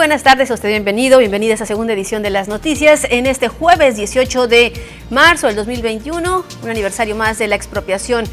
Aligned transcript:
buenas 0.00 0.22
tardes, 0.22 0.50
a 0.50 0.54
usted 0.54 0.70
bienvenido, 0.70 1.18
bienvenida 1.18 1.52
a 1.52 1.54
esta 1.56 1.66
segunda 1.66 1.92
edición 1.92 2.22
de 2.22 2.30
las 2.30 2.48
noticias 2.48 3.06
en 3.10 3.26
este 3.26 3.48
jueves 3.48 3.96
18 3.96 4.48
de 4.48 4.72
marzo 5.10 5.46
del 5.46 5.56
2021, 5.56 6.42
un 6.62 6.70
aniversario 6.70 7.14
más 7.14 7.36
de 7.36 7.48
la 7.48 7.56
expropiación 7.56 8.24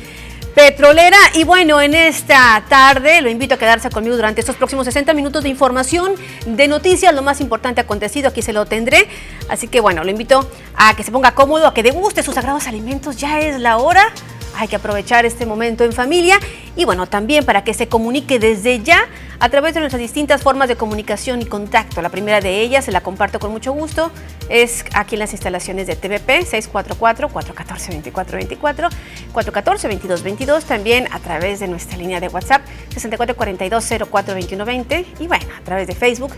petrolera. 0.55 1.17
Y 1.33 1.43
bueno, 1.43 1.81
en 1.81 1.93
esta 1.93 2.63
tarde 2.69 3.19
lo 3.19 3.29
invito 3.29 3.55
a 3.55 3.57
quedarse 3.57 3.89
conmigo 3.89 4.15
durante 4.15 4.39
estos 4.39 4.55
próximos 4.55 4.85
60 4.85 5.13
minutos 5.13 5.43
de 5.43 5.49
información, 5.49 6.13
de 6.45 6.69
noticias, 6.69 7.13
lo 7.13 7.21
más 7.21 7.41
importante 7.41 7.81
acontecido, 7.81 8.29
aquí 8.29 8.41
se 8.41 8.53
lo 8.53 8.65
tendré. 8.65 9.09
Así 9.49 9.67
que 9.67 9.81
bueno, 9.81 10.05
lo 10.05 10.09
invito 10.09 10.49
a 10.73 10.95
que 10.95 11.03
se 11.03 11.11
ponga 11.11 11.35
cómodo, 11.35 11.67
a 11.67 11.73
que 11.73 11.83
deguste 11.83 12.23
sus 12.23 12.35
sagrados 12.35 12.65
alimentos, 12.67 13.17
ya 13.17 13.41
es 13.41 13.59
la 13.59 13.75
hora 13.75 14.13
hay 14.57 14.67
que 14.67 14.75
aprovechar 14.75 15.25
este 15.25 15.45
momento 15.45 15.83
en 15.83 15.93
familia 15.93 16.39
y 16.75 16.85
bueno, 16.85 17.07
también 17.07 17.45
para 17.45 17.63
que 17.63 17.73
se 17.73 17.87
comunique 17.87 18.37
desde 18.39 18.81
ya 18.81 19.07
a 19.39 19.49
través 19.49 19.75
de 19.75 19.79
nuestras 19.79 20.01
distintas 20.01 20.41
formas 20.41 20.67
de 20.67 20.75
comunicación 20.75 21.41
y 21.41 21.45
contacto. 21.45 22.01
La 22.01 22.09
primera 22.09 22.41
de 22.41 22.59
ellas, 22.61 22.83
se 22.85 22.91
la 22.91 23.01
comparto 23.01 23.39
con 23.39 23.51
mucho 23.51 23.71
gusto, 23.71 24.11
es 24.49 24.83
aquí 24.93 25.13
en 25.15 25.19
las 25.19 25.33
instalaciones 25.33 25.85
de 25.87 25.95
TVP 25.95 26.45
644-414-2424, 26.45 28.89
414-2222, 29.33 30.63
también 30.63 31.07
a 31.11 31.19
través 31.19 31.59
de 31.59 31.67
nuestra 31.67 31.97
línea 31.97 32.19
de 32.19 32.27
WhatsApp 32.29 32.63
6442-042120 32.95 35.05
y 35.19 35.27
bueno, 35.27 35.45
a 35.57 35.61
través 35.63 35.87
de 35.87 35.95
Facebook 35.95 36.33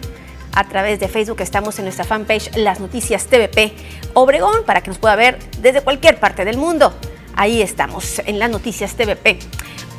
a 0.51 0.67
través 0.67 0.99
de 0.99 1.07
Facebook 1.07 1.41
estamos 1.41 1.77
en 1.79 1.85
nuestra 1.85 2.05
fanpage 2.05 2.57
Las 2.57 2.79
Noticias 2.79 3.27
TVP 3.27 3.71
Obregón 4.13 4.63
para 4.65 4.81
que 4.81 4.89
nos 4.89 4.97
pueda 4.97 5.15
ver 5.15 5.37
desde 5.61 5.81
cualquier 5.81 6.19
parte 6.19 6.43
del 6.43 6.57
mundo. 6.57 6.91
Ahí 7.39 7.61
estamos, 7.61 8.19
en 8.25 8.37
las 8.37 8.49
noticias 8.49 8.97
TVP. 8.97 9.39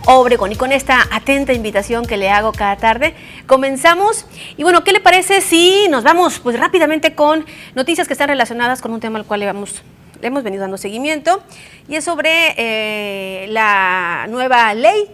Obregón. 0.05 0.53
Y 0.53 0.57
con 0.57 0.73
esta 0.73 1.09
atenta 1.11 1.55
invitación 1.55 2.05
que 2.05 2.19
le 2.19 2.29
hago 2.29 2.53
cada 2.53 2.77
tarde, 2.77 3.15
comenzamos. 3.47 4.27
Y 4.59 4.63
bueno, 4.63 4.85
¿qué 4.85 4.93
le 4.93 5.01
parece 5.01 5.41
si 5.41 5.89
nos 5.89 6.05
vamos 6.05 6.39
pues 6.39 6.61
rápidamente 6.61 7.15
con 7.15 7.47
noticias 7.75 8.07
que 8.07 8.13
están 8.13 8.29
relacionadas 8.29 8.83
con 8.83 8.93
un 8.93 9.01
tema 9.01 9.19
al 9.19 9.25
cual 9.25 9.41
le, 9.41 9.47
vamos, 9.47 9.83
hemos 10.21 10.43
venido 10.43 10.61
dando 10.61 10.77
seguimiento? 10.77 11.43
Y 11.89 11.95
es 11.95 12.05
sobre 12.05 12.53
eh, 12.59 13.47
la 13.49 14.27
nueva 14.29 14.75
ley 14.75 15.09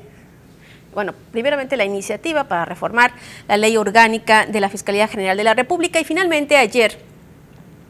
bueno, 0.94 1.14
primeramente 1.30 1.76
la 1.76 1.84
iniciativa 1.84 2.44
para 2.44 2.64
reformar 2.64 3.12
la 3.46 3.56
ley 3.56 3.76
orgánica 3.76 4.46
de 4.46 4.60
la 4.60 4.68
Fiscalía 4.68 5.06
General 5.06 5.36
de 5.36 5.44
la 5.44 5.54
República 5.54 6.00
y 6.00 6.04
finalmente 6.04 6.56
ayer 6.56 6.98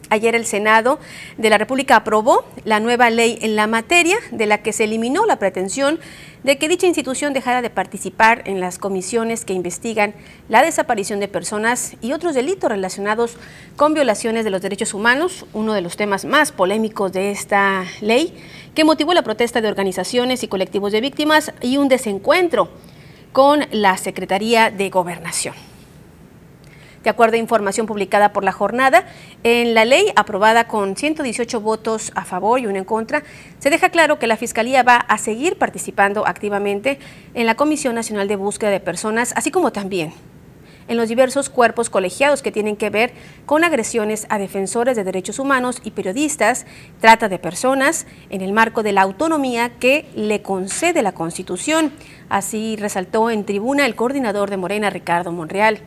Ayer 0.08 0.36
el 0.36 0.46
Senado 0.46 1.00
de 1.36 1.50
la 1.50 1.58
República 1.58 1.96
aprobó 1.96 2.44
la 2.64 2.78
nueva 2.78 3.10
ley 3.10 3.38
en 3.42 3.56
la 3.56 3.66
materia, 3.66 4.16
de 4.30 4.46
la 4.46 4.58
que 4.58 4.72
se 4.72 4.84
eliminó 4.84 5.26
la 5.26 5.38
pretensión 5.38 5.98
de 6.44 6.58
que 6.58 6.68
dicha 6.68 6.86
institución 6.86 7.32
dejara 7.32 7.60
de 7.60 7.70
participar 7.70 8.42
en 8.44 8.60
las 8.60 8.78
comisiones 8.78 9.44
que 9.44 9.52
investigan 9.52 10.14
la 10.48 10.62
desaparición 10.62 11.18
de 11.18 11.26
personas 11.26 11.96
y 12.00 12.12
otros 12.12 12.34
delitos 12.34 12.70
relacionados 12.70 13.36
con 13.74 13.94
violaciones 13.94 14.44
de 14.44 14.50
los 14.50 14.62
derechos 14.62 14.94
humanos, 14.94 15.44
uno 15.52 15.72
de 15.72 15.80
los 15.80 15.96
temas 15.96 16.24
más 16.24 16.52
polémicos 16.52 17.12
de 17.12 17.32
esta 17.32 17.84
ley, 18.00 18.32
que 18.76 18.84
motivó 18.84 19.12
la 19.12 19.22
protesta 19.22 19.60
de 19.60 19.68
organizaciones 19.68 20.44
y 20.44 20.48
colectivos 20.48 20.92
de 20.92 21.00
víctimas 21.00 21.52
y 21.60 21.78
un 21.78 21.88
desencuentro 21.88 22.68
con 23.32 23.66
la 23.72 23.96
Secretaría 23.96 24.70
de 24.70 24.88
Gobernación. 24.88 25.75
De 27.06 27.10
acuerdo 27.10 27.36
a 27.36 27.38
información 27.38 27.86
publicada 27.86 28.32
por 28.32 28.42
la 28.42 28.50
jornada, 28.50 29.04
en 29.44 29.74
la 29.74 29.84
ley 29.84 30.12
aprobada 30.16 30.66
con 30.66 30.96
118 30.96 31.60
votos 31.60 32.10
a 32.16 32.24
favor 32.24 32.58
y 32.58 32.66
uno 32.66 32.78
en 32.78 32.84
contra, 32.84 33.22
se 33.60 33.70
deja 33.70 33.90
claro 33.90 34.18
que 34.18 34.26
la 34.26 34.36
Fiscalía 34.36 34.82
va 34.82 34.96
a 34.96 35.16
seguir 35.16 35.56
participando 35.56 36.26
activamente 36.26 36.98
en 37.34 37.46
la 37.46 37.54
Comisión 37.54 37.94
Nacional 37.94 38.26
de 38.26 38.34
Búsqueda 38.34 38.70
de 38.70 38.80
Personas, 38.80 39.32
así 39.36 39.52
como 39.52 39.70
también 39.70 40.14
en 40.88 40.96
los 40.96 41.08
diversos 41.08 41.48
cuerpos 41.48 41.90
colegiados 41.90 42.42
que 42.42 42.50
tienen 42.50 42.74
que 42.74 42.90
ver 42.90 43.12
con 43.44 43.62
agresiones 43.62 44.26
a 44.28 44.38
defensores 44.38 44.96
de 44.96 45.04
derechos 45.04 45.38
humanos 45.38 45.80
y 45.84 45.92
periodistas, 45.92 46.66
trata 47.00 47.28
de 47.28 47.38
personas, 47.38 48.06
en 48.30 48.40
el 48.40 48.52
marco 48.52 48.82
de 48.82 48.90
la 48.90 49.02
autonomía 49.02 49.70
que 49.78 50.08
le 50.16 50.42
concede 50.42 51.02
la 51.02 51.12
Constitución. 51.12 51.92
Así 52.28 52.74
resaltó 52.74 53.30
en 53.30 53.44
tribuna 53.44 53.86
el 53.86 53.94
coordinador 53.94 54.50
de 54.50 54.56
Morena, 54.56 54.90
Ricardo 54.90 55.30
Monreal. 55.30 55.82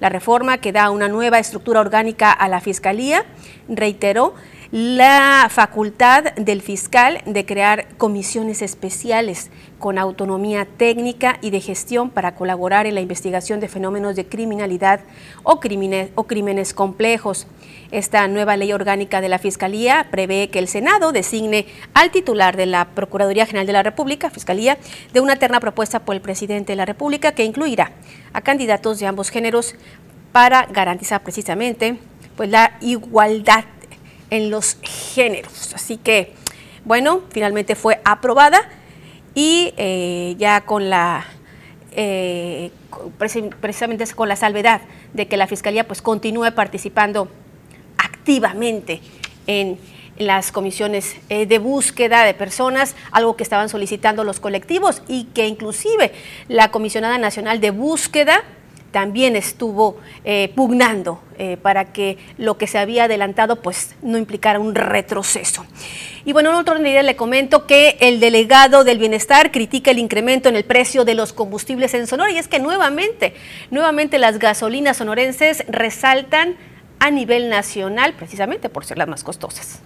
La 0.00 0.08
reforma 0.08 0.58
que 0.58 0.72
da 0.72 0.90
una 0.90 1.08
nueva 1.08 1.38
estructura 1.38 1.80
orgánica 1.80 2.32
a 2.32 2.48
la 2.48 2.60
Fiscalía, 2.60 3.24
reiteró, 3.68 4.34
la 4.72 5.46
facultad 5.48 6.34
del 6.34 6.60
fiscal 6.60 7.22
de 7.24 7.46
crear 7.46 7.86
comisiones 7.98 8.62
especiales 8.62 9.50
con 9.78 9.96
autonomía 9.96 10.66
técnica 10.66 11.38
y 11.40 11.50
de 11.50 11.60
gestión 11.60 12.10
para 12.10 12.34
colaborar 12.34 12.86
en 12.86 12.96
la 12.96 13.00
investigación 13.00 13.60
de 13.60 13.68
fenómenos 13.68 14.16
de 14.16 14.26
criminalidad 14.26 15.00
o 15.44 15.60
crímenes, 15.60 16.74
complejos. 16.74 17.46
Esta 17.92 18.26
nueva 18.26 18.56
ley 18.56 18.72
orgánica 18.72 19.20
de 19.20 19.28
la 19.28 19.38
Fiscalía 19.38 20.08
prevé 20.10 20.48
que 20.50 20.58
el 20.58 20.66
Senado 20.66 21.12
designe 21.12 21.66
al 21.94 22.10
titular 22.10 22.56
de 22.56 22.66
la 22.66 22.86
Procuraduría 22.86 23.46
General 23.46 23.66
de 23.66 23.72
la 23.72 23.82
República, 23.84 24.30
Fiscalía, 24.30 24.78
de 25.12 25.20
una 25.20 25.36
terna 25.36 25.60
propuesta 25.60 26.00
por 26.00 26.16
el 26.16 26.20
presidente 26.20 26.72
de 26.72 26.76
la 26.76 26.86
República 26.86 27.32
que 27.32 27.44
incluirá 27.44 27.92
a 28.36 28.42
candidatos 28.42 28.98
de 28.98 29.06
ambos 29.06 29.30
géneros 29.30 29.74
para 30.30 30.66
garantizar 30.66 31.22
precisamente 31.22 31.98
pues, 32.36 32.50
la 32.50 32.76
igualdad 32.82 33.64
en 34.28 34.50
los 34.50 34.76
géneros. 34.82 35.72
Así 35.74 35.96
que, 35.96 36.34
bueno, 36.84 37.22
finalmente 37.30 37.74
fue 37.74 37.98
aprobada 38.04 38.60
y 39.34 39.72
eh, 39.78 40.34
ya 40.36 40.60
con 40.66 40.90
la, 40.90 41.24
eh, 41.92 42.70
precisamente 43.18 44.04
con 44.14 44.28
la 44.28 44.36
salvedad 44.36 44.82
de 45.14 45.28
que 45.28 45.38
la 45.38 45.46
Fiscalía 45.46 45.86
pues 45.86 46.02
continúe 46.02 46.52
participando 46.54 47.30
activamente 47.96 49.00
en 49.46 49.78
las 50.18 50.52
comisiones 50.52 51.16
eh, 51.28 51.46
de 51.46 51.58
búsqueda 51.58 52.24
de 52.24 52.34
personas, 52.34 52.94
algo 53.10 53.36
que 53.36 53.42
estaban 53.42 53.68
solicitando 53.68 54.24
los 54.24 54.40
colectivos 54.40 55.02
y 55.08 55.24
que 55.34 55.46
inclusive 55.46 56.12
la 56.48 56.70
Comisionada 56.70 57.18
Nacional 57.18 57.60
de 57.60 57.70
Búsqueda 57.70 58.42
también 58.96 59.36
estuvo 59.36 59.98
eh, 60.24 60.50
pugnando 60.54 61.20
eh, 61.38 61.58
para 61.60 61.92
que 61.92 62.16
lo 62.38 62.56
que 62.56 62.66
se 62.66 62.78
había 62.78 63.04
adelantado 63.04 63.56
pues 63.60 63.94
no 64.00 64.16
implicara 64.16 64.58
un 64.58 64.74
retroceso. 64.74 65.66
Y 66.24 66.32
bueno, 66.32 66.48
en 66.48 66.56
otro 66.56 66.78
medida 66.80 67.02
le 67.02 67.14
comento 67.14 67.66
que 67.66 67.98
el 68.00 68.20
delegado 68.20 68.84
del 68.84 68.98
bienestar 68.98 69.52
critica 69.52 69.90
el 69.90 69.98
incremento 69.98 70.48
en 70.48 70.56
el 70.56 70.64
precio 70.64 71.04
de 71.04 71.14
los 71.14 71.34
combustibles 71.34 71.92
en 71.92 72.06
Sonora 72.06 72.30
y 72.30 72.38
es 72.38 72.48
que 72.48 72.58
nuevamente, 72.58 73.34
nuevamente 73.70 74.18
las 74.18 74.38
gasolinas 74.38 74.96
sonorenses 74.96 75.64
resaltan 75.68 76.56
a 76.98 77.10
nivel 77.10 77.50
nacional 77.50 78.14
precisamente 78.14 78.70
por 78.70 78.86
ser 78.86 78.96
las 78.96 79.08
más 79.08 79.22
costosas. 79.22 79.82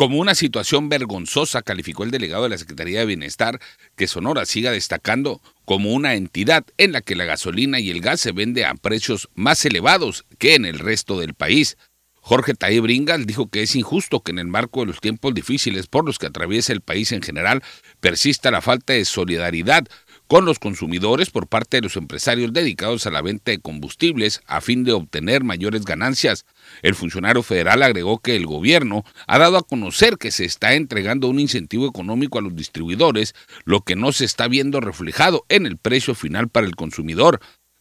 Como 0.00 0.16
una 0.16 0.34
situación 0.34 0.88
vergonzosa 0.88 1.60
calificó 1.60 2.04
el 2.04 2.10
delegado 2.10 2.44
de 2.44 2.48
la 2.48 2.56
Secretaría 2.56 3.00
de 3.00 3.04
Bienestar 3.04 3.60
que 3.96 4.06
Sonora 4.06 4.46
siga 4.46 4.70
destacando 4.70 5.42
como 5.66 5.92
una 5.92 6.14
entidad 6.14 6.64
en 6.78 6.92
la 6.92 7.02
que 7.02 7.14
la 7.14 7.26
gasolina 7.26 7.80
y 7.80 7.90
el 7.90 8.00
gas 8.00 8.18
se 8.18 8.32
vende 8.32 8.64
a 8.64 8.72
precios 8.72 9.28
más 9.34 9.62
elevados 9.66 10.24
que 10.38 10.54
en 10.54 10.64
el 10.64 10.78
resto 10.78 11.20
del 11.20 11.34
país. 11.34 11.76
Jorge 12.14 12.54
Taí 12.54 12.78
Bringal 12.78 13.26
dijo 13.26 13.50
que 13.50 13.62
es 13.62 13.76
injusto 13.76 14.22
que 14.22 14.32
en 14.32 14.38
el 14.38 14.46
marco 14.46 14.80
de 14.80 14.86
los 14.86 15.02
tiempos 15.02 15.34
difíciles 15.34 15.86
por 15.86 16.06
los 16.06 16.18
que 16.18 16.28
atraviesa 16.28 16.72
el 16.72 16.80
país 16.80 17.12
en 17.12 17.20
general 17.20 17.62
persista 18.00 18.50
la 18.50 18.62
falta 18.62 18.94
de 18.94 19.04
solidaridad 19.04 19.86
con 20.30 20.44
los 20.44 20.60
consumidores 20.60 21.28
por 21.30 21.48
parte 21.48 21.78
de 21.78 21.82
los 21.82 21.96
empresarios 21.96 22.52
dedicados 22.52 23.04
a 23.04 23.10
la 23.10 23.20
venta 23.20 23.50
de 23.50 23.58
combustibles 23.58 24.42
a 24.46 24.60
fin 24.60 24.84
de 24.84 24.92
obtener 24.92 25.42
mayores 25.42 25.84
ganancias. 25.84 26.46
El 26.82 26.94
funcionario 26.94 27.42
federal 27.42 27.82
agregó 27.82 28.20
que 28.20 28.36
el 28.36 28.46
gobierno 28.46 29.04
ha 29.26 29.38
dado 29.38 29.56
a 29.56 29.64
conocer 29.64 30.18
que 30.18 30.30
se 30.30 30.44
está 30.44 30.74
entregando 30.74 31.26
un 31.26 31.40
incentivo 31.40 31.88
económico 31.88 32.38
a 32.38 32.42
los 32.42 32.54
distribuidores, 32.54 33.34
lo 33.64 33.80
que 33.80 33.96
no 33.96 34.12
se 34.12 34.24
está 34.24 34.46
viendo 34.46 34.80
reflejado 34.80 35.44
en 35.48 35.66
el 35.66 35.78
precio 35.78 36.14
final 36.14 36.48
para 36.48 36.68
el 36.68 36.76
consumidor. 36.76 37.40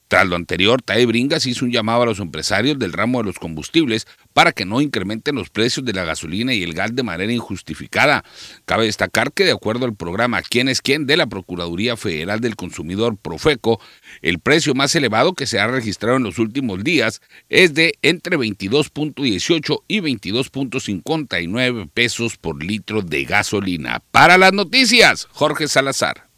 Tras 0.09 0.27
lo 0.27 0.35
anterior, 0.35 0.81
TAE 0.81 1.05
Bringas 1.05 1.45
hizo 1.45 1.63
un 1.63 1.71
llamado 1.71 2.01
a 2.01 2.07
los 2.07 2.19
empresarios 2.19 2.79
del 2.79 2.93
ramo 2.93 3.19
de 3.19 3.25
los 3.25 3.37
combustibles 3.37 4.07
para 4.33 4.53
que 4.53 4.65
no 4.65 4.81
incrementen 4.81 5.35
los 5.35 5.51
precios 5.51 5.85
de 5.85 5.93
la 5.93 6.03
gasolina 6.03 6.51
y 6.51 6.63
el 6.63 6.73
gas 6.73 6.95
de 6.95 7.03
manera 7.03 7.31
injustificada. 7.31 8.25
Cabe 8.65 8.85
destacar 8.85 9.31
que 9.31 9.45
de 9.45 9.51
acuerdo 9.51 9.85
al 9.85 9.95
programa 9.95 10.41
Quién 10.41 10.67
es 10.67 10.81
quién 10.81 11.05
de 11.05 11.15
la 11.15 11.27
Procuraduría 11.27 11.95
Federal 11.95 12.39
del 12.39 12.55
Consumidor 12.55 13.17
Profeco, 13.17 13.79
el 14.23 14.39
precio 14.39 14.73
más 14.73 14.95
elevado 14.95 15.33
que 15.33 15.45
se 15.45 15.59
ha 15.59 15.67
registrado 15.67 16.17
en 16.17 16.23
los 16.23 16.39
últimos 16.39 16.83
días 16.83 17.21
es 17.47 17.75
de 17.75 17.93
entre 18.01 18.35
22.18 18.35 19.83
y 19.87 19.99
22.59 19.99 21.87
pesos 21.93 22.35
por 22.37 22.63
litro 22.63 23.03
de 23.03 23.25
gasolina. 23.25 24.01
Para 24.09 24.39
las 24.39 24.53
noticias, 24.53 25.27
Jorge 25.29 25.67
Salazar 25.67 26.28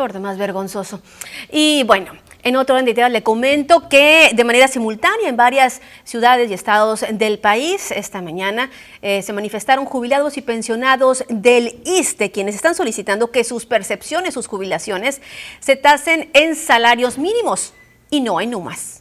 por 0.00 0.14
demás 0.14 0.38
vergonzoso. 0.38 1.02
Y 1.52 1.82
bueno, 1.84 2.12
En 2.42 2.56
otro 2.56 2.78
entidad 2.78 3.10
le 3.10 3.22
comento 3.22 3.90
que 3.90 4.30
de 4.32 4.44
manera 4.44 4.66
simultánea 4.66 5.28
en 5.28 5.36
varias 5.36 5.82
ciudades 6.04 6.50
y 6.50 6.54
estados 6.54 7.04
del 7.12 7.38
país 7.38 7.90
esta 7.90 8.22
mañana 8.22 8.70
eh, 9.02 9.20
se 9.20 9.34
manifestaron 9.34 9.84
jubilados 9.84 10.38
y 10.38 10.40
pensionados 10.40 11.22
del 11.28 11.82
ISTE, 11.84 12.30
quienes 12.30 12.54
están 12.54 12.74
solicitando 12.74 13.30
que 13.30 13.44
sus 13.44 13.66
percepciones, 13.66 14.32
sus 14.32 14.46
jubilaciones, 14.46 15.20
se 15.58 15.76
tasen 15.76 16.30
en 16.32 16.56
salarios 16.56 17.18
mínimos 17.18 17.74
y 18.08 18.22
no 18.22 18.40
en 18.40 18.54
UMAS 18.54 18.99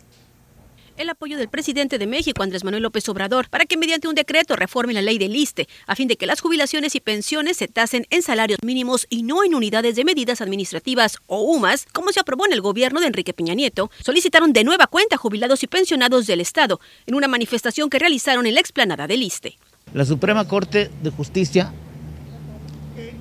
el 1.00 1.10
apoyo 1.10 1.38
del 1.38 1.48
presidente 1.48 1.98
de 1.98 2.08
México, 2.08 2.44
Andrés 2.44 2.66
Manuel 2.66 2.84
López 2.84 3.08
Obrador, 3.08 3.50
para 3.50 3.66
que 3.66 3.78
mediante 3.78 4.10
un 4.10 4.16
decreto 4.16 4.58
reforme 4.58 4.94
la 4.94 5.02
ley 5.02 5.18
del 5.18 5.34
ISTE, 5.34 5.68
a 5.88 5.96
fin 5.96 6.10
de 6.10 6.18
que 6.18 6.26
las 6.26 6.42
jubilaciones 6.42 6.94
y 6.94 7.00
pensiones 7.00 7.56
se 7.56 7.70
tasen 7.70 8.06
en 8.10 8.22
salarios 8.22 8.60
mínimos 8.64 9.08
y 9.10 9.24
no 9.24 9.46
en 9.46 9.56
unidades 9.56 9.96
de 9.96 10.04
medidas 10.04 10.42
administrativas 10.42 11.18
o 11.26 11.42
UMAS, 11.42 11.88
como 11.94 12.12
se 12.12 12.20
aprobó 12.20 12.46
en 12.46 12.52
el 12.52 12.60
gobierno 12.60 13.00
de 13.00 13.08
Enrique 13.08 13.34
Peña 13.34 13.54
Nieto, 13.54 13.90
solicitaron 14.04 14.52
de 14.52 14.66
nueva 14.66 14.88
cuenta 14.88 15.16
jubilados 15.16 15.64
y 15.64 15.68
pensionados 15.68 16.28
del 16.28 16.42
Estado 16.42 16.82
en 17.06 17.16
una 17.16 17.30
manifestación 17.30 17.90
que 17.90 17.98
realizaron 17.98 18.46
en 18.46 18.56
la 18.56 18.60
explanada 18.60 19.08
del 19.08 19.24
ISTE. 19.24 19.58
La 19.94 20.04
Suprema 20.04 20.50
Corte 20.50 20.92
de 21.02 21.10
Justicia 21.12 21.72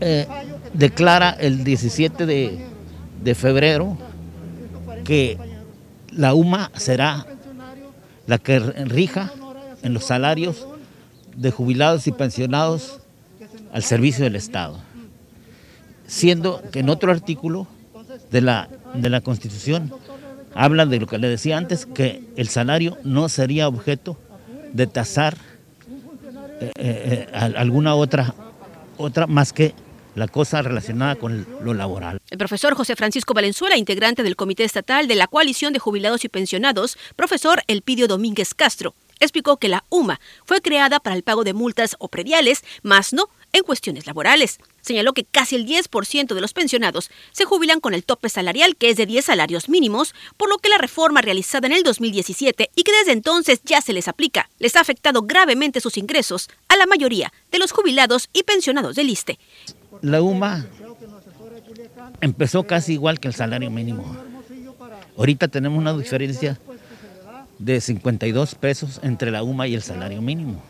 eh, 0.00 0.26
declara 0.74 1.31
el 1.31 1.62
17 1.62 2.26
de, 2.26 2.58
de 3.22 3.34
febrero 3.36 3.96
que 5.04 5.38
la 6.10 6.34
UMA 6.34 6.72
será 6.74 7.38
la 8.28 8.38
que 8.38 8.60
rija 8.60 9.32
en 9.82 9.94
los 9.94 10.04
salarios 10.04 10.69
de 11.34 11.50
jubilados 11.50 12.06
y 12.06 12.12
pensionados 12.12 13.00
al 13.72 13.82
servicio 13.82 14.22
del 14.22 14.36
Estado. 14.36 14.78
Siendo 16.06 16.62
que 16.70 16.80
en 16.80 16.90
otro 16.90 17.10
artículo 17.10 17.66
de 18.30 18.42
la, 18.42 18.69
de 18.94 19.08
la 19.08 19.22
Constitución 19.22 19.90
habla 20.54 20.84
de 20.84 21.00
lo 21.00 21.06
que 21.06 21.19
le 21.19 21.28
decía 21.28 21.56
antes, 21.56 21.86
que 21.86 22.22
el 22.36 22.48
salario 22.48 22.98
no 23.02 23.28
sería 23.30 23.66
objeto 23.66 24.19
de 24.72 24.86
tasar 24.86 25.36
eh, 26.60 26.72
eh, 26.76 27.26
eh, 27.32 27.52
alguna 27.56 27.94
otra, 27.94 28.34
otra 28.98 29.26
más 29.26 29.54
que 29.54 29.74
la 30.19 30.29
cosa 30.29 30.62
relacionada 30.62 31.17
con 31.17 31.47
lo 31.62 31.75
laboral. 31.75 32.20
El 32.31 32.38
profesor 32.38 32.75
José 32.75 32.97
Francisco 32.97 33.35
Valenzuela, 33.35 33.76
integrante 33.76 34.23
del 34.23 34.37
Comité 34.37 34.65
Estatal 34.65 35.09
de 35.09 35.15
la 35.15 35.26
Coalición 35.26 35.73
de 35.73 35.79
Jubilados 35.79 36.25
y 36.25 36.29
Pensionados, 36.29 36.99
profesor 37.17 37.62
Elpidio 37.69 38.09
Domínguez 38.09 38.55
Castro, 38.55 38.94
explicó 39.20 39.56
que 39.56 39.69
la 39.69 39.85
UMA 39.88 40.20
fue 40.44 40.61
creada 40.61 41.00
para 41.00 41.17
el 41.17 41.23
pago 41.23 41.44
de 41.44 41.55
multas 41.55 41.97
o 41.99 42.09
prediales, 42.09 42.65
más 42.82 43.12
no 43.12 43.29
en 43.53 43.62
cuestiones 43.62 44.06
laborales. 44.06 44.59
Señaló 44.81 45.12
que 45.12 45.25
casi 45.25 45.56
el 45.56 45.67
10% 45.67 46.35
de 46.35 46.41
los 46.41 46.53
pensionados 46.53 47.11
se 47.32 47.44
jubilan 47.44 47.81
con 47.81 47.94
el 47.94 48.05
tope 48.05 48.29
salarial, 48.29 48.76
que 48.76 48.91
es 48.91 48.97
de 48.97 49.06
10 49.06 49.25
salarios 49.25 49.69
mínimos, 49.69 50.15
por 50.37 50.49
lo 50.49 50.59
que 50.59 50.69
la 50.69 50.79
reforma 50.79 51.23
realizada 51.23 51.67
en 51.67 51.73
el 51.73 51.82
2017 51.82 52.70
y 52.75 52.82
que 52.82 52.93
desde 52.93 53.12
entonces 53.12 53.61
ya 53.65 53.81
se 53.81 53.93
les 53.93 54.09
aplica, 54.09 54.50
les 54.59 54.76
ha 54.76 54.81
afectado 54.81 55.23
gravemente 55.23 55.81
sus 55.81 55.97
ingresos 55.97 56.49
a 56.69 56.76
la 56.76 56.87
mayoría 56.87 57.32
de 57.50 57.59
los 57.59 57.73
jubilados 57.73 58.29
y 58.32 58.43
pensionados 58.43 58.97
del 58.97 59.11
ISTE 59.11 59.38
la 60.02 60.22
UMA 60.22 60.66
empezó 62.20 62.64
casi 62.64 62.94
igual 62.94 63.20
que 63.20 63.28
el 63.28 63.34
salario 63.34 63.70
mínimo. 63.70 64.16
Ahorita 65.16 65.48
tenemos 65.48 65.78
una 65.78 65.92
diferencia 65.96 66.58
de 67.58 67.80
52 67.80 68.54
pesos 68.54 69.00
entre 69.02 69.30
la 69.30 69.42
UMA 69.42 69.66
y 69.66 69.74
el 69.74 69.82
salario 69.82 70.22
mínimo. 70.22 70.62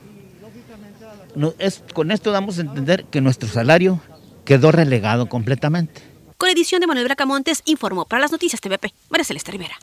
con 1.94 2.10
esto 2.10 2.32
damos 2.32 2.58
a 2.58 2.62
entender 2.62 3.04
que 3.04 3.20
nuestro 3.20 3.48
salario 3.48 4.00
quedó 4.44 4.72
relegado 4.72 5.28
completamente. 5.28 6.00
Con 6.38 6.48
edición 6.48 6.80
de 6.80 6.86
Manuel 6.86 7.06
Bracamontes, 7.06 7.62
informó 7.66 8.04
para 8.04 8.22
las 8.22 8.32
noticias 8.32 8.60
TVP, 8.60 8.92
María 9.10 9.25
Celeste 9.25 9.52
Rivera. 9.52 9.76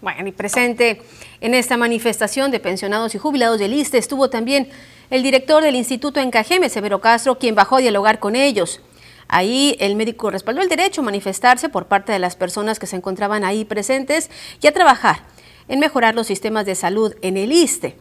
Bueno, 0.00 0.28
y 0.28 0.32
presente 0.32 1.00
en 1.40 1.54
esta 1.54 1.76
manifestación 1.76 2.50
de 2.50 2.60
pensionados 2.60 3.14
y 3.14 3.18
jubilados 3.18 3.58
del 3.58 3.72
ISTE 3.72 3.98
estuvo 3.98 4.28
también 4.28 4.68
el 5.14 5.22
director 5.22 5.62
del 5.62 5.76
Instituto 5.76 6.18
en 6.18 6.32
Cajeme, 6.32 6.68
Severo 6.68 7.00
Castro, 7.00 7.38
quien 7.38 7.54
bajó 7.54 7.76
a 7.76 7.80
dialogar 7.80 8.18
con 8.18 8.34
ellos. 8.34 8.80
Ahí 9.28 9.76
el 9.78 9.94
médico 9.94 10.28
respaldó 10.28 10.60
el 10.60 10.68
derecho 10.68 11.02
a 11.02 11.04
manifestarse 11.04 11.68
por 11.68 11.86
parte 11.86 12.10
de 12.10 12.18
las 12.18 12.34
personas 12.34 12.80
que 12.80 12.88
se 12.88 12.96
encontraban 12.96 13.44
ahí 13.44 13.64
presentes 13.64 14.28
y 14.60 14.66
a 14.66 14.72
trabajar 14.72 15.20
en 15.68 15.78
mejorar 15.78 16.16
los 16.16 16.26
sistemas 16.26 16.66
de 16.66 16.74
salud 16.74 17.14
en 17.22 17.36
el 17.36 17.52
ISTE. 17.52 17.96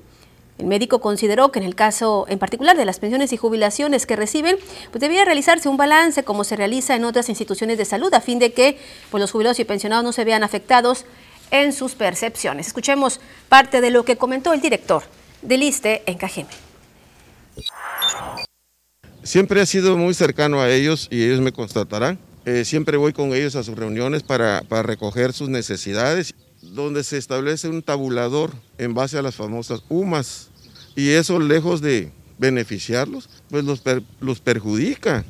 El 0.58 0.66
médico 0.66 1.02
consideró 1.02 1.52
que 1.52 1.60
en 1.60 1.66
el 1.66 1.76
caso 1.76 2.26
en 2.30 2.40
particular 2.40 2.76
de 2.76 2.86
las 2.86 2.98
pensiones 2.98 3.32
y 3.32 3.38
jubilaciones 3.38 4.08
que 4.08 4.16
reciben, 4.16 4.58
pues 4.90 5.00
debía 5.00 5.24
realizarse 5.24 5.70
un 5.70 5.78
balance 5.78 6.24
como 6.24 6.44
se 6.44 6.56
realiza 6.56 6.96
en 6.96 7.06
otras 7.06 7.30
instituciones 7.30 7.78
de 7.78 7.86
salud 7.86 8.12
a 8.16 8.22
fin 8.22 8.40
de 8.40 8.54
que 8.54 8.80
pues, 9.12 9.22
los 9.22 9.32
jubilados 9.32 9.60
y 9.60 9.66
pensionados 9.66 10.04
no 10.04 10.14
se 10.14 10.26
vean 10.26 10.44
afectados 10.44 11.06
en 11.52 11.74
sus 11.74 11.94
percepciones. 11.94 12.66
Escuchemos 12.66 13.20
parte 13.50 13.82
de 13.82 13.92
lo 13.92 14.04
que 14.04 14.18
comentó 14.18 14.52
el 14.52 14.62
director 14.62 15.04
del 15.44 15.62
ISTE 15.62 16.02
en 16.08 16.18
Cajeme. 16.18 16.63
Siempre 19.24 19.62
he 19.62 19.66
sido 19.66 19.98
muy 19.98 20.14
cercano 20.14 20.62
a 20.62 20.70
ellos 20.70 21.08
y 21.10 21.24
ellos 21.24 21.40
me 21.40 21.54
constatarán. 21.54 22.20
Eh, 22.46 22.66
siempre 22.66 22.98
voy 22.98 23.14
con 23.14 23.34
ellos 23.34 23.56
a 23.56 23.64
sus 23.64 23.78
reuniones 23.78 24.22
para, 24.22 24.62
recoger 24.84 25.32
sus 25.32 25.48
necesidades, 25.48 26.36
donde 26.62 27.06
se 27.06 27.18
establece 27.18 27.70
un 27.70 27.82
tabulador 27.82 28.52
en 28.78 28.94
base 28.94 29.18
a 29.18 29.22
las 29.22 29.36
famosas 29.36 29.82
UMAS. 29.88 30.50
Y 30.96 31.10
eso, 31.12 31.40
lejos 31.40 31.82
de 31.82 32.12
beneficiarlos, 32.38 33.30
pues 33.50 33.64
los, 33.64 33.82
los 34.20 34.42
perjudica. 34.42 35.24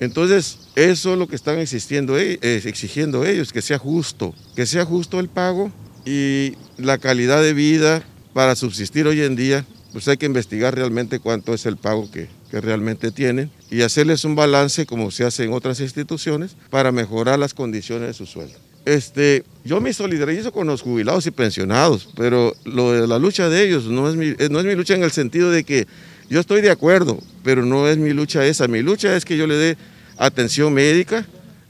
Entonces, 0.00 0.58
eso 0.74 1.12
es 1.12 1.18
lo 1.18 1.28
que 1.28 1.36
están 1.36 1.60
existiendo, 1.60 2.18
eh, 2.18 2.38
exigiendo 2.42 3.24
ellos, 3.24 3.52
que 3.52 3.62
sea 3.62 3.78
justo, 3.78 4.34
que 4.56 4.66
sea 4.66 4.84
justo 4.84 5.20
el 5.20 5.28
pago 5.28 5.70
y 6.04 6.54
la 6.76 6.98
calidad 6.98 7.40
de 7.40 7.54
vida 7.54 8.02
para 8.34 8.56
subsistir 8.56 9.06
hoy 9.06 9.22
en 9.22 9.36
día 9.36 9.64
pues 9.92 10.08
hay 10.08 10.16
que 10.16 10.26
investigar 10.26 10.74
realmente 10.74 11.20
cuánto 11.20 11.54
es 11.54 11.66
el 11.66 11.76
pago 11.76 12.10
que, 12.10 12.28
realmente 12.52 13.10
tienen 13.10 13.50
y 13.70 13.80
hacerles 13.80 14.26
un 14.26 14.34
balance 14.34 14.84
como 14.84 15.10
se 15.10 15.24
hace 15.24 15.44
en 15.44 15.54
otras 15.54 15.80
instituciones 15.80 16.54
para 16.68 16.92
mejorar 16.92 17.38
las 17.38 17.54
condiciones 17.54 18.08
de 18.08 18.12
su 18.12 18.26
sueldo. 18.26 18.58
Este, 18.84 19.44
yo 19.64 19.80
me 19.80 19.94
solidarizo 19.94 20.52
con 20.52 20.66
los 20.66 20.82
jubilados 20.82 21.26
y 21.26 21.30
pensionados, 21.30 22.10
pero 22.14 22.54
lo 22.64 22.92
de 22.92 23.06
la 23.06 23.18
lucha 23.18 23.48
de 23.48 23.66
ellos 23.66 23.86
no 23.86 24.06
es, 24.06 24.16
mi, 24.16 24.34
eh, 24.38 24.48
no 24.50 24.58
es 24.60 24.66
mi 24.66 24.74
lucha 24.74 24.94
en 24.94 25.02
el 25.02 25.12
sentido 25.12 25.50
de 25.50 25.64
que 25.64 25.86
yo 26.28 26.40
estoy 26.40 26.60
de 26.60 26.70
acuerdo, 26.70 27.18
pero 27.42 27.64
no 27.64 27.88
es 27.88 27.96
mi 27.96 28.10
lucha 28.12 28.44
esa. 28.44 28.68
Mi 28.68 28.82
lucha 28.82 29.16
es 29.16 29.24
que 29.24 29.38
yo 29.38 29.46
le 29.46 29.54
dé 29.54 29.76
atención 30.18 30.74
médica, 30.74 31.26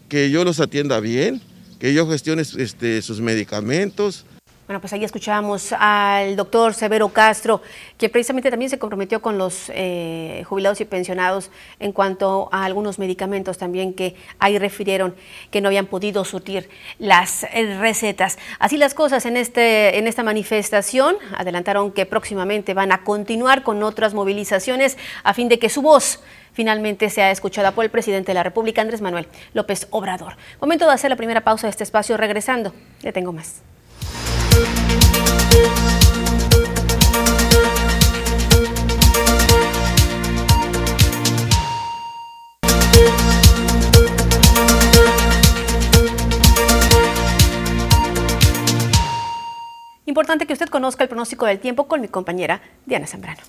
que 0.08 0.30
yo 0.30 0.42
los 0.42 0.58
atienda 0.58 0.98
bien, 0.98 1.40
que 1.78 1.94
yo 1.94 2.08
gestione 2.08 2.42
este, 2.42 3.02
sus 3.02 3.20
medicamentos, 3.20 4.24
bueno, 4.66 4.80
pues 4.80 4.92
ahí 4.92 5.02
escuchamos 5.02 5.74
al 5.76 6.36
doctor 6.36 6.72
Severo 6.72 7.08
Castro, 7.08 7.60
que 7.98 8.08
precisamente 8.08 8.48
también 8.48 8.70
se 8.70 8.78
comprometió 8.78 9.20
con 9.20 9.36
los 9.36 9.70
eh, 9.74 10.44
jubilados 10.48 10.80
y 10.80 10.84
pensionados 10.84 11.50
en 11.80 11.90
cuanto 11.90 12.48
a 12.52 12.64
algunos 12.64 13.00
medicamentos 13.00 13.58
también 13.58 13.92
que 13.92 14.14
ahí 14.38 14.58
refirieron 14.58 15.16
que 15.50 15.60
no 15.60 15.68
habían 15.68 15.86
podido 15.86 16.24
surtir 16.24 16.70
las 17.00 17.42
eh, 17.42 17.76
recetas. 17.80 18.38
Así 18.60 18.76
las 18.76 18.94
cosas 18.94 19.26
en, 19.26 19.36
este, 19.36 19.98
en 19.98 20.06
esta 20.06 20.22
manifestación, 20.22 21.16
adelantaron 21.36 21.90
que 21.90 22.06
próximamente 22.06 22.72
van 22.72 22.92
a 22.92 23.02
continuar 23.02 23.64
con 23.64 23.82
otras 23.82 24.14
movilizaciones 24.14 24.96
a 25.24 25.34
fin 25.34 25.48
de 25.48 25.58
que 25.58 25.70
su 25.70 25.82
voz 25.82 26.20
finalmente 26.52 27.10
sea 27.10 27.32
escuchada 27.32 27.72
por 27.72 27.84
el 27.84 27.90
presidente 27.90 28.30
de 28.30 28.34
la 28.34 28.42
República, 28.44 28.80
Andrés 28.80 29.00
Manuel 29.00 29.26
López 29.54 29.88
Obrador. 29.90 30.36
Momento 30.60 30.86
de 30.86 30.92
hacer 30.92 31.10
la 31.10 31.16
primera 31.16 31.40
pausa 31.40 31.66
de 31.66 31.72
este 31.72 31.82
espacio, 31.82 32.16
regresando. 32.16 32.72
Ya 33.00 33.12
tengo 33.12 33.32
más. 33.32 33.62
Importante 50.12 50.46
que 50.46 50.52
usted 50.52 50.68
conozca 50.68 51.04
el 51.04 51.08
pronóstico 51.08 51.46
del 51.46 51.58
tiempo 51.58 51.88
con 51.88 52.00
mi 52.00 52.06
compañera 52.06 52.60
Diana 52.86 53.06
Zambrano. 53.06 53.40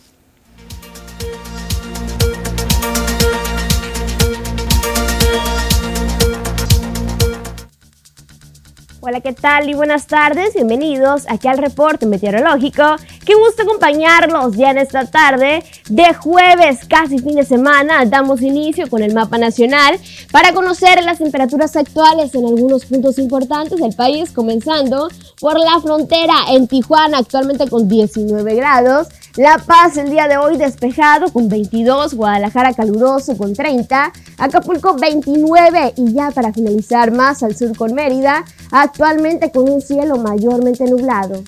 Hola, 9.06 9.20
¿qué 9.20 9.34
tal? 9.34 9.70
Y 9.70 9.74
buenas 9.74 10.08
tardes, 10.08 10.54
bienvenidos 10.54 11.26
aquí 11.28 11.50
al 11.50 11.58
reporte 11.58 12.06
meteorológico. 12.06 12.84
Qué 13.26 13.36
gusto 13.36 13.64
acompañarlos 13.64 14.56
ya 14.56 14.72
en 14.72 14.78
esta 14.78 15.04
tarde 15.12 15.62
de 15.90 16.14
jueves, 16.14 16.86
casi 16.88 17.20
fin 17.20 17.36
de 17.36 17.44
semana. 17.44 18.06
Damos 18.06 18.42
inicio 18.42 18.90
con 18.90 19.04
el 19.04 19.14
mapa 19.14 19.38
nacional 19.38 20.00
para 20.32 20.54
conocer 20.54 21.04
las 21.04 21.18
temperaturas 21.18 21.76
actuales 21.76 22.34
en 22.34 22.46
algunos 22.46 22.86
puntos 22.86 23.20
importantes 23.20 23.78
del 23.78 23.94
país, 23.94 24.32
comenzando 24.32 25.10
por 25.42 25.60
la 25.60 25.82
frontera 25.82 26.36
en 26.52 26.70
Tijuana, 26.70 27.18
actualmente 27.18 27.70
con 27.70 27.90
19 27.90 28.56
grados. 28.56 29.10
La 29.36 29.58
Paz 29.58 29.98
el 29.98 30.12
día 30.12 30.28
de 30.28 30.38
hoy 30.38 30.58
despejado 30.58 31.34
con 31.34 31.50
22, 31.50 32.14
Guadalajara 32.14 32.72
caluroso 32.74 33.36
con 33.36 33.54
30, 33.54 34.14
Acapulco 34.38 34.96
29 34.96 35.96
y 35.98 36.14
ya 36.14 36.30
para 36.30 36.54
finalizar 36.54 37.12
más 37.12 37.42
al 37.42 37.56
sur 37.56 37.76
con 37.76 37.96
Mérida, 37.96 38.46
actualmente 38.70 39.52
con 39.52 39.68
un 39.68 39.82
cielo 39.82 40.18
mayormente 40.18 40.86
nublado. 40.86 41.44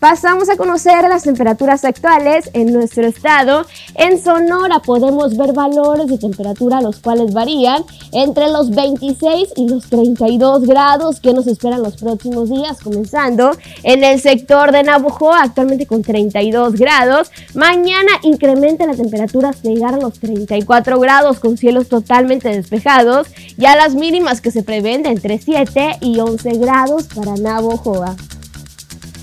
Pasamos 0.00 0.48
a 0.48 0.56
conocer 0.56 1.02
las 1.08 1.24
temperaturas 1.24 1.84
actuales 1.84 2.50
en 2.52 2.72
nuestro 2.72 3.04
estado. 3.04 3.66
En 3.96 4.22
Sonora 4.22 4.78
podemos 4.78 5.36
ver 5.36 5.52
valores 5.52 6.06
de 6.06 6.18
temperatura 6.18 6.80
los 6.80 7.00
cuales 7.00 7.34
varían 7.34 7.82
entre 8.12 8.48
los 8.48 8.70
26 8.70 9.54
y 9.56 9.68
los 9.68 9.88
32 9.90 10.66
grados 10.68 11.18
que 11.18 11.32
nos 11.32 11.48
esperan 11.48 11.82
los 11.82 11.96
próximos 11.96 12.48
días, 12.48 12.78
comenzando 12.80 13.50
en 13.82 14.04
el 14.04 14.20
sector 14.20 14.70
de 14.70 14.84
Navojoa, 14.84 15.42
actualmente 15.42 15.86
con 15.86 16.02
32 16.02 16.74
grados. 16.74 17.32
Mañana 17.54 18.12
incrementa 18.22 18.86
la 18.86 18.94
temperatura 18.94 19.48
hasta 19.48 19.68
llegar 19.68 19.94
a 19.94 19.98
los 19.98 20.20
34 20.20 21.00
grados 21.00 21.40
con 21.40 21.56
cielos 21.56 21.88
totalmente 21.88 22.50
despejados 22.50 23.26
y 23.56 23.66
a 23.66 23.74
las 23.74 23.96
mínimas 23.96 24.40
que 24.40 24.52
se 24.52 24.62
prevén 24.62 25.02
de 25.02 25.10
entre 25.10 25.38
7 25.38 25.98
y 26.02 26.20
11 26.20 26.52
grados 26.58 27.08
para 27.12 27.34
Navojoa. 27.34 28.14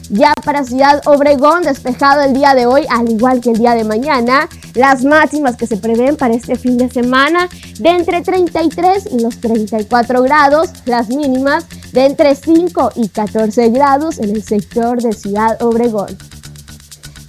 Ya 0.10 0.34
para 0.44 0.64
Ciudad 0.64 1.02
Obregón, 1.06 1.64
despejado 1.64 2.22
el 2.22 2.34
día 2.34 2.54
de 2.54 2.68
hoy, 2.68 2.86
al 2.90 3.10
igual 3.10 3.42
que 3.42 3.52
el 3.52 3.58
día 3.58 3.74
de 3.74 3.84
mañana. 3.84 4.48
Las 4.76 5.04
máximas 5.04 5.56
que 5.56 5.68
se 5.68 5.78
prevén 5.78 6.16
para 6.16 6.34
este 6.34 6.56
fin 6.58 6.78
de 6.78 6.90
semana 6.90 7.50
de 7.80 7.90
entre 7.90 8.22
33 8.22 9.08
y 9.12 9.20
los 9.20 9.40
34 9.42 10.22
grados. 10.22 10.70
Las 10.86 11.10
mínimas 11.10 11.66
de 11.92 12.06
entre 12.06 12.36
5 12.36 12.92
y 12.96 13.10
14 13.10 13.70
grados 13.70 14.20
en 14.20 14.30
el 14.30 14.44
sector 14.44 15.02
de 15.02 15.14
Ciudad 15.14 15.62
Obregón. 15.62 16.16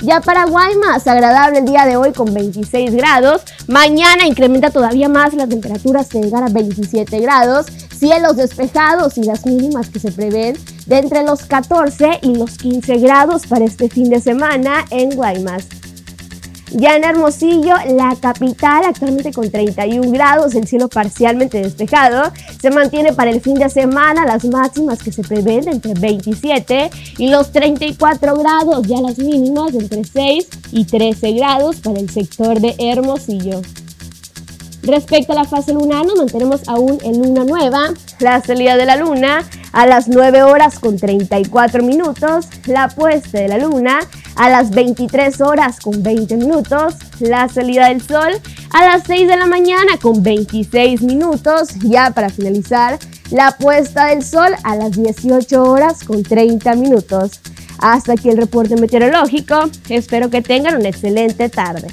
Ya 0.02 0.20
para 0.20 0.44
Guaymas, 0.44 1.06
agradable 1.06 1.60
el 1.60 1.64
día 1.64 1.86
de 1.86 1.96
hoy 1.96 2.12
con 2.12 2.32
26 2.34 2.94
grados. 2.94 3.40
Mañana 3.66 4.26
incrementa 4.26 4.70
todavía 4.70 5.08
más 5.08 5.32
la 5.32 5.46
temperatura 5.46 6.00
hasta 6.00 6.20
llegar 6.20 6.42
a 6.42 6.48
27 6.48 7.18
grados. 7.20 7.66
Cielos 7.98 8.36
despejados 8.36 9.16
y 9.16 9.22
las 9.22 9.46
mínimas 9.46 9.88
que 9.88 9.98
se 9.98 10.12
prevén 10.12 10.56
de 10.86 10.98
entre 10.98 11.22
los 11.22 11.44
14 11.44 12.20
y 12.22 12.34
los 12.34 12.58
15 12.58 12.98
grados 12.98 13.46
para 13.46 13.64
este 13.64 13.88
fin 13.88 14.10
de 14.10 14.20
semana 14.20 14.84
en 14.90 15.16
Guaymas. 15.16 15.66
Ya 16.72 16.96
en 16.96 17.04
Hermosillo, 17.04 17.74
la 17.94 18.16
capital, 18.20 18.84
actualmente 18.84 19.32
con 19.32 19.50
31 19.50 20.10
grados, 20.10 20.54
el 20.54 20.66
cielo 20.66 20.88
parcialmente 20.88 21.62
despejado, 21.62 22.30
se 22.60 22.70
mantiene 22.70 23.14
para 23.14 23.30
el 23.30 23.40
fin 23.40 23.54
de 23.54 23.70
semana 23.70 24.26
las 24.26 24.44
máximas 24.44 25.02
que 25.02 25.12
se 25.12 25.22
prevén 25.22 25.68
entre 25.68 25.94
27 25.94 26.90
y 27.16 27.30
los 27.30 27.52
34 27.52 28.36
grados, 28.36 28.86
ya 28.86 29.00
las 29.00 29.16
mínimas 29.18 29.74
entre 29.74 30.04
6 30.04 30.48
y 30.72 30.84
13 30.84 31.32
grados 31.32 31.76
para 31.76 31.98
el 31.98 32.10
sector 32.10 32.60
de 32.60 32.74
Hermosillo. 32.78 33.62
Respecto 34.86 35.32
a 35.32 35.34
la 35.34 35.44
fase 35.44 35.72
lunar, 35.72 36.06
nos 36.06 36.16
mantenemos 36.16 36.68
aún 36.68 36.98
en 37.02 37.18
luna 37.18 37.42
nueva. 37.42 37.92
La 38.20 38.40
salida 38.40 38.76
de 38.76 38.86
la 38.86 38.96
luna 38.96 39.44
a 39.72 39.84
las 39.84 40.06
9 40.06 40.44
horas 40.44 40.78
con 40.78 40.96
34 40.96 41.82
minutos. 41.82 42.46
La 42.66 42.86
puesta 42.86 43.40
de 43.40 43.48
la 43.48 43.58
luna 43.58 43.98
a 44.36 44.48
las 44.48 44.70
23 44.70 45.40
horas 45.40 45.80
con 45.80 46.04
20 46.04 46.36
minutos. 46.36 46.94
La 47.18 47.48
salida 47.48 47.88
del 47.88 48.00
sol 48.00 48.40
a 48.72 48.84
las 48.84 49.02
6 49.08 49.26
de 49.26 49.36
la 49.36 49.46
mañana 49.46 49.98
con 50.00 50.22
26 50.22 51.02
minutos. 51.02 51.70
Ya 51.82 52.12
para 52.12 52.28
finalizar, 52.28 52.96
la 53.32 53.56
puesta 53.58 54.06
del 54.06 54.24
sol 54.24 54.54
a 54.62 54.76
las 54.76 54.92
18 54.92 55.64
horas 55.64 56.04
con 56.04 56.22
30 56.22 56.76
minutos. 56.76 57.40
Hasta 57.80 58.12
aquí 58.12 58.28
el 58.28 58.36
reporte 58.36 58.76
meteorológico. 58.76 59.68
Espero 59.88 60.30
que 60.30 60.42
tengan 60.42 60.76
una 60.76 60.90
excelente 60.90 61.48
tarde. 61.48 61.88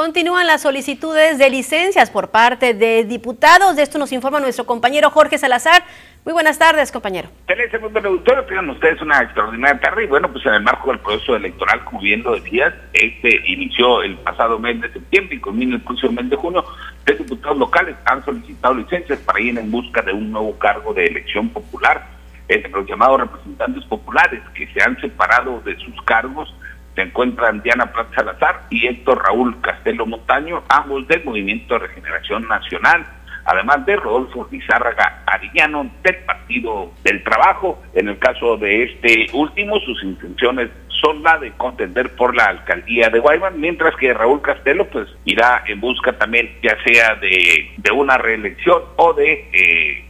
Continúan 0.00 0.46
las 0.46 0.62
solicitudes 0.62 1.36
de 1.36 1.50
licencias 1.50 2.10
por 2.10 2.30
parte 2.30 2.72
de 2.72 3.04
diputados. 3.04 3.76
De 3.76 3.82
esto 3.82 3.98
nos 3.98 4.12
informa 4.12 4.40
nuestro 4.40 4.64
compañero 4.64 5.10
Jorge 5.10 5.36
Salazar. 5.36 5.82
Muy 6.24 6.32
buenas 6.32 6.58
tardes, 6.58 6.90
compañero. 6.90 7.28
Tengan 7.46 8.70
ustedes 8.70 9.02
una 9.02 9.20
extraordinaria 9.20 9.78
tarde 9.78 10.04
y 10.04 10.06
bueno, 10.06 10.32
pues 10.32 10.46
en 10.46 10.54
el 10.54 10.62
marco 10.62 10.88
del 10.88 11.00
proceso 11.00 11.36
electoral, 11.36 11.84
como 11.84 12.00
bien 12.00 12.22
lo 12.22 12.34
decías, 12.34 12.72
este 12.94 13.42
inició 13.46 14.02
el 14.02 14.16
pasado 14.16 14.58
mes 14.58 14.80
de 14.80 14.90
septiembre 14.90 15.36
y 15.36 15.38
culmina 15.38 15.76
el 15.76 15.82
próximo 15.82 16.12
mes 16.12 16.30
de 16.30 16.36
junio. 16.36 16.64
Tres 17.04 17.18
diputados 17.18 17.58
locales 17.58 17.94
han 18.06 18.24
solicitado 18.24 18.72
licencias 18.72 19.18
para 19.18 19.38
ir 19.38 19.58
en 19.58 19.70
busca 19.70 20.00
de 20.00 20.14
un 20.14 20.32
nuevo 20.32 20.58
cargo 20.58 20.94
de 20.94 21.04
elección 21.04 21.50
popular. 21.50 22.06
Entre 22.48 22.70
los 22.70 22.88
llamados 22.88 23.20
representantes 23.20 23.84
populares 23.84 24.40
que 24.54 24.66
se 24.72 24.82
han 24.82 24.98
separado 24.98 25.60
de 25.60 25.76
sus 25.76 25.94
cargos 26.04 26.54
se 27.00 27.06
encuentran 27.06 27.62
Diana 27.62 27.90
Prat 27.90 28.14
Salazar 28.14 28.66
y 28.68 28.86
Héctor 28.86 29.22
Raúl 29.24 29.58
Castelo 29.62 30.04
Montaño, 30.04 30.62
ambos 30.68 31.08
del 31.08 31.24
Movimiento 31.24 31.74
de 31.74 31.86
Regeneración 31.86 32.46
Nacional, 32.46 33.06
además 33.46 33.86
de 33.86 33.96
Rodolfo 33.96 34.46
Lizárraga 34.50 35.22
Arillano 35.26 35.90
del 36.02 36.16
Partido 36.26 36.92
del 37.02 37.24
Trabajo. 37.24 37.82
En 37.94 38.08
el 38.08 38.18
caso 38.18 38.58
de 38.58 38.82
este 38.82 39.28
último, 39.32 39.80
sus 39.80 40.02
intenciones 40.02 40.68
son 41.00 41.22
la 41.22 41.38
de 41.38 41.52
contender 41.52 42.14
por 42.16 42.36
la 42.36 42.44
alcaldía 42.44 43.08
de 43.08 43.18
Guaymas, 43.18 43.54
mientras 43.54 43.96
que 43.96 44.12
Raúl 44.12 44.42
Castelo 44.42 44.86
pues 44.90 45.08
irá 45.24 45.64
en 45.66 45.80
busca 45.80 46.12
también 46.18 46.50
ya 46.62 46.76
sea 46.84 47.14
de, 47.14 47.70
de 47.78 47.90
una 47.90 48.18
reelección 48.18 48.82
o 48.96 49.14
de 49.14 49.48
eh, 49.54 50.04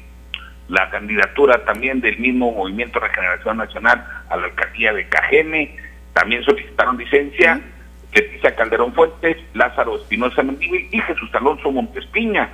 la 0.68 0.90
candidatura 0.90 1.64
también 1.64 2.00
del 2.00 2.18
mismo 2.18 2.50
Movimiento 2.50 2.98
de 2.98 3.06
Regeneración 3.06 3.58
Nacional 3.58 4.04
a 4.28 4.36
la 4.36 4.46
alcaldía 4.46 4.92
de 4.92 5.08
Cajeme 5.08 5.89
también 6.12 6.42
solicitaron 6.44 6.98
licencia 6.98 7.60
Leticia 8.14 8.54
Calderón 8.56 8.92
Fuentes, 8.92 9.36
Lázaro 9.54 9.96
Espinosa 9.96 10.42
Mendívil 10.42 10.88
y 10.90 11.00
Jesús 11.00 11.30
Alonso 11.32 11.70
Montespiña. 11.70 12.50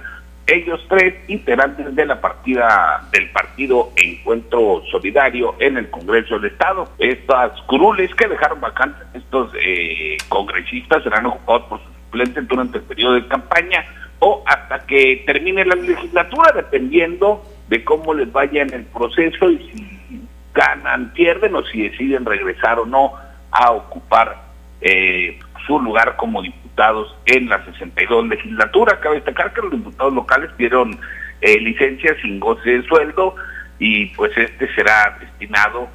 Ellos 0.46 0.84
tres 0.88 1.14
integrantes 1.28 1.94
de 1.96 2.06
la 2.06 2.20
partida 2.20 3.02
del 3.10 3.30
partido 3.30 3.90
Encuentro 3.96 4.82
Solidario 4.92 5.56
en 5.58 5.76
el 5.76 5.90
Congreso 5.90 6.38
del 6.38 6.52
Estado. 6.52 6.88
Estas 6.98 7.60
curules 7.62 8.14
que 8.14 8.28
dejaron 8.28 8.60
vacantes 8.60 9.02
estos 9.14 9.50
eh, 9.60 10.16
congresistas 10.28 11.02
serán 11.02 11.26
ocupados 11.26 11.62
por 11.62 11.78
sus 11.80 11.92
suplentes 12.04 12.46
durante 12.46 12.78
el 12.78 12.84
periodo 12.84 13.14
de 13.14 13.26
campaña 13.26 13.84
o 14.20 14.44
hasta 14.46 14.86
que 14.86 15.24
termine 15.26 15.64
la 15.64 15.74
legislatura, 15.74 16.52
dependiendo 16.54 17.42
de 17.68 17.82
cómo 17.82 18.14
les 18.14 18.30
vaya 18.30 18.62
en 18.62 18.72
el 18.72 18.84
proceso 18.84 19.50
y 19.50 19.58
si 19.58 20.22
ganan, 20.54 21.12
pierden 21.12 21.56
o 21.56 21.64
si 21.64 21.88
deciden 21.88 22.24
regresar 22.24 22.78
o 22.78 22.86
no 22.86 23.25
a 23.58 23.72
ocupar 23.72 24.36
eh, 24.80 25.38
su 25.66 25.80
lugar 25.80 26.16
como 26.16 26.42
diputados 26.42 27.16
en 27.24 27.48
la 27.48 27.64
62 27.64 28.28
legislatura. 28.28 29.00
Cabe 29.00 29.16
destacar 29.16 29.52
que 29.54 29.62
los 29.62 29.72
diputados 29.72 30.12
locales 30.12 30.50
dieron 30.58 30.98
eh, 31.40 31.58
licencia 31.60 32.14
sin 32.20 32.38
goce 32.38 32.70
de 32.70 32.82
sueldo 32.86 33.34
y 33.78 34.06
pues 34.08 34.36
este 34.36 34.72
será 34.74 35.16
destinado 35.20 35.88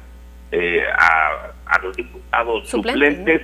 eh, 0.50 0.82
a, 0.98 1.52
los 1.82 1.96
diputados 1.96 2.68
suplentes 2.68 3.40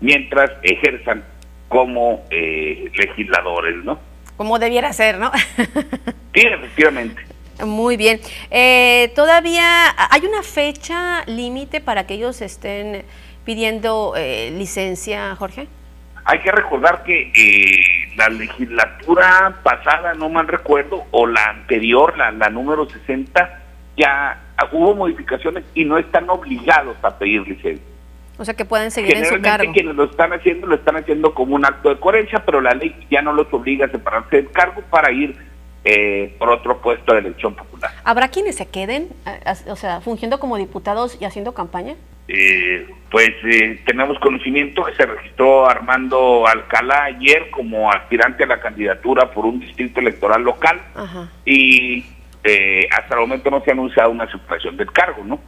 mientras 0.00 0.50
ejerzan 0.62 1.22
como 1.68 2.24
legisladores, 2.30 3.76
¿no? 3.84 4.00
Como 4.36 4.58
debiera 4.58 4.92
ser, 4.92 5.18
¿no? 5.18 5.30
sí, 6.34 6.40
efectivamente. 6.40 7.22
Muy 7.64 7.96
bien. 7.96 8.20
Todavía 9.14 9.94
hay 10.10 10.26
una 10.26 10.42
fecha 10.42 11.24
límite 11.26 11.80
para 11.80 12.04
que 12.06 12.14
ellos 12.14 12.42
estén 12.42 13.04
pidiendo 13.48 14.12
eh, 14.14 14.50
licencia, 14.50 15.34
Jorge? 15.34 15.68
Hay 16.26 16.40
que 16.40 16.52
recordar 16.52 17.02
que 17.02 17.32
eh, 17.34 18.14
la 18.14 18.28
legislatura 18.28 19.54
pasada, 19.62 20.12
no 20.12 20.28
mal 20.28 20.46
recuerdo, 20.46 21.04
o 21.12 21.26
la 21.26 21.46
anterior, 21.46 22.14
la, 22.18 22.30
la 22.30 22.50
número 22.50 22.86
60, 22.86 23.62
ya 23.96 24.38
hubo 24.70 24.94
modificaciones 24.94 25.64
y 25.72 25.86
no 25.86 25.96
están 25.96 26.28
obligados 26.28 26.98
a 27.00 27.18
pedir 27.18 27.48
licencia. 27.48 27.86
O 28.36 28.44
sea 28.44 28.52
que 28.52 28.66
pueden 28.66 28.90
seguir 28.90 29.16
en 29.16 29.24
su 29.24 29.40
cargo. 29.40 29.72
quienes 29.72 29.96
lo 29.96 30.04
están 30.04 30.34
haciendo 30.34 30.66
lo 30.66 30.74
están 30.74 30.98
haciendo 30.98 31.32
como 31.32 31.54
un 31.54 31.64
acto 31.64 31.88
de 31.88 31.98
coherencia, 31.98 32.44
pero 32.44 32.60
la 32.60 32.74
ley 32.74 32.94
ya 33.10 33.22
no 33.22 33.32
los 33.32 33.50
obliga 33.50 33.86
a 33.86 33.88
separarse 33.88 34.36
del 34.36 34.50
cargo 34.50 34.82
para 34.90 35.10
ir 35.10 35.34
eh, 35.84 36.34
por 36.38 36.50
otro 36.50 36.80
puesto 36.80 37.12
de 37.12 37.20
elección 37.20 37.54
popular. 37.54 37.90
¿Habrá 38.04 38.28
quienes 38.28 38.56
se 38.56 38.66
queden, 38.66 39.08
o 39.68 39.76
sea, 39.76 40.00
fungiendo 40.00 40.38
como 40.38 40.56
diputados 40.56 41.16
y 41.20 41.24
haciendo 41.24 41.52
campaña? 41.54 41.94
Eh, 42.30 42.86
pues 43.10 43.30
eh, 43.42 43.80
tenemos 43.86 44.18
conocimiento 44.18 44.84
que 44.84 44.94
se 44.94 45.06
registró 45.06 45.66
Armando 45.66 46.46
Alcalá 46.46 47.04
ayer 47.04 47.48
como 47.50 47.90
aspirante 47.90 48.44
a 48.44 48.46
la 48.46 48.60
candidatura 48.60 49.30
por 49.30 49.46
un 49.46 49.58
distrito 49.58 50.00
electoral 50.00 50.42
local 50.42 50.78
y 51.46 52.04
eh, 52.44 52.86
hasta 52.94 53.14
el 53.14 53.20
momento 53.20 53.50
no 53.50 53.62
se 53.64 53.70
ha 53.70 53.72
anunciado 53.72 54.10
una 54.10 54.30
supresión 54.30 54.76
del 54.76 54.92
cargo, 54.92 55.24
¿no? 55.24 55.40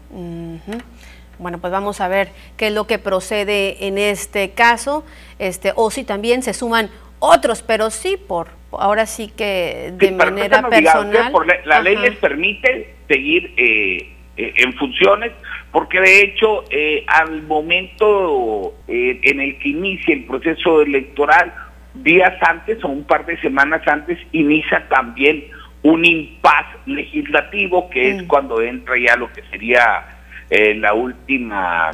Bueno, 1.38 1.58
pues 1.58 1.70
vamos 1.70 2.00
a 2.00 2.08
ver 2.08 2.30
qué 2.56 2.68
es 2.68 2.72
lo 2.72 2.86
que 2.86 2.98
procede 2.98 3.86
en 3.86 3.98
este 3.98 4.52
caso, 4.52 5.04
este, 5.38 5.74
o 5.76 5.90
si 5.90 6.04
también 6.04 6.42
se 6.42 6.54
suman 6.54 6.88
otros, 7.20 7.62
pero 7.62 7.90
sí 7.90 8.16
por 8.16 8.48
ahora 8.72 9.06
sí 9.06 9.32
que 9.36 9.92
de 9.94 10.12
manera 10.12 10.68
personal. 10.68 11.32
la, 11.64 11.80
ley 11.80 11.96
les 11.96 12.16
permite 12.16 12.94
seguir 13.08 13.52
eh, 13.56 14.12
eh, 14.36 14.52
en 14.56 14.72
funciones, 14.74 15.32
porque 15.72 16.00
de 16.00 16.22
hecho 16.22 16.64
eh, 16.70 17.04
al 17.06 17.42
momento 17.42 18.74
en 18.88 19.40
el 19.40 19.58
que 19.58 19.68
inicia 19.68 20.14
el 20.14 20.24
proceso 20.24 20.82
electoral, 20.82 21.52
días 21.94 22.34
antes 22.42 22.82
o 22.84 22.88
un 22.88 23.04
par 23.04 23.26
de 23.26 23.40
semanas 23.40 23.86
antes, 23.86 24.18
inicia 24.32 24.88
también 24.88 25.44
un 25.82 26.04
impas 26.04 26.66
legislativo, 26.86 27.88
que 27.90 28.10
es 28.10 28.22
cuando 28.24 28.60
entra 28.60 28.94
ya 28.98 29.16
lo 29.16 29.32
que 29.32 29.42
sería 29.50 30.16
la 30.50 30.94
última 30.94 31.90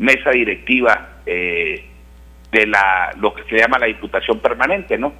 mesa 0.00 0.30
directiva 0.30 1.20
eh, 1.26 1.84
de 2.52 2.66
la 2.66 3.12
lo 3.18 3.32
que 3.34 3.44
se 3.44 3.56
llama 3.56 3.78
la 3.78 3.86
Diputación 3.86 4.40
Permanente, 4.40 4.98
¿no? 4.98 5.12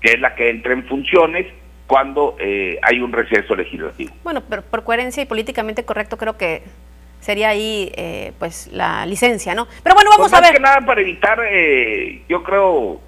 Que 0.00 0.12
es 0.12 0.20
la 0.20 0.34
que 0.34 0.50
entra 0.50 0.72
en 0.72 0.84
funciones 0.84 1.46
cuando 1.86 2.36
eh, 2.38 2.78
hay 2.82 3.00
un 3.00 3.12
receso 3.12 3.54
legislativo. 3.54 4.14
Bueno, 4.22 4.42
pero 4.48 4.62
por 4.62 4.84
coherencia 4.84 5.22
y 5.22 5.26
políticamente 5.26 5.84
correcto 5.84 6.16
creo 6.16 6.36
que 6.36 6.62
sería 7.20 7.50
ahí 7.50 7.92
eh, 7.96 8.32
pues 8.38 8.68
la 8.72 9.04
licencia, 9.06 9.54
¿no? 9.54 9.66
Pero 9.82 9.94
bueno, 9.94 10.10
vamos 10.10 10.30
pues 10.30 10.34
a 10.34 10.40
ver. 10.40 10.54
que 10.54 10.60
nada 10.60 10.80
para 10.80 11.00
evitar, 11.00 11.40
eh, 11.50 12.22
yo 12.28 12.42
creo, 12.42 13.00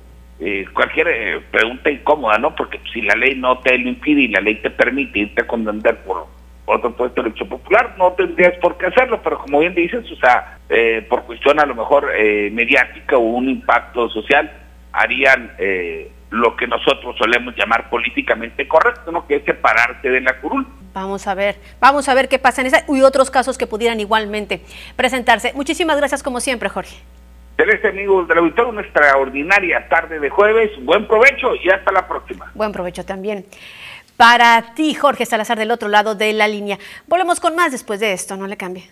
cualquier 0.75 1.43
pregunta 1.51 1.91
incómoda, 1.91 2.39
¿no? 2.39 2.55
Porque 2.55 2.81
si 2.93 3.01
la 3.01 3.15
ley 3.15 3.37
no 3.37 3.59
te 3.61 3.79
lo 3.79 3.89
impide 3.89 4.23
y 4.23 4.29
la 4.29 4.41
ley 4.41 4.57
te 4.57 4.71
permite 4.71 5.21
irte 5.21 5.43
a 5.43 5.47
condenar 5.47 5.97
por 6.05 6.27
otro 6.67 6.95
puesto 6.95 7.23
de 7.23 7.29
derecho 7.29 7.49
popular, 7.49 7.95
no 7.97 8.13
tendrías 8.13 8.55
por 8.59 8.77
qué 8.77 8.87
hacerlo, 8.87 9.21
pero 9.23 9.39
como 9.39 9.61
bien 9.61 9.75
dices, 9.75 10.05
o 10.11 10.17
sea, 10.17 10.59
eh, 10.69 11.07
por 11.09 11.23
cuestión 11.23 11.59
a 11.61 11.67
lo 11.67 11.75
mejor 11.75 12.11
eh, 12.17 12.51
mediática 12.53 13.17
o 13.17 13.21
un 13.21 13.49
impacto 13.49 14.09
social, 14.11 14.51
harían 14.93 15.53
eh, 15.59 16.11
lo 16.31 16.57
que 16.57 16.67
nosotros 16.67 17.17
solemos 17.19 17.55
llamar 17.57 17.89
políticamente 17.89 18.67
correcto, 18.67 19.13
¿no? 19.13 19.27
Que 19.27 19.37
es 19.37 19.45
separarse 19.45 20.09
de 20.09 20.21
la 20.21 20.41
curul. 20.41 20.67
Vamos 20.93 21.27
a 21.29 21.35
ver, 21.35 21.57
vamos 21.79 22.09
a 22.09 22.15
ver 22.15 22.29
qué 22.29 22.39
pasa 22.39 22.63
en 22.63 22.69
esa 22.69 22.85
y 22.89 23.03
otros 23.03 23.31
casos 23.31 23.59
que 23.59 23.67
pudieran 23.67 24.01
igualmente 24.01 24.61
presentarse. 24.97 25.53
Muchísimas 25.55 25.99
gracias 25.99 26.23
como 26.23 26.41
siempre, 26.41 26.69
Jorge. 26.69 26.97
Celeste, 27.57 27.89
amigos 27.89 28.27
del 28.29 28.39
auditorio, 28.39 28.71
una 28.71 28.83
extraordinaria 28.83 29.89
tarde 29.89 30.19
de 30.19 30.29
jueves. 30.29 30.71
Buen 30.83 31.07
provecho 31.07 31.55
y 31.55 31.71
hasta 31.71 31.93
la 31.93 32.07
próxima. 32.07 32.51
Buen 32.55 32.73
provecho 32.73 33.05
también 33.05 33.47
para 34.17 34.75
ti, 34.75 34.95
Jorge 34.95 35.27
Salazar, 35.27 35.59
del 35.59 35.71
otro 35.71 35.89
lado 35.89 36.15
de 36.15 36.33
la 36.33 36.49
línea. 36.49 36.79
Volvemos 37.07 37.41
con 37.41 37.55
más 37.55 37.73
después 37.73 38.01
de 38.01 38.13
esto, 38.13 38.37
no 38.37 38.47
le 38.47 38.57
cambie. 38.57 38.89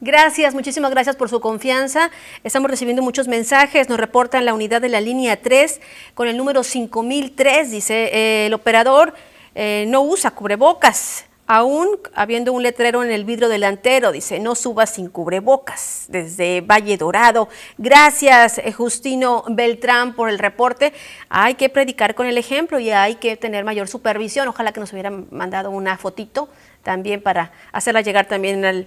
Gracias, 0.00 0.54
muchísimas 0.54 0.92
gracias 0.92 1.16
por 1.16 1.28
su 1.28 1.40
confianza. 1.40 2.12
Estamos 2.44 2.70
recibiendo 2.70 3.02
muchos 3.02 3.26
mensajes. 3.26 3.88
Nos 3.88 3.98
reportan 3.98 4.44
la 4.44 4.54
unidad 4.54 4.80
de 4.80 4.88
la 4.88 5.00
línea 5.00 5.42
3 5.42 5.80
con 6.14 6.28
el 6.28 6.36
número 6.36 6.62
5003. 6.62 7.72
Dice 7.72 8.10
eh, 8.12 8.46
el 8.46 8.54
operador 8.54 9.12
eh, 9.56 9.86
no 9.88 10.02
usa 10.02 10.30
cubrebocas. 10.30 11.24
Aún 11.48 11.88
habiendo 12.14 12.52
un 12.52 12.62
letrero 12.62 13.02
en 13.02 13.10
el 13.10 13.24
vidrio 13.24 13.48
delantero, 13.48 14.12
dice, 14.12 14.38
no 14.38 14.54
subas 14.54 14.90
sin 14.90 15.08
cubrebocas, 15.08 16.04
desde 16.08 16.60
Valle 16.60 16.98
Dorado. 16.98 17.48
Gracias, 17.78 18.58
eh, 18.58 18.70
Justino 18.70 19.44
Beltrán, 19.48 20.14
por 20.14 20.28
el 20.28 20.38
reporte. 20.38 20.92
Hay 21.30 21.54
que 21.54 21.70
predicar 21.70 22.14
con 22.14 22.26
el 22.26 22.38
ejemplo 22.38 22.78
y 22.78 22.90
hay 22.90 23.14
que 23.14 23.36
tener 23.36 23.64
mayor 23.64 23.88
supervisión. 23.88 24.46
Ojalá 24.46 24.72
que 24.72 24.78
nos 24.78 24.92
hubieran 24.92 25.26
mandado 25.30 25.70
una 25.70 25.96
fotito 25.96 26.50
también 26.84 27.20
para 27.20 27.50
hacerla 27.72 28.02
llegar 28.02 28.26
también 28.26 28.64
al 28.64 28.86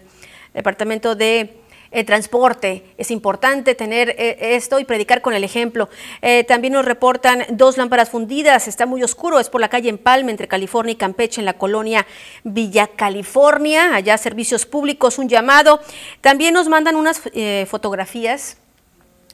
Departamento 0.53 1.15
de 1.15 1.61
eh, 1.93 2.05
Transporte. 2.05 2.85
Es 2.97 3.11
importante 3.11 3.75
tener 3.75 4.15
eh, 4.17 4.55
esto 4.55 4.79
y 4.79 4.85
predicar 4.85 5.21
con 5.21 5.33
el 5.33 5.43
ejemplo. 5.43 5.89
Eh, 6.21 6.45
también 6.45 6.71
nos 6.71 6.85
reportan 6.85 7.43
dos 7.49 7.77
lámparas 7.77 8.09
fundidas. 8.09 8.69
Está 8.69 8.85
muy 8.85 9.03
oscuro. 9.03 9.39
Es 9.39 9.49
por 9.49 9.59
la 9.59 9.67
calle 9.67 9.89
Empalme, 9.89 10.31
entre 10.31 10.47
California 10.47 10.93
y 10.93 10.95
Campeche, 10.95 11.41
en 11.41 11.45
la 11.45 11.57
colonia 11.57 12.07
Villa 12.45 12.87
California. 12.87 13.93
Allá 13.93 14.17
servicios 14.17 14.65
públicos, 14.65 15.17
un 15.17 15.27
llamado. 15.27 15.81
También 16.21 16.53
nos 16.53 16.69
mandan 16.69 16.95
unas 16.95 17.21
fotografías 17.67 18.57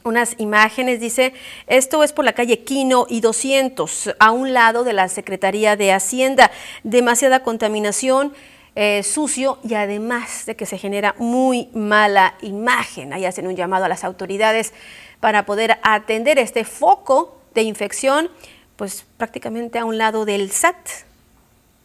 unas 0.04 0.36
imágenes, 0.38 1.00
dice, 1.00 1.34
esto 1.66 2.02
es 2.02 2.12
por 2.12 2.24
la 2.24 2.32
calle 2.32 2.60
Quino 2.60 3.06
y 3.10 3.20
200, 3.20 4.14
a 4.18 4.30
un 4.30 4.54
lado 4.54 4.82
de 4.84 4.94
la 4.94 5.08
Secretaría 5.08 5.76
de 5.76 5.92
Hacienda, 5.92 6.50
demasiada 6.82 7.42
contaminación, 7.42 8.32
eh, 8.80 9.02
sucio 9.02 9.58
y 9.64 9.74
además 9.74 10.46
de 10.46 10.54
que 10.54 10.64
se 10.64 10.78
genera 10.78 11.16
muy 11.18 11.68
mala 11.74 12.36
imagen. 12.42 13.12
Ahí 13.12 13.24
hacen 13.24 13.48
un 13.48 13.56
llamado 13.56 13.86
a 13.86 13.88
las 13.88 14.04
autoridades 14.04 14.72
para 15.18 15.44
poder 15.46 15.80
atender 15.82 16.38
este 16.38 16.64
foco 16.64 17.40
de 17.54 17.62
infección, 17.62 18.30
pues 18.76 19.04
prácticamente 19.16 19.80
a 19.80 19.84
un 19.84 19.98
lado 19.98 20.24
del 20.24 20.52
SAT, 20.52 20.76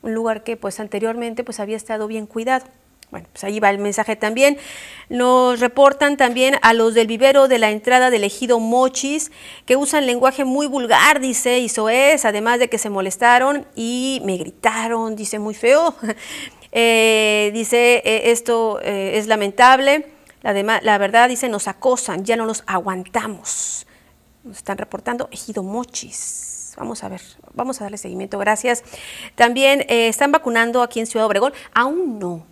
un 0.03 0.13
lugar 0.13 0.43
que 0.43 0.56
pues 0.56 0.79
anteriormente 0.79 1.43
pues 1.43 1.60
había 1.60 1.77
estado 1.77 2.06
bien 2.06 2.27
cuidado. 2.27 2.67
Bueno, 3.10 3.27
pues 3.32 3.43
ahí 3.43 3.60
va 3.60 3.71
el 3.71 3.79
mensaje 3.79 4.15
también. 4.15 4.60
Nos 5.10 5.60
reportan 5.62 6.15
también 6.15 6.60
a 6.62 6.73
los 6.73 6.93
del 6.93 7.08
vivero 7.08 7.47
de 7.47 7.58
la 7.58 7.71
entrada 7.71 8.12
del 8.12 8.23
ejido 8.23 8.60
Mochis, 8.60 9.32
que 9.65 9.77
usan 9.77 10.06
lenguaje 10.06 10.45
muy 10.45 10.67
vulgar, 10.67 11.19
dice, 11.19 11.65
eso 11.65 11.89
es, 11.89 12.23
además 12.23 12.60
de 12.60 12.69
que 12.69 12.77
se 12.77 12.91
molestaron 12.91 13.65
y 13.75 14.21
me 14.25 14.38
gritaron, 14.38 15.15
dice 15.15 15.39
muy 15.39 15.56
feo. 15.56 15.95
Eh, 16.75 17.51
dice, 17.53 18.01
eh, 18.03 18.31
esto 18.31 18.81
eh, 18.81 19.19
es 19.19 19.27
lamentable, 19.27 20.07
la, 20.41 20.97
verdad 20.97 21.29
dice, 21.29 21.47
nos 21.47 21.67
acosan, 21.67 22.25
ya 22.25 22.36
no 22.36 22.47
los 22.47 22.63
aguantamos. 22.65 23.86
Nos 24.43 24.57
están 24.57 24.79
reportando 24.79 25.29
Ejido 25.31 25.62
Mochis. 25.62 26.73
Vamos 26.75 27.03
a 27.03 27.09
ver, 27.09 27.21
vamos 27.53 27.79
a 27.79 27.83
darle 27.86 27.99
seguimiento, 27.99 28.39
gracias. 28.39 28.83
También 29.36 29.86
están 29.88 30.31
vacunando 30.31 30.81
aquí 30.81 30.99
en 30.99 31.05
Ciudad 31.05 31.27
Obregón, 31.27 31.53
aún 31.75 32.17
no, 32.17 32.47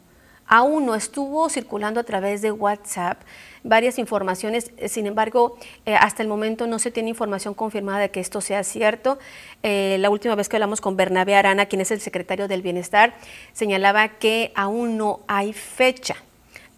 aún 0.45 0.85
no 0.85 0.93
estuvo 0.93 1.49
circulando 1.49 1.99
a 1.99 2.03
través 2.03 2.43
de 2.43 2.51
WhatsApp 2.51 3.19
varias 3.63 3.99
informaciones, 3.99 4.71
sin 4.87 5.05
embargo, 5.05 5.57
eh, 5.85 5.95
hasta 5.95 6.23
el 6.23 6.29
momento 6.29 6.67
no 6.67 6.79
se 6.79 6.91
tiene 6.91 7.09
información 7.09 7.53
confirmada 7.53 7.99
de 7.99 8.09
que 8.09 8.19
esto 8.19 8.41
sea 8.41 8.63
cierto. 8.63 9.19
Eh, 9.63 9.97
la 9.99 10.09
última 10.09 10.35
vez 10.35 10.49
que 10.49 10.57
hablamos 10.57 10.81
con 10.81 10.97
Bernabé 10.97 11.35
Arana, 11.35 11.65
quien 11.67 11.81
es 11.81 11.91
el 11.91 12.01
secretario 12.01 12.47
del 12.47 12.61
Bienestar, 12.61 13.13
señalaba 13.53 14.09
que 14.09 14.51
aún 14.55 14.97
no 14.97 15.21
hay 15.27 15.53
fecha. 15.53 16.15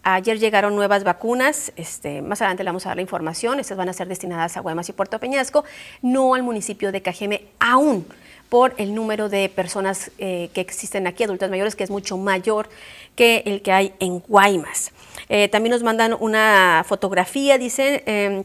Ayer 0.02 0.38
llegaron 0.38 0.76
nuevas 0.76 1.02
vacunas, 1.02 1.72
este, 1.76 2.20
más 2.20 2.42
adelante 2.42 2.62
le 2.62 2.68
vamos 2.68 2.84
a 2.84 2.90
dar 2.90 2.96
la 2.96 3.02
información, 3.02 3.58
estas 3.58 3.78
van 3.78 3.88
a 3.88 3.94
ser 3.94 4.06
destinadas 4.06 4.54
a 4.58 4.60
Guaymas 4.60 4.86
y 4.90 4.92
Puerto 4.92 5.18
Peñasco, 5.18 5.64
no 6.02 6.34
al 6.34 6.42
municipio 6.42 6.92
de 6.92 7.00
Cajeme 7.00 7.46
aún 7.58 8.06
por 8.54 8.72
el 8.76 8.94
número 8.94 9.28
de 9.28 9.48
personas 9.48 10.12
que 10.16 10.50
existen 10.54 11.08
aquí, 11.08 11.24
adultos 11.24 11.50
mayores, 11.50 11.74
que 11.74 11.82
es 11.82 11.90
mucho 11.90 12.16
mayor 12.16 12.68
que 13.16 13.42
el 13.46 13.62
que 13.62 13.72
hay 13.72 13.94
en 13.98 14.20
Guaymas. 14.20 14.92
Eh, 15.28 15.48
también 15.48 15.72
nos 15.72 15.82
mandan 15.82 16.16
una 16.18 16.84
fotografía, 16.86 17.58
dice, 17.58 18.04
em, 18.06 18.44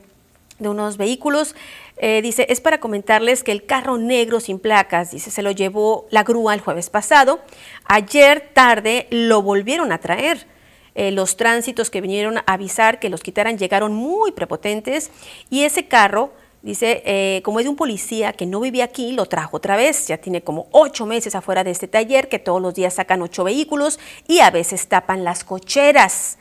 de 0.58 0.70
unos 0.70 0.98
vehículos. 0.98 1.56
Eh, 1.98 2.22
dice, 2.24 2.48
es 2.50 2.60
para 2.60 2.80
comentarles 2.80 3.44
que 3.44 3.52
el 3.52 3.68
carro 3.68 4.00
negro 4.00 4.40
sin 4.40 4.58
placas, 4.58 5.12
dice, 5.12 5.30
se 5.30 5.44
lo 5.44 5.52
llevó 5.52 6.08
la 6.10 6.24
grúa 6.24 6.56
el 6.56 6.62
jueves 6.62 6.90
pasado. 6.90 7.40
Ayer 7.86 8.50
tarde 8.54 9.06
lo 9.12 9.44
volvieron 9.44 9.92
a 9.92 10.00
traer. 10.00 10.48
Eh, 10.96 11.12
los 11.12 11.38
tránsitos 11.38 11.92
que 11.92 12.02
vinieron 12.02 12.40
a 12.40 12.44
avisar 12.48 13.00
que 13.00 13.10
los 13.10 13.22
quitaran 13.22 13.60
llegaron 13.60 13.94
muy 13.94 14.32
prepotentes 14.32 15.12
y 15.52 15.64
ese 15.64 15.88
carro 15.88 16.34
Dice, 16.62 17.42
como 17.46 17.60
es 17.60 17.66
de 17.66 17.70
un 17.70 17.76
policía 17.76 18.34
que 18.34 18.46
no 18.46 18.60
vivía 18.60 18.84
aquí, 18.84 19.14
lo 19.14 19.26
trajo 19.28 19.58
otra 19.58 19.78
vez. 19.78 20.08
Ya 20.08 20.18
tiene 20.18 20.42
como 20.42 20.68
ocho 20.72 21.06
meses 21.06 21.36
afuera 21.36 21.64
de 21.64 21.72
este 21.72 21.88
taller, 21.88 22.28
que 22.28 22.40
todos 22.40 22.62
los 22.62 22.74
días 22.74 22.96
sacan 22.96 23.22
ocho 23.22 23.46
vehículos 23.46 24.00
y 24.28 24.40
a 24.40 24.52
veces 24.52 24.88
tapan 24.88 25.24
las 25.24 25.44
cocheras 25.44 26.38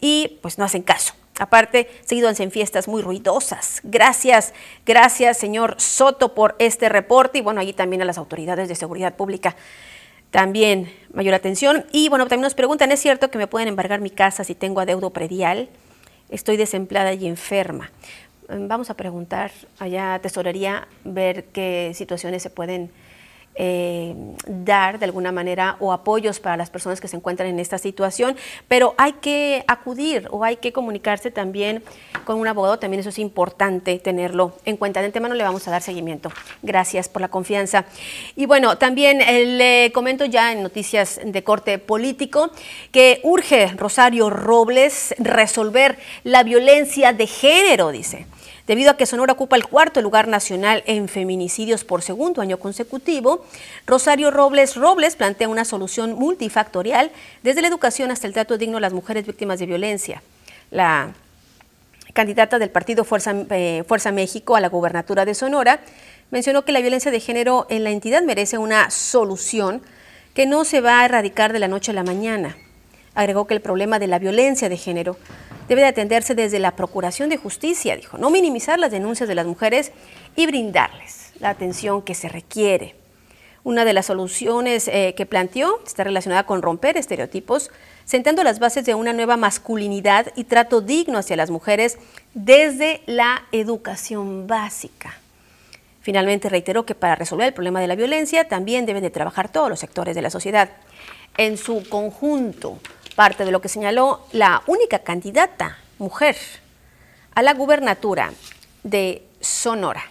y 0.00 0.38
pues 0.42 0.58
no 0.58 0.64
hacen 0.64 0.82
caso. 0.82 1.14
Aparte, 1.38 1.88
seguido 2.04 2.28
hacen 2.28 2.50
fiestas 2.50 2.88
muy 2.88 3.00
ruidosas. 3.00 3.80
Gracias, 3.82 4.52
gracias 4.84 5.38
señor 5.38 5.76
Soto 5.78 6.34
por 6.34 6.54
este 6.58 6.90
reporte 6.90 7.38
y 7.38 7.40
bueno, 7.40 7.60
allí 7.60 7.72
también 7.72 8.02
a 8.02 8.04
las 8.04 8.18
autoridades 8.18 8.68
de 8.68 8.74
seguridad 8.74 9.16
pública 9.16 9.56
también 10.30 10.92
mayor 11.14 11.34
atención. 11.34 11.86
Y 11.92 12.10
bueno, 12.10 12.26
también 12.26 12.42
nos 12.42 12.54
preguntan, 12.54 12.92
¿es 12.92 13.00
cierto 13.00 13.30
que 13.30 13.38
me 13.38 13.46
pueden 13.46 13.68
embargar 13.68 14.00
mi 14.00 14.10
casa 14.10 14.44
si 14.44 14.54
tengo 14.54 14.80
adeudo 14.80 15.10
predial? 15.10 15.70
Estoy 16.28 16.58
desempleada 16.58 17.14
y 17.14 17.26
enferma. 17.26 17.90
Mm, 18.48 18.68
vamos 18.68 18.90
a 18.90 18.94
preguntar 18.94 19.50
allá 19.78 20.14
a 20.14 20.18
Tesorería, 20.18 20.88
ver 21.04 21.44
qué 21.46 21.92
situaciones 21.94 22.42
se 22.42 22.50
pueden 22.50 22.90
eh, 23.54 24.14
dar 24.46 24.98
de 24.98 25.04
alguna 25.04 25.30
manera 25.30 25.76
o 25.78 25.92
apoyos 25.92 26.40
para 26.40 26.56
las 26.56 26.70
personas 26.70 27.02
que 27.02 27.08
se 27.08 27.16
encuentran 27.16 27.50
en 27.50 27.58
esta 27.58 27.76
situación, 27.76 28.34
pero 28.66 28.94
hay 28.96 29.12
que 29.12 29.62
acudir 29.66 30.26
o 30.30 30.42
hay 30.42 30.56
que 30.56 30.72
comunicarse 30.72 31.30
también 31.30 31.82
con 32.24 32.38
un 32.38 32.48
abogado, 32.48 32.78
también 32.78 33.00
eso 33.00 33.10
es 33.10 33.18
importante 33.18 33.98
tenerlo 33.98 34.56
en 34.64 34.78
cuenta. 34.78 35.00
De 35.00 35.06
antemano 35.06 35.34
le 35.34 35.44
vamos 35.44 35.68
a 35.68 35.70
dar 35.70 35.82
seguimiento. 35.82 36.32
Gracias 36.62 37.10
por 37.10 37.20
la 37.20 37.28
confianza. 37.28 37.84
Y 38.36 38.46
bueno, 38.46 38.78
también 38.78 39.20
eh, 39.20 39.44
le 39.44 39.92
comento 39.92 40.24
ya 40.24 40.52
en 40.52 40.62
noticias 40.62 41.20
de 41.22 41.44
corte 41.44 41.78
político 41.78 42.50
que 42.90 43.20
urge 43.22 43.68
Rosario 43.76 44.30
Robles 44.30 45.14
resolver 45.18 45.98
la 46.24 46.42
violencia 46.42 47.12
de 47.12 47.26
género, 47.26 47.90
dice 47.90 48.26
debido 48.72 48.90
a 48.90 48.96
que 48.96 49.04
Sonora 49.04 49.34
ocupa 49.34 49.56
el 49.56 49.66
cuarto 49.66 50.00
lugar 50.00 50.28
nacional 50.28 50.82
en 50.86 51.06
feminicidios 51.06 51.84
por 51.84 52.00
segundo 52.00 52.40
año 52.40 52.58
consecutivo. 52.58 53.44
Rosario 53.86 54.30
Robles 54.30 54.76
Robles 54.76 55.14
plantea 55.14 55.46
una 55.46 55.66
solución 55.66 56.14
multifactorial 56.14 57.10
desde 57.42 57.60
la 57.60 57.68
educación 57.68 58.10
hasta 58.10 58.26
el 58.26 58.32
trato 58.32 58.56
digno 58.56 58.78
a 58.78 58.80
las 58.80 58.94
mujeres 58.94 59.26
víctimas 59.26 59.58
de 59.58 59.66
violencia. 59.66 60.22
La 60.70 61.12
candidata 62.14 62.58
del 62.58 62.70
partido 62.70 63.04
Fuerza, 63.04 63.34
eh, 63.50 63.84
Fuerza 63.86 64.10
México 64.10 64.56
a 64.56 64.60
la 64.62 64.70
gubernatura 64.70 65.26
de 65.26 65.34
Sonora 65.34 65.80
mencionó 66.30 66.64
que 66.64 66.72
la 66.72 66.80
violencia 66.80 67.10
de 67.10 67.20
género 67.20 67.66
en 67.68 67.84
la 67.84 67.90
entidad 67.90 68.22
merece 68.22 68.56
una 68.56 68.88
solución 68.88 69.82
que 70.32 70.46
no 70.46 70.64
se 70.64 70.80
va 70.80 71.00
a 71.00 71.04
erradicar 71.04 71.52
de 71.52 71.58
la 71.58 71.68
noche 71.68 71.90
a 71.90 71.94
la 71.94 72.04
mañana. 72.04 72.56
Agregó 73.14 73.46
que 73.46 73.54
el 73.54 73.60
problema 73.60 73.98
de 73.98 74.06
la 74.06 74.18
violencia 74.18 74.68
de 74.68 74.76
género 74.76 75.16
debe 75.68 75.82
de 75.82 75.88
atenderse 75.88 76.34
desde 76.34 76.58
la 76.58 76.76
Procuración 76.76 77.28
de 77.28 77.36
Justicia, 77.36 77.96
dijo, 77.96 78.18
no 78.18 78.30
minimizar 78.30 78.78
las 78.78 78.90
denuncias 78.90 79.28
de 79.28 79.34
las 79.34 79.46
mujeres 79.46 79.92
y 80.36 80.46
brindarles 80.46 81.32
la 81.38 81.50
atención 81.50 82.02
que 82.02 82.14
se 82.14 82.28
requiere. 82.28 82.94
Una 83.64 83.84
de 83.84 83.92
las 83.92 84.06
soluciones 84.06 84.88
eh, 84.88 85.14
que 85.16 85.26
planteó 85.26 85.80
está 85.86 86.04
relacionada 86.04 86.46
con 86.46 86.62
romper 86.62 86.96
estereotipos, 86.96 87.70
sentando 88.04 88.42
las 88.42 88.58
bases 88.58 88.84
de 88.84 88.94
una 88.94 89.12
nueva 89.12 89.36
masculinidad 89.36 90.32
y 90.34 90.44
trato 90.44 90.80
digno 90.80 91.18
hacia 91.18 91.36
las 91.36 91.50
mujeres 91.50 91.98
desde 92.34 93.02
la 93.06 93.44
educación 93.52 94.46
básica. 94.46 95.14
Finalmente 96.00 96.48
reiteró 96.48 96.84
que 96.84 96.96
para 96.96 97.14
resolver 97.14 97.46
el 97.46 97.54
problema 97.54 97.80
de 97.80 97.86
la 97.86 97.94
violencia 97.94 98.48
también 98.48 98.86
deben 98.86 99.04
de 99.04 99.10
trabajar 99.10 99.52
todos 99.52 99.68
los 99.68 99.78
sectores 99.78 100.16
de 100.16 100.22
la 100.22 100.30
sociedad 100.30 100.70
en 101.36 101.56
su 101.56 101.88
conjunto 101.88 102.78
parte 103.22 103.44
de 103.44 103.52
lo 103.52 103.60
que 103.60 103.68
señaló 103.68 104.26
la 104.32 104.64
única 104.66 104.98
candidata 104.98 105.78
mujer 105.98 106.36
a 107.36 107.42
la 107.42 107.54
gubernatura 107.54 108.32
de 108.82 109.22
Sonora. 109.40 110.02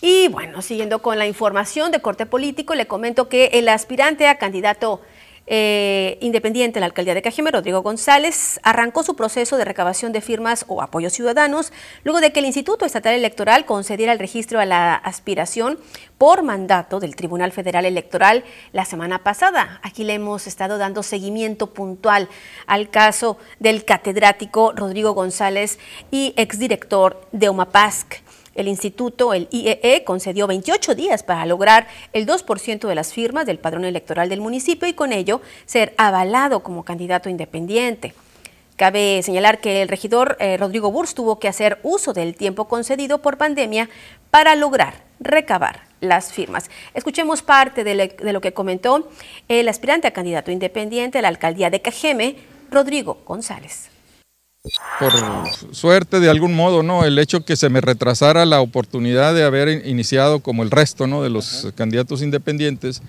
Y 0.00 0.28
bueno, 0.28 0.62
siguiendo 0.62 1.02
con 1.02 1.18
la 1.18 1.26
información 1.26 1.92
de 1.92 2.00
corte 2.00 2.24
político, 2.24 2.74
le 2.74 2.86
comento 2.86 3.28
que 3.28 3.50
el 3.52 3.68
aspirante 3.68 4.26
a 4.26 4.38
candidato 4.38 5.02
eh, 5.46 6.18
independiente 6.20 6.78
en 6.78 6.80
la 6.80 6.86
alcaldía 6.86 7.14
de 7.14 7.22
Cajeme, 7.22 7.50
Rodrigo 7.50 7.82
González, 7.82 8.60
arrancó 8.62 9.02
su 9.02 9.14
proceso 9.14 9.56
de 9.56 9.64
recabación 9.64 10.12
de 10.12 10.20
firmas 10.20 10.64
o 10.68 10.80
apoyos 10.80 11.12
ciudadanos 11.12 11.72
luego 12.02 12.20
de 12.20 12.32
que 12.32 12.40
el 12.40 12.46
Instituto 12.46 12.86
Estatal 12.86 13.14
Electoral 13.14 13.66
concediera 13.66 14.12
el 14.12 14.18
registro 14.18 14.60
a 14.60 14.64
la 14.64 14.94
aspiración 14.94 15.78
por 16.16 16.42
mandato 16.42 17.00
del 17.00 17.16
Tribunal 17.16 17.52
Federal 17.52 17.84
Electoral 17.84 18.44
la 18.72 18.84
semana 18.84 19.22
pasada. 19.22 19.80
Aquí 19.82 20.04
le 20.04 20.14
hemos 20.14 20.46
estado 20.46 20.78
dando 20.78 21.02
seguimiento 21.02 21.74
puntual 21.74 22.28
al 22.66 22.88
caso 22.90 23.36
del 23.58 23.84
catedrático 23.84 24.72
Rodrigo 24.74 25.12
González 25.12 25.78
y 26.10 26.32
exdirector 26.36 27.20
de 27.32 27.48
OMAPASC. 27.48 28.22
El 28.54 28.68
instituto, 28.68 29.34
el 29.34 29.48
IEE, 29.50 29.80
e, 29.82 30.04
concedió 30.04 30.46
28 30.46 30.94
días 30.94 31.22
para 31.22 31.46
lograr 31.46 31.86
el 32.12 32.26
2% 32.26 32.88
de 32.88 32.94
las 32.94 33.12
firmas 33.12 33.46
del 33.46 33.58
padrón 33.58 33.84
electoral 33.84 34.28
del 34.28 34.40
municipio 34.40 34.88
y 34.88 34.92
con 34.92 35.12
ello 35.12 35.40
ser 35.66 35.94
avalado 35.96 36.62
como 36.62 36.84
candidato 36.84 37.28
independiente. 37.28 38.14
Cabe 38.76 39.22
señalar 39.22 39.60
que 39.60 39.82
el 39.82 39.88
regidor 39.88 40.36
eh, 40.40 40.56
Rodrigo 40.56 40.90
Burs 40.90 41.14
tuvo 41.14 41.38
que 41.38 41.48
hacer 41.48 41.78
uso 41.84 42.12
del 42.12 42.34
tiempo 42.34 42.66
concedido 42.66 43.22
por 43.22 43.38
pandemia 43.38 43.88
para 44.30 44.56
lograr 44.56 45.04
recabar 45.20 45.82
las 46.00 46.32
firmas. 46.32 46.70
Escuchemos 46.92 47.42
parte 47.42 47.84
de, 47.84 48.08
de 48.08 48.32
lo 48.32 48.40
que 48.40 48.52
comentó 48.52 49.08
el 49.48 49.68
aspirante 49.68 50.08
a 50.08 50.12
candidato 50.12 50.50
independiente 50.50 51.18
a 51.18 51.22
la 51.22 51.28
alcaldía 51.28 51.70
de 51.70 51.82
Cajeme, 51.82 52.36
Rodrigo 52.70 53.18
González 53.24 53.93
por 54.98 55.12
suerte 55.74 56.20
de 56.20 56.30
algún 56.30 56.54
modo, 56.54 56.82
¿no? 56.82 57.04
El 57.04 57.18
hecho 57.18 57.44
que 57.44 57.56
se 57.56 57.68
me 57.68 57.80
retrasara 57.80 58.46
la 58.46 58.60
oportunidad 58.60 59.34
de 59.34 59.44
haber 59.44 59.86
iniciado 59.86 60.40
como 60.40 60.62
el 60.62 60.70
resto, 60.70 61.06
¿no? 61.06 61.22
De 61.22 61.30
los 61.30 61.68
candidatos 61.74 62.22
independientes, 62.22 63.02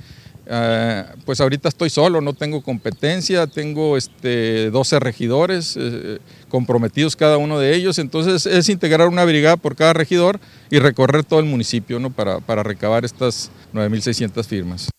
eh, 0.48 1.06
pues 1.26 1.40
ahorita 1.40 1.70
estoy 1.70 1.90
solo, 1.90 2.22
no 2.22 2.34
tengo 2.34 2.62
competencia, 2.62 3.48
tengo 3.48 3.98
este, 3.98 4.70
12 4.70 5.00
regidores 5.00 5.76
eh, 5.80 6.20
comprometidos 6.50 7.16
cada 7.16 7.38
uno 7.38 7.58
de 7.58 7.74
ellos, 7.74 8.00
entonces 8.00 8.46
es 8.46 8.70
integrar 8.70 9.08
una 9.08 9.24
brigada 9.24 9.56
por 9.58 9.76
cada 9.76 9.94
regidor 9.94 10.40
y 10.70 10.80
recorrer 10.80 11.24
todo 11.24 11.40
el 11.40 11.46
municipio, 11.46 12.00
¿no? 12.00 12.10
Para, 12.10 12.42
para 12.42 12.64
recabar 12.64 13.06
estas 13.06 13.50
9.600 13.74 14.46
firmas. 14.46 14.90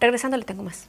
Regresando, 0.00 0.38
le 0.38 0.44
tengo 0.44 0.62
más. 0.62 0.88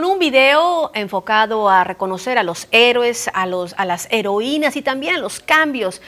Con 0.00 0.12
un 0.12 0.18
video 0.18 0.90
enfocado 0.94 1.68
a 1.68 1.84
reconocer 1.84 2.38
a 2.38 2.42
los 2.42 2.68
héroes, 2.70 3.28
a, 3.34 3.44
los, 3.44 3.74
a 3.76 3.84
las 3.84 4.08
heroínas 4.10 4.76
y 4.76 4.80
también 4.80 5.16
a 5.16 5.18
los 5.18 5.40
cambios 5.40 6.00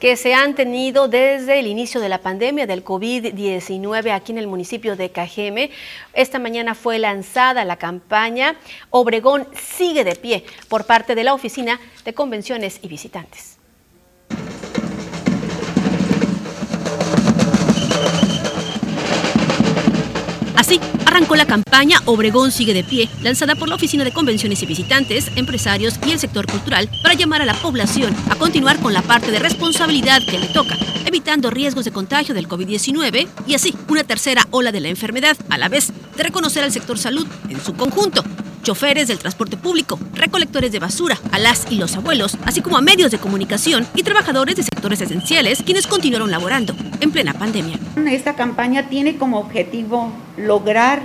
que 0.00 0.18
se 0.18 0.34
han 0.34 0.54
tenido 0.54 1.08
desde 1.08 1.58
el 1.58 1.66
inicio 1.66 1.98
de 2.02 2.10
la 2.10 2.18
pandemia 2.18 2.66
del 2.66 2.84
COVID-19 2.84 4.12
aquí 4.12 4.32
en 4.32 4.38
el 4.38 4.48
municipio 4.48 4.96
de 4.96 5.08
Cajeme. 5.12 5.70
Esta 6.12 6.38
mañana 6.38 6.74
fue 6.74 6.98
lanzada 6.98 7.64
la 7.64 7.76
campaña 7.76 8.56
Obregón 8.90 9.48
sigue 9.54 10.04
de 10.04 10.14
pie 10.14 10.44
por 10.68 10.84
parte 10.84 11.14
de 11.14 11.24
la 11.24 11.32
Oficina 11.32 11.80
de 12.04 12.12
Convenciones 12.12 12.80
y 12.82 12.88
Visitantes. 12.88 13.56
Así, 20.68 20.78
arrancó 21.06 21.34
la 21.34 21.46
campaña 21.46 22.02
Obregón 22.04 22.52
sigue 22.52 22.74
de 22.74 22.84
pie, 22.84 23.08
lanzada 23.22 23.54
por 23.54 23.70
la 23.70 23.76
Oficina 23.76 24.04
de 24.04 24.12
Convenciones 24.12 24.62
y 24.62 24.66
Visitantes, 24.66 25.30
empresarios 25.34 25.98
y 26.06 26.10
el 26.10 26.18
sector 26.18 26.46
cultural 26.46 26.90
para 27.02 27.14
llamar 27.14 27.40
a 27.40 27.46
la 27.46 27.54
población 27.54 28.14
a 28.28 28.34
continuar 28.34 28.78
con 28.78 28.92
la 28.92 29.00
parte 29.00 29.30
de 29.30 29.38
responsabilidad 29.38 30.20
que 30.28 30.38
le 30.38 30.48
toca, 30.48 30.76
evitando 31.06 31.48
riesgos 31.48 31.86
de 31.86 31.90
contagio 31.90 32.34
del 32.34 32.50
COVID-19 32.50 33.28
y 33.46 33.54
así 33.54 33.74
una 33.88 34.04
tercera 34.04 34.46
ola 34.50 34.70
de 34.70 34.80
la 34.80 34.88
enfermedad, 34.88 35.38
a 35.48 35.56
la 35.56 35.70
vez 35.70 35.90
de 36.14 36.22
reconocer 36.22 36.62
al 36.62 36.70
sector 36.70 36.98
salud 36.98 37.26
en 37.48 37.64
su 37.64 37.72
conjunto 37.72 38.22
choferes 38.62 39.08
del 39.08 39.18
transporte 39.18 39.56
público, 39.56 39.98
recolectores 40.12 40.70
de 40.70 40.80
basura, 40.80 41.18
a 41.32 41.38
las 41.38 41.72
y 41.72 41.76
los 41.76 41.96
abuelos, 41.96 42.36
así 42.44 42.60
como 42.60 42.76
a 42.76 42.82
medios 42.82 43.10
de 43.10 43.16
comunicación 43.16 43.86
y 43.94 44.02
trabajadores 44.02 44.56
de 44.56 44.64
sectores 44.64 45.00
esenciales 45.00 45.62
quienes 45.62 45.86
continuaron 45.86 46.30
laborando 46.30 46.74
en 47.00 47.10
plena 47.10 47.32
pandemia. 47.32 47.78
Esta 48.10 48.34
campaña 48.34 48.90
tiene 48.90 49.16
como 49.16 49.38
objetivo 49.38 50.12
lograr 50.38 51.00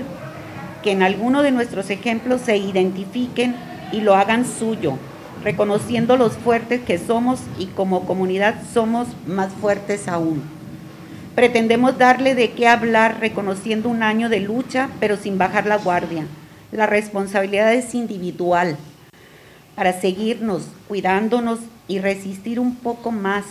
que 0.82 0.92
en 0.92 1.04
alguno 1.04 1.44
de 1.44 1.52
nuestros 1.52 1.90
ejemplos 1.90 2.42
se 2.42 2.58
identifiquen 2.58 3.56
y 3.92 4.02
lo 4.02 4.16
hagan 4.16 4.46
suyo, 4.46 4.98
reconociendo 5.44 6.18
los 6.18 6.34
fuertes 6.34 6.82
que 6.82 6.98
somos 6.98 7.40
y 7.58 7.68
como 7.68 8.06
comunidad 8.06 8.56
somos 8.74 9.08
más 9.28 9.52
fuertes 9.54 10.08
aún. 10.08 10.42
Pretendemos 11.36 11.98
darle 11.98 12.36
de 12.36 12.52
qué 12.52 12.68
hablar 12.68 13.20
reconociendo 13.20 13.90
un 13.90 14.04
año 14.04 14.30
de 14.30 14.40
lucha, 14.40 14.90
pero 15.00 15.18
sin 15.18 15.38
bajar 15.38 15.66
la 15.66 15.78
guardia 15.78 16.26
la 16.74 16.88
responsabilidad 16.88 17.74
es 17.74 17.94
individual 17.94 18.78
para 19.76 19.94
seguirnos 19.94 20.64
cuidándonos 20.88 21.60
y 21.88 22.00
resistir 22.00 22.60
un 22.60 22.76
poco 22.76 23.12
más, 23.12 23.46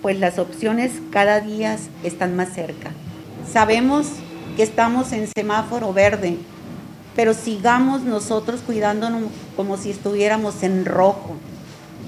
pues 0.00 0.18
las 0.18 0.38
opciones 0.38 0.92
cada 1.10 1.40
día 1.40 1.76
están 2.02 2.34
más 2.34 2.52
cerca. 2.54 2.90
Sabemos 3.50 4.08
que 4.58 4.64
estamos 4.64 5.12
en 5.12 5.28
semáforo 5.28 5.92
verde, 5.92 6.36
pero 7.14 7.32
sigamos 7.32 8.02
nosotros 8.02 8.60
cuidándonos 8.66 9.30
como 9.54 9.76
si 9.76 9.92
estuviéramos 9.92 10.64
en 10.64 10.84
rojo, 10.84 11.36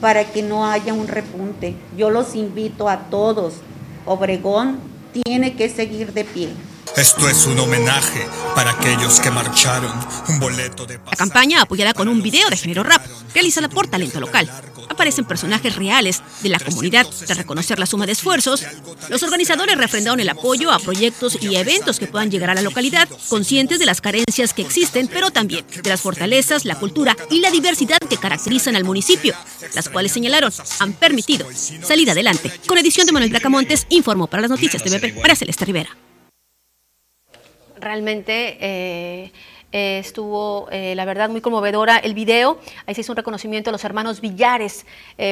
para 0.00 0.24
que 0.24 0.42
no 0.42 0.66
haya 0.66 0.92
un 0.92 1.06
repunte. 1.06 1.76
Yo 1.96 2.10
los 2.10 2.34
invito 2.34 2.88
a 2.88 3.02
todos, 3.08 3.58
Obregón 4.04 4.80
tiene 5.12 5.54
que 5.54 5.68
seguir 5.68 6.12
de 6.12 6.24
pie. 6.24 6.48
Esto 6.96 7.28
es 7.28 7.46
un 7.46 7.58
homenaje 7.58 8.26
para 8.54 8.72
aquellos 8.72 9.20
que 9.20 9.30
marcharon, 9.30 9.92
un 10.28 10.40
boleto 10.40 10.86
de 10.86 10.98
La 10.98 11.16
campaña 11.16 11.62
apoyada 11.62 11.94
con 11.94 12.08
un 12.08 12.20
video 12.20 12.48
de 12.50 12.56
género 12.56 12.82
rap, 12.82 13.06
realizada 13.32 13.68
por 13.68 13.86
talento 13.86 14.20
local. 14.20 14.50
Aparecen 14.88 15.24
personajes 15.24 15.76
reales 15.76 16.20
de 16.42 16.48
la 16.48 16.58
comunidad. 16.58 17.06
Tras 17.06 17.38
reconocer 17.38 17.78
la 17.78 17.86
suma 17.86 18.06
de 18.06 18.12
esfuerzos, 18.12 18.64
los 19.08 19.22
organizadores 19.22 19.78
refrendaron 19.78 20.18
el 20.20 20.28
apoyo 20.28 20.72
a 20.72 20.80
proyectos 20.80 21.38
y 21.40 21.54
eventos 21.56 21.98
que 21.98 22.08
puedan 22.08 22.30
llegar 22.30 22.50
a 22.50 22.54
la 22.54 22.62
localidad, 22.62 23.08
conscientes 23.28 23.78
de 23.78 23.86
las 23.86 24.00
carencias 24.00 24.52
que 24.52 24.62
existen, 24.62 25.08
pero 25.08 25.30
también 25.30 25.64
de 25.82 25.88
las 25.88 26.00
fortalezas, 26.00 26.64
la 26.64 26.74
cultura 26.74 27.16
y 27.30 27.40
la 27.40 27.50
diversidad 27.50 27.98
que 27.98 28.16
caracterizan 28.16 28.74
al 28.74 28.84
municipio, 28.84 29.34
las 29.74 29.88
cuales 29.88 30.12
señalaron 30.12 30.52
han 30.80 30.92
permitido 30.94 31.46
salir 31.82 32.10
adelante. 32.10 32.52
Con 32.66 32.78
edición 32.78 33.06
de 33.06 33.12
Manuel 33.12 33.30
Bracamontes, 33.30 33.86
informó 33.90 34.26
para 34.26 34.42
las 34.42 34.50
noticias 34.50 34.82
de 34.82 34.98
BP, 34.98 35.16
María 35.20 35.36
Celeste 35.36 35.64
Rivera 35.64 35.96
realmente 37.80 38.58
eh, 38.60 39.32
eh, 39.72 39.98
estuvo, 39.98 40.68
eh, 40.70 40.94
la 40.94 41.04
verdad, 41.04 41.28
muy 41.28 41.40
conmovedora 41.40 41.98
el 41.98 42.14
video. 42.14 42.58
Ahí 42.86 42.94
se 42.94 43.02
hizo 43.02 43.12
un 43.12 43.16
reconocimiento 43.16 43.70
a 43.70 43.72
los 43.72 43.84
hermanos 43.84 44.20
Villares 44.20 44.86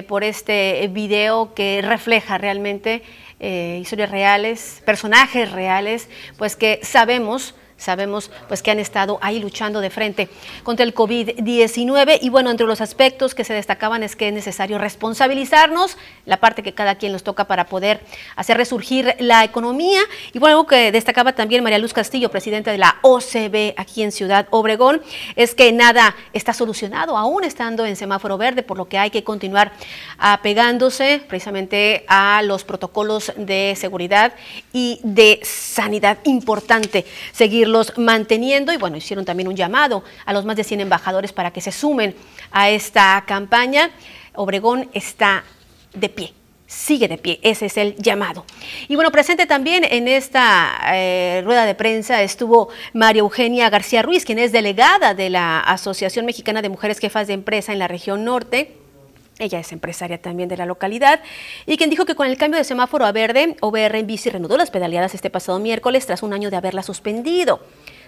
por 0.06 0.24
este 0.24 0.88
video 0.92 1.54
que 1.54 1.82
refleja 1.82 2.38
realmente 2.38 3.02
historias 3.40 4.10
reales, 4.10 4.82
personajes 4.84 5.52
reales, 5.52 6.08
pues 6.36 6.56
que 6.56 6.80
sabemos 6.82 7.54
sabemos 7.78 8.30
pues 8.48 8.62
que 8.62 8.70
han 8.70 8.78
estado 8.78 9.18
ahí 9.22 9.40
luchando 9.40 9.80
de 9.80 9.88
frente 9.88 10.28
contra 10.64 10.84
el 10.84 10.94
COVID-19 10.94 12.18
y 12.20 12.28
bueno, 12.28 12.50
entre 12.50 12.66
los 12.66 12.80
aspectos 12.80 13.34
que 13.34 13.44
se 13.44 13.54
destacaban 13.54 14.02
es 14.02 14.16
que 14.16 14.28
es 14.28 14.34
necesario 14.34 14.78
responsabilizarnos, 14.78 15.96
la 16.26 16.38
parte 16.38 16.62
que 16.62 16.74
cada 16.74 16.96
quien 16.96 17.12
nos 17.12 17.22
toca 17.22 17.46
para 17.46 17.66
poder 17.66 18.00
hacer 18.36 18.56
resurgir 18.56 19.14
la 19.18 19.44
economía 19.44 20.00
y 20.32 20.38
bueno, 20.38 20.58
algo 20.58 20.66
que 20.66 20.92
destacaba 20.92 21.34
también 21.34 21.62
María 21.62 21.78
Luz 21.78 21.92
Castillo, 21.92 22.30
presidenta 22.30 22.72
de 22.72 22.78
la 22.78 22.96
OCB 23.02 23.74
aquí 23.76 24.02
en 24.02 24.12
Ciudad 24.12 24.48
Obregón, 24.50 25.00
es 25.36 25.54
que 25.54 25.72
nada 25.72 26.16
está 26.32 26.52
solucionado 26.52 27.16
aún 27.16 27.44
estando 27.44 27.86
en 27.86 27.96
semáforo 27.96 28.38
verde, 28.38 28.62
por 28.62 28.76
lo 28.76 28.88
que 28.88 28.98
hay 28.98 29.10
que 29.10 29.22
continuar 29.22 29.72
apegándose 30.18 31.22
precisamente 31.28 32.04
a 32.08 32.42
los 32.42 32.64
protocolos 32.64 33.32
de 33.36 33.74
seguridad 33.76 34.32
y 34.72 35.00
de 35.02 35.40
sanidad. 35.44 36.18
Importante 36.24 37.06
seguir 37.32 37.67
los 37.68 37.96
manteniendo 37.96 38.72
y 38.72 38.76
bueno, 38.76 38.96
hicieron 38.96 39.24
también 39.24 39.48
un 39.48 39.56
llamado 39.56 40.04
a 40.24 40.32
los 40.32 40.44
más 40.44 40.56
de 40.56 40.64
100 40.64 40.80
embajadores 40.80 41.32
para 41.32 41.52
que 41.52 41.60
se 41.60 41.72
sumen 41.72 42.14
a 42.50 42.70
esta 42.70 43.24
campaña. 43.26 43.90
Obregón 44.34 44.88
está 44.92 45.44
de 45.94 46.08
pie 46.08 46.34
sigue 46.68 47.08
de 47.08 47.16
pie. 47.16 47.40
Ese 47.42 47.66
es 47.66 47.76
el 47.78 47.96
llamado. 47.96 48.44
Y 48.86 48.94
bueno, 48.94 49.10
presente 49.10 49.46
también 49.46 49.84
en 49.84 50.06
esta 50.06 50.78
eh, 50.92 51.42
rueda 51.44 51.64
de 51.64 51.74
prensa 51.74 52.22
estuvo 52.22 52.68
María 52.92 53.20
Eugenia 53.20 53.70
García 53.70 54.02
Ruiz, 54.02 54.24
quien 54.24 54.38
es 54.38 54.52
delegada 54.52 55.14
de 55.14 55.30
la 55.30 55.60
Asociación 55.60 56.26
Mexicana 56.26 56.62
de 56.62 56.68
Mujeres 56.68 56.98
Jefas 56.98 57.26
de 57.26 57.32
Empresa 57.32 57.72
en 57.72 57.78
la 57.78 57.88
región 57.88 58.24
norte. 58.24 58.76
Ella 59.38 59.60
es 59.60 59.70
empresaria 59.72 60.20
también 60.20 60.48
de 60.48 60.56
la 60.56 60.66
localidad 60.66 61.20
y 61.64 61.76
quien 61.76 61.90
dijo 61.90 62.04
que 62.04 62.16
con 62.16 62.26
el 62.26 62.36
cambio 62.36 62.58
de 62.58 62.64
semáforo 62.64 63.06
a 63.06 63.12
verde, 63.12 63.56
OBR 63.60 63.96
en 63.96 64.06
bici 64.06 64.30
reanudó 64.30 64.56
las 64.56 64.70
pedaleadas 64.70 65.14
este 65.14 65.30
pasado 65.30 65.60
miércoles 65.60 66.06
tras 66.06 66.24
un 66.24 66.32
año 66.32 66.50
de 66.50 66.56
haberla 66.56 66.82
suspendido. 66.82 67.60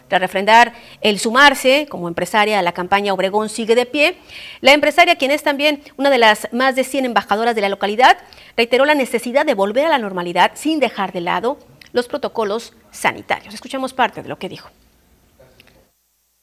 Tras 0.08 0.20
refrendar 0.20 0.72
el 1.02 1.20
sumarse 1.20 1.86
como 1.88 2.08
empresaria 2.08 2.58
a 2.58 2.62
la 2.62 2.72
campaña 2.72 3.14
Obregón 3.14 3.48
sigue 3.48 3.76
de 3.76 3.86
pie, 3.86 4.16
la 4.60 4.72
empresaria, 4.72 5.14
quien 5.14 5.30
es 5.30 5.44
también 5.44 5.84
una 5.96 6.10
de 6.10 6.18
las 6.18 6.48
más 6.52 6.74
de 6.74 6.82
100 6.82 7.04
embajadoras 7.04 7.54
de 7.54 7.60
la 7.60 7.68
localidad, 7.68 8.18
reiteró 8.56 8.84
la 8.84 8.96
necesidad 8.96 9.46
de 9.46 9.54
volver 9.54 9.86
a 9.86 9.90
la 9.90 9.98
normalidad 9.98 10.50
sin 10.54 10.80
dejar 10.80 11.12
de 11.12 11.20
lado 11.20 11.58
los 11.92 12.08
protocolos 12.08 12.72
sanitarios. 12.90 13.54
Escuchemos 13.54 13.94
parte 13.94 14.20
de 14.20 14.28
lo 14.28 14.36
que 14.36 14.48
dijo. 14.48 14.68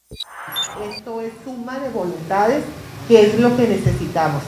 Esto 0.09 1.19
es 1.19 1.33
suma 1.43 1.77
de 1.79 1.89
voluntades, 1.89 2.63
que 3.09 3.21
es 3.21 3.37
lo 3.37 3.55
que 3.57 3.67
necesitamos 3.67 4.43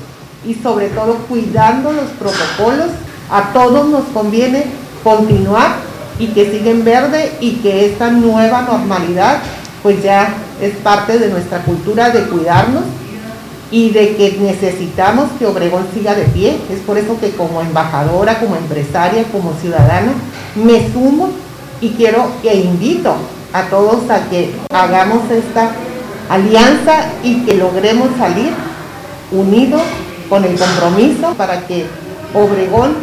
y 0.46 0.56
sobre 0.56 0.90
todo 0.90 1.16
cuidando 1.28 1.92
los 1.92 2.10
protocolos. 2.12 2.88
A 3.32 3.54
todos 3.54 3.88
nos 3.90 4.06
conviene 4.06 4.66
continuar 5.04 5.76
y 6.18 6.28
que 6.28 6.52
siguen 6.52 6.84
verde 6.84 7.32
y 7.40 7.58
que 7.58 7.86
esta 7.86 8.10
nueva 8.10 8.64
normalidad 8.64 9.40
pues 9.84 10.04
ya 10.04 10.34
es 10.62 10.76
parte 10.78 11.20
de 11.20 11.30
nuestra 11.30 11.60
cultura 11.60 12.10
de 12.10 12.24
cuidarnos 12.24 12.84
y 13.72 13.92
de 13.92 14.16
que 14.16 14.38
necesitamos 14.42 15.30
que 15.38 15.46
Obregón 15.46 15.86
siga 15.94 16.16
de 16.16 16.24
pie. 16.24 16.58
Es 16.72 16.80
por 16.80 16.98
eso 16.98 17.20
que 17.20 17.32
como 17.32 17.62
embajadora, 17.62 18.40
como 18.40 18.56
empresaria, 18.56 19.24
como 19.32 19.54
ciudadana, 19.54 20.12
me 20.56 20.92
sumo 20.92 21.30
y 21.80 21.92
quiero 21.92 22.32
e 22.44 22.58
invito 22.58 23.16
a 23.54 23.64
todos 23.64 24.10
a 24.10 24.28
que 24.30 24.54
hagamos 24.74 25.30
esta 25.32 25.72
alianza 26.30 27.12
y 27.24 27.44
que 27.46 27.56
logremos 27.56 28.10
salir 28.18 28.52
unidos 29.32 29.82
con 30.30 30.46
el 30.46 30.58
compromiso 30.58 31.34
para 31.36 31.66
que 31.66 31.86
Obregón 32.34 32.96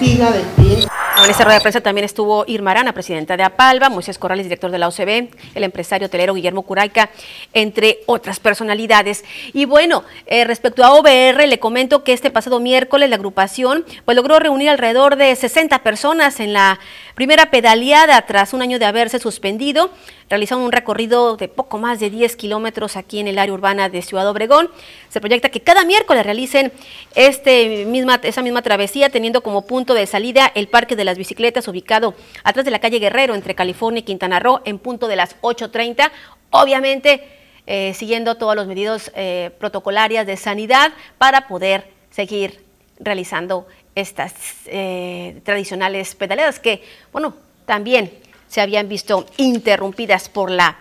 siga 0.00 0.30
de 0.32 0.40
pie. 0.56 0.88
En 1.22 1.30
esta 1.30 1.44
rueda 1.44 1.58
de 1.58 1.62
prensa 1.62 1.80
también 1.80 2.04
estuvo 2.04 2.44
Irma 2.48 2.72
Arana, 2.72 2.92
presidenta 2.92 3.36
de 3.36 3.44
APALVA, 3.44 3.88
Moisés 3.88 4.18
Corrales, 4.18 4.46
director 4.46 4.72
de 4.72 4.78
la 4.78 4.88
OCB, 4.88 5.28
el 5.54 5.62
empresario 5.62 6.06
hotelero 6.08 6.34
Guillermo 6.34 6.62
Curaica, 6.62 7.08
entre 7.52 8.00
otras 8.06 8.40
personalidades. 8.40 9.24
Y 9.52 9.64
bueno, 9.64 10.02
eh, 10.26 10.44
respecto 10.44 10.84
a 10.84 10.92
OBR, 10.92 11.46
le 11.46 11.60
comento 11.60 12.02
que 12.02 12.12
este 12.12 12.32
pasado 12.32 12.58
miércoles 12.58 13.08
la 13.08 13.16
agrupación 13.16 13.84
pues, 14.04 14.16
logró 14.16 14.40
reunir 14.40 14.70
alrededor 14.70 15.14
de 15.14 15.34
60 15.36 15.84
personas 15.84 16.40
en 16.40 16.52
la 16.52 16.80
primera 17.14 17.50
pedaleada 17.50 18.20
tras 18.22 18.52
un 18.52 18.62
año 18.62 18.78
de 18.78 18.84
haberse 18.84 19.18
suspendido. 19.18 19.90
Realizaron 20.28 20.64
un 20.64 20.72
recorrido 20.72 21.36
de 21.36 21.48
poco 21.48 21.78
más 21.78 22.00
de 22.00 22.10
10 22.10 22.36
kilómetros 22.36 22.96
aquí 22.96 23.20
en 23.20 23.28
el 23.28 23.38
área 23.38 23.54
urbana 23.54 23.88
de 23.88 24.02
Ciudad 24.02 24.28
Obregón. 24.28 24.70
Se 25.08 25.20
proyecta 25.20 25.48
que 25.48 25.60
cada 25.60 25.84
miércoles 25.84 26.24
realicen 26.24 26.72
este 27.14 27.84
misma, 27.86 28.20
esa 28.22 28.42
misma 28.42 28.62
travesía, 28.62 29.10
teniendo 29.10 29.42
como 29.42 29.66
punto 29.66 29.94
de 29.94 30.06
salida 30.06 30.50
el 30.54 30.68
Parque 30.68 30.96
de 30.96 31.04
las 31.04 31.18
Bicicletas, 31.18 31.68
ubicado 31.68 32.14
atrás 32.42 32.64
de 32.64 32.70
la 32.70 32.80
calle 32.80 32.98
Guerrero, 32.98 33.34
entre 33.34 33.54
California 33.54 34.00
y 34.00 34.04
Quintana 34.04 34.40
Roo, 34.40 34.60
en 34.64 34.78
punto 34.78 35.08
de 35.08 35.16
las 35.16 35.40
8.30. 35.42 36.10
Obviamente, 36.50 37.22
eh, 37.66 37.94
siguiendo 37.94 38.36
todos 38.36 38.54
los 38.56 38.66
medidas 38.66 39.10
eh, 39.14 39.50
protocolarias 39.58 40.26
de 40.26 40.36
sanidad 40.36 40.92
para 41.18 41.48
poder 41.48 41.88
seguir 42.10 42.62
realizando 42.98 43.66
estas 43.94 44.34
eh, 44.66 45.40
tradicionales 45.44 46.14
pedaleadas 46.14 46.58
que, 46.58 46.82
bueno, 47.12 47.34
también 47.66 48.12
se 48.48 48.60
habían 48.60 48.88
visto 48.88 49.26
interrumpidas 49.36 50.28
por 50.28 50.50
la 50.50 50.76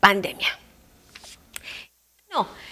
pandemia. 0.00 0.48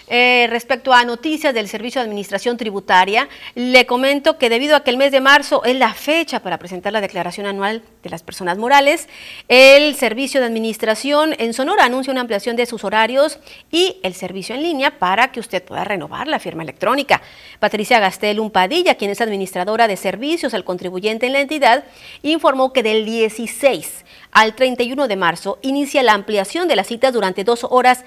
Eh, 0.07 0.47
respecto 0.49 0.93
a 0.93 1.05
noticias 1.05 1.53
del 1.53 1.67
Servicio 1.67 2.01
de 2.01 2.05
Administración 2.05 2.57
Tributaria, 2.57 3.29
le 3.55 3.85
comento 3.85 4.37
que 4.37 4.49
debido 4.49 4.75
a 4.75 4.83
que 4.83 4.91
el 4.91 4.97
mes 4.97 5.11
de 5.11 5.21
marzo 5.21 5.63
es 5.63 5.75
la 5.75 5.93
fecha 5.93 6.41
para 6.41 6.59
presentar 6.59 6.91
la 6.93 7.01
declaración 7.01 7.45
anual 7.45 7.83
de 8.03 8.09
las 8.09 8.23
personas 8.23 8.57
morales, 8.57 9.07
el 9.47 9.95
Servicio 9.95 10.39
de 10.39 10.47
Administración 10.47 11.35
en 11.39 11.53
Sonora 11.53 11.85
anuncia 11.85 12.11
una 12.11 12.21
ampliación 12.21 12.55
de 12.55 12.65
sus 12.65 12.83
horarios 12.83 13.39
y 13.71 13.97
el 14.03 14.13
servicio 14.13 14.55
en 14.55 14.63
línea 14.63 14.99
para 14.99 15.31
que 15.31 15.39
usted 15.39 15.63
pueda 15.63 15.83
renovar 15.83 16.27
la 16.27 16.39
firma 16.39 16.63
electrónica. 16.63 17.21
Patricia 17.59 17.99
Gastel 17.99 18.39
Umpadilla, 18.39 18.95
quien 18.95 19.11
es 19.11 19.21
administradora 19.21 19.87
de 19.87 19.97
servicios 19.97 20.53
al 20.53 20.63
contribuyente 20.63 21.27
en 21.27 21.33
la 21.33 21.41
entidad, 21.41 21.85
informó 22.21 22.73
que 22.73 22.83
del 22.83 23.05
16 23.05 24.05
al 24.31 24.55
31 24.55 25.07
de 25.07 25.15
marzo 25.15 25.59
inicia 25.61 26.03
la 26.03 26.13
ampliación 26.13 26.67
de 26.67 26.75
las 26.75 26.87
citas 26.87 27.13
durante 27.13 27.43
dos 27.43 27.65
horas, 27.69 28.03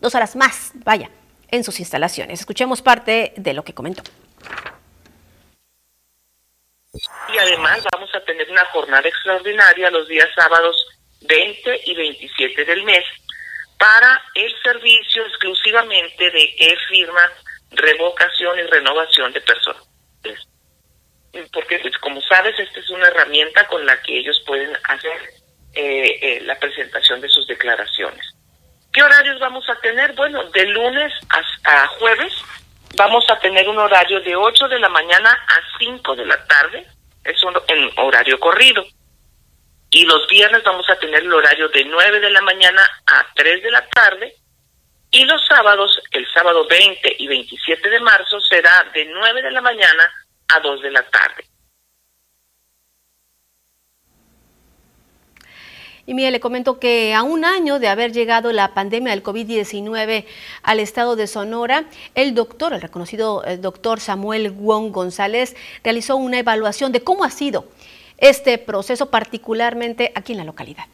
dos 0.00 0.14
horas 0.14 0.34
más, 0.34 0.72
vaya, 0.84 1.10
en 1.50 1.64
sus 1.64 1.80
instalaciones. 1.80 2.40
Escuchemos 2.40 2.82
parte 2.82 3.32
de 3.36 3.54
lo 3.54 3.64
que 3.64 3.74
comentó. 3.74 4.02
Y 6.92 7.38
además 7.38 7.84
vamos 7.92 8.10
a 8.14 8.24
tener 8.24 8.50
una 8.50 8.64
jornada 8.66 9.08
extraordinaria 9.08 9.90
los 9.90 10.08
días 10.08 10.28
sábados 10.34 10.76
20 11.20 11.82
y 11.86 11.94
27 11.94 12.64
del 12.64 12.82
mes 12.84 13.04
para 13.78 14.22
el 14.34 14.52
servicio 14.62 15.24
exclusivamente 15.26 16.30
de 16.30 16.56
e-firma, 16.58 17.32
revocación 17.70 18.58
y 18.58 18.62
renovación 18.62 19.32
de 19.32 19.40
personas. 19.40 19.82
Porque, 21.52 21.78
pues, 21.78 21.96
como 21.98 22.20
sabes, 22.22 22.58
esta 22.58 22.80
es 22.80 22.90
una 22.90 23.06
herramienta 23.06 23.66
con 23.68 23.84
la 23.86 24.00
que 24.02 24.18
ellos 24.18 24.42
pueden 24.46 24.74
hacer 24.84 25.20
eh, 25.74 26.18
eh, 26.20 26.40
la 26.44 26.58
presentación 26.58 27.20
de 27.20 27.28
sus 27.28 27.46
declaraciones. 27.46 28.26
¿Qué 28.92 29.02
horarios 29.02 29.38
vamos 29.38 29.68
a 29.68 29.74
tener? 29.76 30.14
Bueno, 30.14 30.42
de 30.50 30.66
lunes 30.66 31.12
a, 31.64 31.86
jueves 31.98 32.32
vamos 32.96 33.24
a 33.30 33.38
tener 33.38 33.68
un 33.68 33.78
horario 33.78 34.20
de 34.20 34.34
8 34.34 34.68
de 34.68 34.78
la 34.78 34.88
mañana 34.88 35.30
a 35.30 35.78
5 35.78 36.16
de 36.16 36.26
la 36.26 36.44
tarde, 36.46 36.86
es 37.22 37.42
un 37.44 37.54
en 37.68 37.90
horario 37.98 38.40
corrido. 38.40 38.84
Y 39.90 40.04
los 40.04 40.26
viernes 40.28 40.62
vamos 40.64 40.88
a 40.90 40.98
tener 40.98 41.22
el 41.22 41.32
horario 41.32 41.68
de 41.68 41.84
9 41.84 42.20
de 42.20 42.30
la 42.30 42.42
mañana 42.42 42.82
a 43.06 43.26
3 43.34 43.62
de 43.62 43.70
la 43.70 43.86
tarde. 43.88 44.34
Y 45.10 45.24
los 45.24 45.46
sábados, 45.46 45.98
el 46.10 46.26
sábado 46.32 46.66
20 46.66 47.16
y 47.18 47.26
27 47.26 47.88
de 47.88 48.00
marzo, 48.00 48.40
será 48.42 48.84
de 48.92 49.06
9 49.06 49.42
de 49.42 49.50
la 49.50 49.60
mañana 49.62 50.12
a 50.48 50.60
2 50.60 50.82
de 50.82 50.90
la 50.90 51.02
tarde. 51.04 51.44
Y 56.08 56.14
mire, 56.14 56.30
le 56.30 56.40
comento 56.40 56.78
que 56.78 57.12
a 57.12 57.22
un 57.22 57.44
año 57.44 57.78
de 57.78 57.86
haber 57.86 58.14
llegado 58.14 58.50
la 58.50 58.72
pandemia 58.72 59.10
del 59.10 59.22
COVID-19 59.22 60.24
al 60.62 60.80
estado 60.80 61.16
de 61.16 61.26
Sonora, 61.26 61.84
el 62.14 62.34
doctor, 62.34 62.72
el 62.72 62.80
reconocido 62.80 63.44
eh, 63.44 63.58
doctor 63.58 64.00
Samuel 64.00 64.50
Wong 64.52 64.90
González, 64.90 65.54
realizó 65.84 66.16
una 66.16 66.38
evaluación 66.38 66.92
de 66.92 67.02
cómo 67.02 67.24
ha 67.24 67.30
sido 67.30 67.68
este 68.16 68.56
proceso, 68.56 69.10
particularmente 69.10 70.10
aquí 70.14 70.32
en 70.32 70.38
la 70.38 70.44
localidad. 70.44 70.86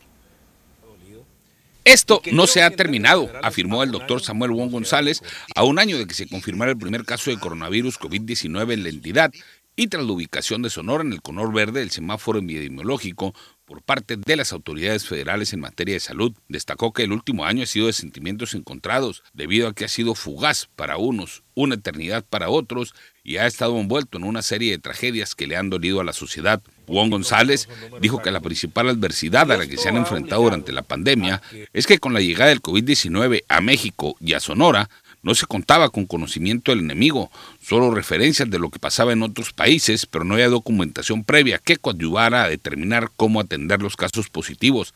Esto 1.84 2.20
no 2.32 2.48
se 2.48 2.64
ha 2.64 2.70
terminado, 2.70 3.30
afirmó 3.40 3.84
el 3.84 3.92
doctor 3.92 4.20
Samuel 4.20 4.50
Wong 4.50 4.72
González 4.72 5.22
a 5.54 5.62
un 5.62 5.78
año 5.78 5.96
de 5.96 6.08
que 6.08 6.14
se 6.14 6.26
confirmara 6.26 6.72
el 6.72 6.78
primer 6.78 7.04
caso 7.04 7.30
de 7.30 7.38
coronavirus 7.38 8.00
COVID-19 8.00 8.72
en 8.72 8.82
la 8.82 8.88
entidad 8.88 9.30
y 9.76 9.88
tras 9.88 10.04
la 10.04 10.12
ubicación 10.12 10.62
de 10.62 10.70
Sonora 10.70 11.04
en 11.04 11.12
el 11.12 11.22
color 11.22 11.52
verde 11.52 11.80
del 11.80 11.90
semáforo 11.90 12.38
epidemiológico 12.38 13.34
por 13.64 13.82
parte 13.82 14.16
de 14.16 14.36
las 14.36 14.52
autoridades 14.52 15.06
federales 15.06 15.52
en 15.52 15.60
materia 15.60 15.94
de 15.94 16.00
salud. 16.00 16.32
Destacó 16.48 16.92
que 16.92 17.04
el 17.04 17.12
último 17.12 17.44
año 17.44 17.62
ha 17.62 17.66
sido 17.66 17.86
de 17.86 17.92
sentimientos 17.92 18.54
encontrados, 18.54 19.22
debido 19.32 19.68
a 19.68 19.74
que 19.74 19.84
ha 19.84 19.88
sido 19.88 20.14
fugaz 20.14 20.68
para 20.76 20.96
unos, 20.96 21.42
una 21.54 21.76
eternidad 21.76 22.24
para 22.28 22.50
otros, 22.50 22.94
y 23.22 23.38
ha 23.38 23.46
estado 23.46 23.78
envuelto 23.80 24.18
en 24.18 24.24
una 24.24 24.42
serie 24.42 24.72
de 24.72 24.78
tragedias 24.78 25.34
que 25.34 25.46
le 25.46 25.56
han 25.56 25.70
dolido 25.70 26.00
a 26.00 26.04
la 26.04 26.12
sociedad. 26.12 26.62
Juan 26.86 27.08
González 27.08 27.68
dijo 28.00 28.20
que 28.20 28.30
la 28.30 28.40
principal 28.40 28.90
adversidad 28.90 29.50
a 29.50 29.56
la 29.56 29.66
que 29.66 29.78
se 29.78 29.88
han 29.88 29.96
enfrentado 29.96 30.42
durante 30.42 30.72
la 30.72 30.82
pandemia 30.82 31.40
es 31.72 31.86
que 31.86 31.98
con 31.98 32.12
la 32.12 32.20
llegada 32.20 32.50
del 32.50 32.60
COVID-19 32.60 33.44
a 33.48 33.60
México 33.62 34.16
y 34.20 34.34
a 34.34 34.40
Sonora, 34.40 34.90
no 35.24 35.34
se 35.34 35.46
contaba 35.46 35.88
con 35.88 36.06
conocimiento 36.06 36.70
del 36.70 36.80
enemigo, 36.80 37.30
solo 37.60 37.90
referencias 37.92 38.48
de 38.48 38.58
lo 38.58 38.70
que 38.70 38.78
pasaba 38.78 39.12
en 39.12 39.22
otros 39.22 39.52
países, 39.52 40.06
pero 40.06 40.24
no 40.24 40.34
había 40.34 40.48
documentación 40.48 41.24
previa 41.24 41.58
que 41.58 41.78
coadyuvara 41.78 42.44
a 42.44 42.48
determinar 42.48 43.10
cómo 43.16 43.40
atender 43.40 43.82
los 43.82 43.96
casos 43.96 44.28
positivos. 44.28 44.94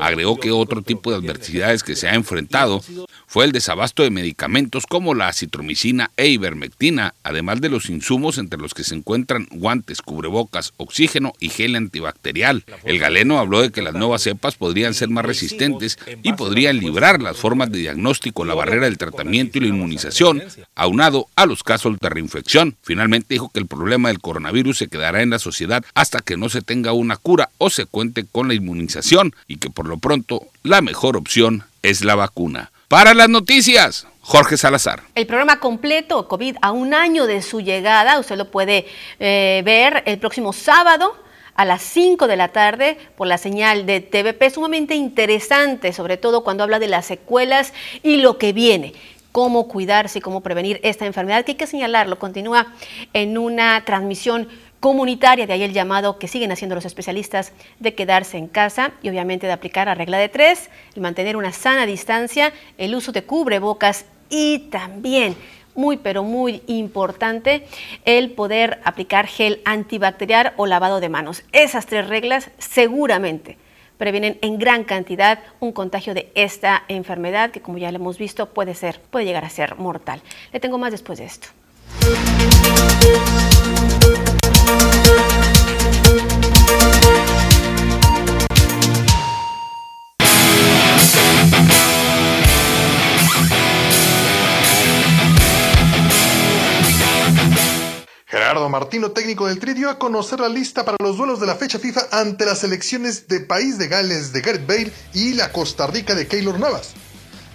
Agregó 0.00 0.38
que 0.38 0.50
otro 0.50 0.82
tipo 0.82 1.10
de 1.10 1.18
adversidades 1.18 1.84
que 1.84 1.94
se 1.94 2.08
ha 2.08 2.14
enfrentado 2.14 2.82
fue 3.26 3.44
el 3.44 3.52
desabasto 3.52 4.02
de 4.02 4.10
medicamentos 4.10 4.86
como 4.86 5.14
la 5.14 5.32
citromicina 5.32 6.10
e 6.16 6.28
ivermectina, 6.28 7.14
además 7.22 7.60
de 7.60 7.68
los 7.68 7.90
insumos 7.90 8.38
entre 8.38 8.60
los 8.60 8.72
que 8.72 8.84
se 8.84 8.94
encuentran 8.94 9.46
guantes, 9.50 10.00
cubrebocas, 10.00 10.72
oxígeno 10.76 11.32
y 11.40 11.48
gel 11.48 11.76
antibacterial. 11.76 12.64
El 12.84 12.98
galeno 12.98 13.38
habló 13.38 13.62
de 13.62 13.70
que 13.70 13.82
las 13.82 13.94
nuevas 13.94 14.22
cepas 14.22 14.54
podrían 14.54 14.94
ser 14.94 15.08
más 15.08 15.24
resistentes 15.24 15.98
y 16.22 16.32
podrían 16.34 16.78
librar 16.78 17.20
las 17.20 17.36
formas 17.36 17.70
de 17.70 17.78
diagnóstico, 17.78 18.44
la 18.44 18.54
barrera 18.54 18.86
del 18.86 18.98
tratamiento 18.98 19.58
y 19.58 19.62
la 19.62 19.68
inmunización, 19.68 20.42
aunado 20.74 21.26
a 21.36 21.46
los 21.46 21.62
casos 21.62 21.98
de 21.98 22.08
reinfección. 22.08 22.76
Finalmente 22.82 23.34
dijo 23.34 23.50
que 23.50 23.60
el 23.60 23.66
problema 23.66 24.08
del 24.08 24.20
coronavirus 24.20 24.78
se 24.78 24.88
quedará 24.88 25.22
en 25.22 25.30
la 25.30 25.38
sociedad 25.38 25.84
hasta 25.94 26.20
que 26.20 26.36
no 26.36 26.48
se 26.48 26.62
tenga 26.62 26.92
una 26.92 27.16
cura 27.16 27.50
o 27.58 27.70
se 27.70 27.86
cuente 27.86 28.24
con 28.24 28.48
la 28.48 28.54
inmunización 28.54 29.34
y 29.46 29.56
que 29.56 29.70
por 29.70 29.86
lo 29.86 29.98
pronto 29.98 30.42
la 30.62 30.80
mejor 30.80 31.16
opción 31.16 31.64
es 31.82 32.04
la 32.04 32.14
vacuna. 32.14 32.70
Para 32.88 33.14
las 33.14 33.28
noticias, 33.28 34.06
Jorge 34.20 34.56
Salazar. 34.56 35.02
El 35.16 35.26
programa 35.26 35.58
completo 35.58 36.28
COVID 36.28 36.58
a 36.62 36.70
un 36.70 36.94
año 36.94 37.26
de 37.26 37.42
su 37.42 37.60
llegada, 37.60 38.20
usted 38.20 38.36
lo 38.36 38.52
puede 38.52 38.86
eh, 39.18 39.62
ver 39.64 40.04
el 40.06 40.20
próximo 40.20 40.52
sábado 40.52 41.16
a 41.56 41.64
las 41.64 41.82
5 41.82 42.28
de 42.28 42.36
la 42.36 42.52
tarde 42.52 42.96
por 43.16 43.26
la 43.26 43.38
señal 43.38 43.86
de 43.86 44.02
TVP, 44.02 44.50
sumamente 44.50 44.94
interesante, 44.94 45.92
sobre 45.92 46.16
todo 46.16 46.44
cuando 46.44 46.62
habla 46.62 46.78
de 46.78 46.86
las 46.86 47.06
secuelas 47.06 47.72
y 48.04 48.18
lo 48.18 48.38
que 48.38 48.52
viene. 48.52 48.92
Cómo 49.32 49.66
cuidarse 49.66 50.20
y 50.20 50.22
cómo 50.22 50.42
prevenir 50.42 50.78
esta 50.84 51.06
enfermedad, 51.06 51.44
que 51.44 51.52
hay 51.52 51.56
que 51.58 51.66
señalarlo, 51.66 52.20
continúa 52.20 52.72
en 53.14 53.36
una 53.36 53.84
transmisión 53.84 54.48
comunitaria, 54.80 55.46
de 55.46 55.52
ahí 55.52 55.62
el 55.62 55.72
llamado 55.72 56.18
que 56.18 56.28
siguen 56.28 56.52
haciendo 56.52 56.74
los 56.74 56.84
especialistas 56.84 57.52
de 57.80 57.94
quedarse 57.94 58.38
en 58.38 58.48
casa 58.48 58.92
y 59.02 59.08
obviamente 59.08 59.46
de 59.46 59.52
aplicar 59.52 59.86
la 59.86 59.94
regla 59.94 60.18
de 60.18 60.28
tres, 60.28 60.70
el 60.94 61.02
mantener 61.02 61.36
una 61.36 61.52
sana 61.52 61.86
distancia, 61.86 62.52
el 62.78 62.94
uso 62.94 63.12
de 63.12 63.24
cubrebocas 63.24 64.04
y 64.28 64.68
también 64.70 65.36
muy 65.74 65.98
pero 65.98 66.22
muy 66.22 66.62
importante 66.66 67.66
el 68.04 68.30
poder 68.30 68.80
aplicar 68.84 69.26
gel 69.26 69.60
antibacterial 69.64 70.54
o 70.56 70.66
lavado 70.66 71.00
de 71.00 71.08
manos. 71.08 71.44
Esas 71.52 71.86
tres 71.86 72.08
reglas 72.08 72.50
seguramente 72.58 73.58
previenen 73.98 74.38
en 74.42 74.58
gran 74.58 74.84
cantidad 74.84 75.38
un 75.60 75.72
contagio 75.72 76.14
de 76.14 76.30
esta 76.34 76.84
enfermedad 76.88 77.50
que 77.50 77.62
como 77.62 77.78
ya 77.78 77.90
lo 77.92 77.96
hemos 77.96 78.18
visto 78.18 78.50
puede 78.50 78.74
ser 78.74 79.00
puede 79.00 79.24
llegar 79.24 79.44
a 79.44 79.50
ser 79.50 79.76
mortal. 79.76 80.22
Le 80.52 80.60
tengo 80.60 80.78
más 80.78 80.92
después 80.92 81.18
de 81.18 81.26
esto. 81.26 81.48
Martino, 98.68 99.10
técnico 99.10 99.46
del 99.46 99.58
Tri, 99.58 99.74
dio 99.74 99.90
a 99.90 99.98
conocer 99.98 100.40
la 100.40 100.48
lista 100.48 100.84
para 100.84 100.96
los 101.00 101.16
duelos 101.16 101.38
de 101.40 101.46
la 101.46 101.54
fecha 101.54 101.78
FIFA 101.78 102.08
ante 102.10 102.46
las 102.46 102.60
selecciones 102.60 103.28
de 103.28 103.40
País 103.40 103.78
de 103.78 103.88
Gales 103.88 104.32
de 104.32 104.40
Gareth 104.40 104.66
Bale 104.66 104.92
y 105.12 105.34
la 105.34 105.52
Costa 105.52 105.86
Rica 105.86 106.14
de 106.14 106.26
Keylor 106.26 106.58
Navas. 106.58 106.94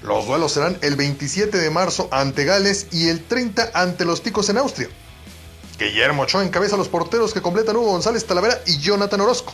Los 0.03 0.27
duelos 0.27 0.53
serán 0.53 0.77
el 0.81 0.95
27 0.95 1.57
de 1.57 1.69
marzo 1.69 2.07
ante 2.11 2.45
Gales 2.45 2.87
y 2.91 3.09
el 3.09 3.23
30 3.23 3.71
ante 3.73 4.05
los 4.05 4.21
Ticos 4.21 4.49
en 4.49 4.59
Austria. 4.59 4.89
Guillermo 5.79 6.21
Ochoa 6.21 6.43
encabeza 6.43 6.77
los 6.77 6.87
porteros 6.87 7.33
que 7.33 7.41
completan 7.41 7.75
Hugo 7.75 7.91
González 7.91 8.25
Talavera 8.25 8.61
y 8.67 8.77
Jonathan 8.77 9.21
Orozco. 9.21 9.53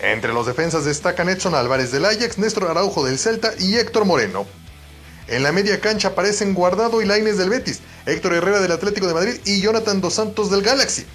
Entre 0.00 0.32
los 0.32 0.46
defensas 0.46 0.84
destacan 0.84 1.28
Edson 1.28 1.54
Álvarez 1.54 1.92
del 1.92 2.04
Ajax, 2.04 2.38
Néstor 2.38 2.64
Araujo 2.64 3.06
del 3.06 3.18
Celta 3.18 3.52
y 3.58 3.76
Héctor 3.76 4.04
Moreno. 4.04 4.46
En 5.30 5.44
la 5.44 5.52
media 5.52 5.80
cancha 5.80 6.08
aparecen 6.08 6.54
Guardado 6.54 7.00
y 7.00 7.06
Laines 7.06 7.38
del 7.38 7.50
Betis, 7.50 7.78
Héctor 8.04 8.34
Herrera 8.34 8.58
del 8.58 8.72
Atlético 8.72 9.06
de 9.06 9.14
Madrid 9.14 9.40
y 9.44 9.60
Jonathan 9.60 10.00
Dos 10.00 10.14
Santos 10.14 10.50
del 10.50 10.62
Galaxy. 10.62 11.06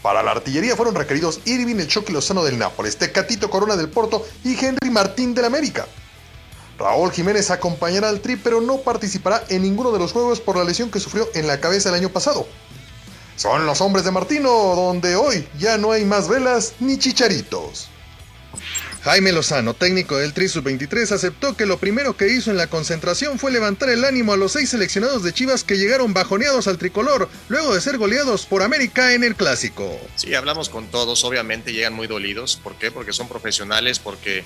Para 0.00 0.22
la 0.22 0.30
artillería 0.30 0.76
fueron 0.76 0.94
requeridos 0.94 1.40
Irving 1.44 1.74
el 1.80 1.88
Chucky 1.88 2.12
Lozano 2.12 2.44
del 2.44 2.56
Nápoles, 2.56 2.98
Tecatito 2.98 3.50
Corona 3.50 3.74
del 3.74 3.88
Porto 3.88 4.24
y 4.44 4.56
Henry 4.64 4.90
Martín 4.90 5.34
del 5.34 5.44
América. 5.44 5.88
Raúl 6.78 7.10
Jiménez 7.10 7.50
acompañará 7.50 8.08
al 8.08 8.20
Tri 8.20 8.36
pero 8.36 8.60
no 8.60 8.76
participará 8.76 9.42
en 9.48 9.62
ninguno 9.62 9.90
de 9.90 9.98
los 9.98 10.12
juegos 10.12 10.40
por 10.40 10.56
la 10.56 10.62
lesión 10.62 10.92
que 10.92 11.00
sufrió 11.00 11.28
en 11.34 11.48
la 11.48 11.58
cabeza 11.58 11.88
el 11.88 11.96
año 11.96 12.10
pasado. 12.10 12.46
Son 13.34 13.66
los 13.66 13.80
hombres 13.80 14.04
de 14.04 14.12
Martino, 14.12 14.50
donde 14.76 15.16
hoy 15.16 15.48
ya 15.58 15.78
no 15.78 15.90
hay 15.90 16.04
más 16.04 16.28
velas 16.28 16.74
ni 16.78 16.96
chicharitos. 16.96 17.88
Jaime 19.02 19.32
Lozano, 19.32 19.74
técnico 19.74 20.16
del 20.16 20.32
Tri 20.32 20.48
Sub-23, 20.48 21.12
aceptó 21.12 21.56
que 21.56 21.66
lo 21.66 21.78
primero 21.78 22.16
que 22.16 22.28
hizo 22.28 22.50
en 22.50 22.56
la 22.56 22.66
concentración 22.66 23.38
fue 23.38 23.52
levantar 23.52 23.88
el 23.90 24.04
ánimo 24.04 24.32
a 24.32 24.36
los 24.36 24.52
seis 24.52 24.70
seleccionados 24.70 25.22
de 25.22 25.32
Chivas 25.32 25.62
que 25.64 25.78
llegaron 25.78 26.12
bajoneados 26.12 26.66
al 26.66 26.78
tricolor 26.78 27.28
luego 27.48 27.74
de 27.74 27.80
ser 27.80 27.96
goleados 27.96 28.46
por 28.46 28.62
América 28.62 29.14
en 29.14 29.22
el 29.22 29.36
Clásico. 29.36 29.98
Sí, 30.16 30.34
hablamos 30.34 30.68
con 30.68 30.88
todos, 30.90 31.24
obviamente 31.24 31.72
llegan 31.72 31.94
muy 31.94 32.06
dolidos. 32.06 32.56
¿Por 32.62 32.74
qué? 32.76 32.90
Porque 32.90 33.12
son 33.12 33.28
profesionales, 33.28 34.00
porque 34.00 34.44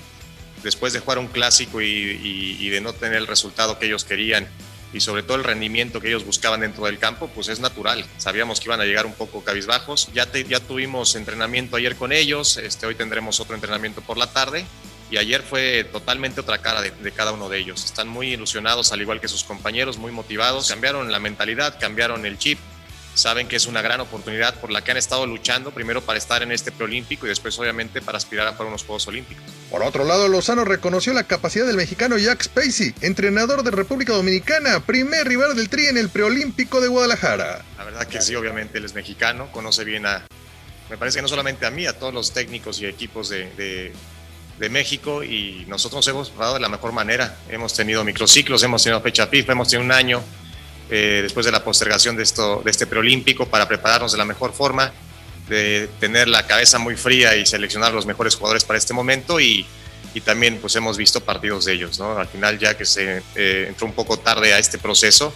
después 0.63 0.93
de 0.93 0.99
jugar 0.99 1.19
un 1.19 1.27
clásico 1.27 1.81
y, 1.81 2.69
de 2.69 2.81
no 2.81 2.93
tener 2.93 3.17
el 3.17 3.27
resultado 3.27 3.77
que 3.77 3.87
ellos 3.87 4.05
querían 4.05 4.47
y 4.93 5.01
sobre 5.01 5.23
todo 5.23 5.37
el 5.37 5.43
rendimiento 5.43 5.99
que 5.99 6.07
ellos 6.07 6.23
buscaban 6.23 6.61
dentro 6.61 6.85
del 6.85 6.99
campo, 6.99 7.27
pues 7.33 7.47
es 7.49 7.59
natural. 7.59 8.05
Sabíamos 8.17 8.59
que 8.59 8.65
iban 8.65 8.79
a 8.79 8.85
llegar 8.85 9.05
un 9.05 9.13
poco 9.13 9.43
cabizbajos. 9.43 10.09
Ya, 10.13 10.31
ya 10.31 10.59
tuvimos 10.59 11.15
entrenamiento 11.15 11.75
ayer 11.75 11.95
con 11.95 12.11
ellos, 12.11 12.57
este, 12.57 12.85
hoy 12.85 12.95
tendremos 12.95 13.39
otro 13.39 13.55
entrenamiento 13.55 14.01
por 14.01 14.17
la 14.17 14.31
tarde. 14.31 14.65
Y 15.09 15.17
ayer 15.17 15.43
fue 15.43 15.83
totalmente 15.83 16.41
otra 16.41 16.59
cara 16.59 16.81
de, 16.81 16.89
de, 16.89 17.11
cada 17.11 17.33
uno 17.33 17.47
de 17.47 17.59
ellos. 17.59 17.85
Están 17.85 18.07
muy 18.07 18.33
ilusionados, 18.33 18.91
al 18.91 19.01
igual 19.01 19.21
que 19.21 19.27
sus 19.27 19.43
compañeros, 19.43 19.97
muy 19.97 20.11
motivados. 20.11 20.69
Cambiaron 20.69 21.11
la 21.11 21.19
mentalidad, 21.19 21.77
cambiaron 21.79 22.25
el 22.25 22.39
chip, 22.39 22.57
saben 23.13 23.47
que 23.47 23.55
es 23.55 23.67
una 23.67 23.81
gran 23.81 23.99
oportunidad 23.99 24.55
por 24.55 24.71
la 24.71 24.83
que 24.83 24.91
han 24.91 24.97
estado 24.97 25.25
luchando, 25.25 25.71
primero 25.71 26.01
para 26.01 26.17
estar 26.17 26.41
en 26.41 26.51
este 26.51 26.71
preolímpico 26.71 27.25
y 27.25 27.29
después 27.29 27.57
obviamente 27.59 28.01
para 28.01 28.17
aspirar 28.17 28.47
a 28.47 28.57
para 28.57 28.69
unos 28.69 28.83
Juegos 28.83 29.07
Olímpicos. 29.07 29.43
Por 29.69 29.83
otro 29.83 30.03
lado, 30.03 30.27
Lozano 30.27 30.65
reconoció 30.65 31.13
la 31.13 31.23
capacidad 31.23 31.65
del 31.65 31.77
mexicano 31.77 32.17
Jack 32.17 32.43
Spacey, 32.43 32.93
entrenador 33.01 33.63
de 33.63 33.71
República 33.71 34.13
Dominicana, 34.13 34.79
primer 34.81 35.27
rival 35.27 35.55
del 35.55 35.69
Tri 35.69 35.87
en 35.87 35.97
el 35.97 36.09
preolímpico 36.09 36.81
de 36.81 36.87
Guadalajara. 36.87 37.63
La 37.77 37.83
verdad 37.83 38.07
que 38.07 38.21
sí, 38.21 38.35
obviamente 38.35 38.77
él 38.77 38.85
es 38.85 38.93
mexicano, 38.93 39.51
conoce 39.51 39.83
bien 39.83 40.05
a, 40.05 40.25
me 40.89 40.97
parece 40.97 41.17
que 41.17 41.21
no 41.23 41.27
solamente 41.27 41.65
a 41.65 41.71
mí, 41.71 41.85
a 41.85 41.97
todos 41.97 42.13
los 42.13 42.31
técnicos 42.33 42.79
y 42.81 42.85
equipos 42.85 43.29
de, 43.29 43.51
de, 43.55 43.93
de 44.59 44.69
México 44.69 45.23
y 45.23 45.65
nosotros 45.67 45.99
nos 45.99 46.07
hemos 46.07 46.29
preparado 46.29 46.55
de 46.55 46.59
la 46.59 46.69
mejor 46.69 46.91
manera. 46.91 47.37
Hemos 47.49 47.73
tenido 47.73 48.03
microciclos, 48.03 48.63
hemos 48.63 48.83
tenido 48.83 49.01
fecha 49.01 49.27
FIFA, 49.27 49.53
hemos 49.53 49.67
tenido 49.69 49.85
un 49.85 49.91
año 49.91 50.21
eh, 50.89 51.19
después 51.23 51.45
de 51.45 51.51
la 51.51 51.63
postergación 51.63 52.15
de, 52.15 52.23
esto, 52.23 52.61
de 52.63 52.71
este 52.71 52.87
preolímpico 52.87 53.47
para 53.47 53.67
prepararnos 53.67 54.11
de 54.11 54.17
la 54.17 54.25
mejor 54.25 54.53
forma, 54.53 54.91
de 55.49 55.89
tener 55.99 56.27
la 56.27 56.47
cabeza 56.47 56.79
muy 56.79 56.95
fría 56.95 57.35
y 57.35 57.45
seleccionar 57.45 57.93
los 57.93 58.05
mejores 58.05 58.35
jugadores 58.35 58.63
para 58.63 58.77
este 58.77 58.93
momento 58.93 59.39
y, 59.39 59.65
y 60.13 60.21
también 60.21 60.57
pues 60.59 60.75
hemos 60.75 60.97
visto 60.97 61.21
partidos 61.21 61.65
de 61.65 61.73
ellos, 61.73 61.99
¿no? 61.99 62.17
Al 62.17 62.27
final 62.27 62.59
ya 62.59 62.77
que 62.77 62.85
se 62.85 63.23
eh, 63.35 63.65
entró 63.67 63.87
un 63.87 63.93
poco 63.93 64.17
tarde 64.17 64.53
a 64.53 64.59
este 64.59 64.77
proceso, 64.77 65.33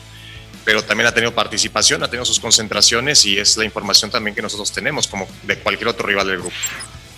pero 0.64 0.84
también 0.84 1.08
ha 1.08 1.14
tenido 1.14 1.34
participación, 1.34 2.04
ha 2.04 2.08
tenido 2.08 2.26
sus 2.26 2.40
concentraciones 2.40 3.26
y 3.26 3.38
es 3.38 3.58
la 3.58 3.66
información 3.66 4.12
también 4.12 4.36
que 4.36 4.42
nosotros 4.42 4.72
tenemos 4.72 5.08
como 5.08 5.28
de 5.44 5.58
cualquier 5.60 5.88
otro 5.90 6.06
rival 6.06 6.28
del 6.28 6.38
grupo. 6.38 6.56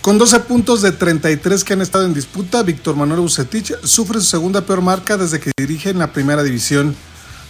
Con 0.00 0.16
12 0.16 0.40
puntos 0.40 0.80
de 0.80 0.92
33 0.92 1.62
que 1.62 1.74
han 1.74 1.82
estado 1.82 2.06
en 2.06 2.14
disputa, 2.14 2.62
Víctor 2.62 2.96
Manuel 2.96 3.20
Bucetich 3.20 3.74
sufre 3.84 4.18
su 4.20 4.26
segunda 4.26 4.62
peor 4.62 4.80
marca 4.80 5.18
desde 5.18 5.40
que 5.40 5.50
dirige 5.58 5.90
en 5.90 5.98
la 5.98 6.12
primera 6.12 6.42
división. 6.42 6.96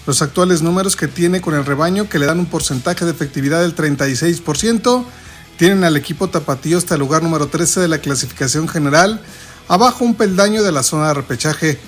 Los 0.06 0.22
actuales 0.22 0.62
números 0.62 0.96
que 0.96 1.08
tiene 1.08 1.40
con 1.40 1.54
el 1.54 1.66
rebaño, 1.66 2.08
que 2.08 2.18
le 2.18 2.26
dan 2.26 2.38
un 2.38 2.46
porcentaje 2.46 3.04
de 3.04 3.10
efectividad 3.10 3.60
del 3.60 3.76
36%, 3.76 5.04
tienen 5.58 5.84
al 5.84 5.96
equipo 5.96 6.28
tapatío 6.28 6.78
hasta 6.78 6.94
el 6.94 7.00
lugar 7.00 7.22
número 7.22 7.48
13 7.48 7.80
de 7.80 7.88
la 7.88 7.98
clasificación 7.98 8.66
general, 8.66 9.20
abajo 9.68 10.04
un 10.04 10.14
peldaño 10.14 10.62
de 10.62 10.72
la 10.72 10.82
zona 10.82 11.08
de 11.08 11.14
repechaje. 11.14 11.78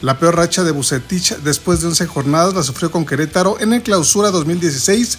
La 0.00 0.18
peor 0.18 0.34
racha 0.34 0.64
de 0.64 0.72
Bucetich 0.72 1.36
después 1.36 1.80
de 1.80 1.86
11 1.86 2.06
jornadas 2.08 2.54
la 2.54 2.64
sufrió 2.64 2.90
con 2.90 3.06
Querétaro 3.06 3.60
en 3.60 3.72
el 3.72 3.82
clausura 3.82 4.32
2016, 4.32 5.18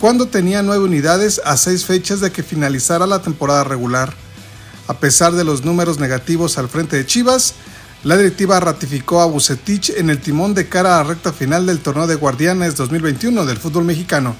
cuando 0.00 0.28
tenía 0.28 0.62
nueve 0.62 0.84
unidades 0.84 1.42
a 1.44 1.58
seis 1.58 1.84
fechas 1.84 2.20
de 2.20 2.32
que 2.32 2.42
finalizara 2.42 3.06
la 3.06 3.20
temporada 3.20 3.64
regular. 3.64 4.14
A 4.88 4.94
pesar 4.94 5.32
de 5.34 5.44
los 5.44 5.62
números 5.62 5.98
negativos 5.98 6.56
al 6.56 6.70
frente 6.70 6.96
de 6.96 7.06
Chivas, 7.06 7.54
la 8.04 8.16
directiva 8.16 8.58
ratificó 8.58 9.20
a 9.20 9.26
Bucetich 9.26 9.90
en 9.90 10.10
el 10.10 10.18
timón 10.18 10.54
de 10.54 10.68
cara 10.68 10.96
a 10.96 11.02
la 11.02 11.08
recta 11.10 11.32
final 11.32 11.66
del 11.66 11.78
torneo 11.78 12.08
de 12.08 12.16
Guardianes 12.16 12.76
2021 12.76 13.46
del 13.46 13.58
fútbol 13.58 13.84
mexicano. 13.84 14.34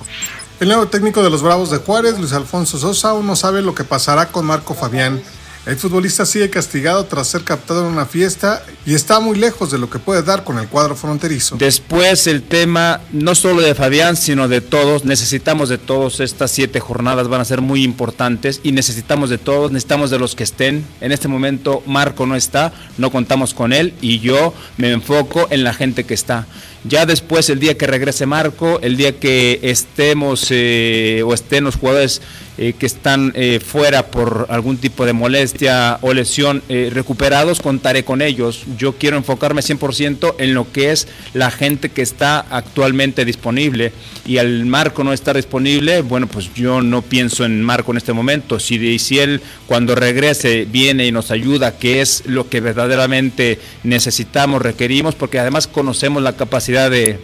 El 0.58 0.68
nuevo 0.68 0.88
técnico 0.88 1.22
de 1.22 1.30
los 1.30 1.42
Bravos 1.42 1.70
de 1.70 1.78
Juárez, 1.78 2.18
Luis 2.18 2.32
Alfonso 2.32 2.76
Sosa, 2.78 3.10
aún 3.10 3.26
no 3.26 3.36
sabe 3.36 3.62
lo 3.62 3.74
que 3.74 3.84
pasará 3.84 4.32
con 4.32 4.46
Marco 4.46 4.74
Fabián. 4.74 5.22
El 5.64 5.76
futbolista 5.76 6.26
sigue 6.26 6.50
castigado 6.50 7.04
tras 7.04 7.28
ser 7.28 7.44
captado 7.44 7.86
en 7.86 7.92
una 7.92 8.04
fiesta 8.04 8.64
y 8.84 8.94
está 8.94 9.20
muy 9.20 9.38
lejos 9.38 9.70
de 9.70 9.78
lo 9.78 9.88
que 9.88 10.00
puede 10.00 10.24
dar 10.24 10.42
con 10.42 10.58
el 10.58 10.66
cuadro 10.66 10.96
fronterizo. 10.96 11.54
Después 11.56 12.26
el 12.26 12.42
tema 12.42 13.00
no 13.12 13.36
solo 13.36 13.62
de 13.62 13.76
Fabián, 13.76 14.16
sino 14.16 14.48
de 14.48 14.60
todos. 14.60 15.04
Necesitamos 15.04 15.68
de 15.68 15.78
todos. 15.78 16.18
Estas 16.18 16.50
siete 16.50 16.80
jornadas 16.80 17.28
van 17.28 17.40
a 17.40 17.44
ser 17.44 17.60
muy 17.60 17.84
importantes 17.84 18.58
y 18.64 18.72
necesitamos 18.72 19.30
de 19.30 19.38
todos. 19.38 19.70
Necesitamos 19.70 20.10
de 20.10 20.18
los 20.18 20.34
que 20.34 20.42
estén. 20.42 20.84
En 21.00 21.12
este 21.12 21.28
momento 21.28 21.84
Marco 21.86 22.26
no 22.26 22.34
está, 22.34 22.72
no 22.98 23.12
contamos 23.12 23.54
con 23.54 23.72
él 23.72 23.94
y 24.00 24.18
yo 24.18 24.52
me 24.78 24.90
enfoco 24.90 25.46
en 25.50 25.62
la 25.62 25.74
gente 25.74 26.02
que 26.02 26.14
está. 26.14 26.48
Ya 26.84 27.06
después, 27.06 27.48
el 27.48 27.60
día 27.60 27.78
que 27.78 27.86
regrese 27.86 28.26
Marco, 28.26 28.80
el 28.82 28.96
día 28.96 29.12
que 29.12 29.60
estemos 29.62 30.48
eh, 30.50 31.22
o 31.24 31.32
estén 31.32 31.62
los 31.62 31.76
jugadores 31.76 32.20
eh, 32.58 32.74
que 32.76 32.86
están 32.86 33.32
eh, 33.36 33.60
fuera 33.64 34.08
por 34.08 34.46
algún 34.50 34.76
tipo 34.76 35.06
de 35.06 35.12
molestia 35.12 35.98
o 36.02 36.12
lesión 36.12 36.60
recuperados, 36.68 37.60
contaré 37.60 38.04
con 38.04 38.20
ellos. 38.20 38.64
Yo 38.76 38.94
quiero 38.94 39.16
enfocarme 39.16 39.62
100% 39.62 40.34
en 40.38 40.54
lo 40.54 40.70
que 40.72 40.90
es 40.90 41.06
la 41.34 41.52
gente 41.52 41.88
que 41.88 42.02
está 42.02 42.40
actualmente 42.40 43.24
disponible 43.24 43.92
y 44.26 44.38
al 44.38 44.64
Marco 44.66 45.04
no 45.04 45.12
estar 45.12 45.36
disponible, 45.36 46.02
bueno, 46.02 46.26
pues 46.26 46.52
yo 46.54 46.80
no 46.80 47.02
pienso 47.02 47.44
en 47.44 47.62
Marco 47.62 47.92
en 47.92 47.98
este 47.98 48.12
momento. 48.12 48.58
Si, 48.60 48.98
si 48.98 49.18
él 49.18 49.40
cuando 49.66 49.94
regrese 49.94 50.66
viene 50.70 51.06
y 51.06 51.12
nos 51.12 51.30
ayuda, 51.30 51.78
que 51.78 52.00
es 52.00 52.24
lo 52.26 52.48
que 52.48 52.60
verdaderamente 52.60 53.58
necesitamos, 53.82 54.62
requerimos, 54.62 55.14
porque 55.14 55.38
además 55.38 55.66
conocemos 55.66 56.22
la 56.22 56.36
capacidad 56.36 56.71
de, 56.72 57.20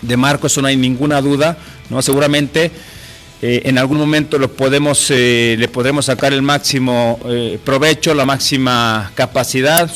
de 0.00 0.16
Marco, 0.16 0.46
eso 0.46 0.62
no 0.62 0.68
hay 0.68 0.76
ninguna 0.76 1.20
duda, 1.20 1.56
¿no? 1.90 2.02
Seguramente 2.02 2.70
eh, 3.42 3.62
en 3.64 3.76
algún 3.76 3.98
momento 3.98 4.38
lo 4.38 4.52
podemos, 4.52 5.10
eh, 5.10 5.56
le 5.58 5.66
podremos 5.66 6.06
sacar 6.06 6.32
el 6.32 6.42
máximo 6.42 7.18
eh, 7.24 7.58
provecho, 7.64 8.14
la 8.14 8.24
máxima 8.24 9.10
capacidad. 9.16 9.90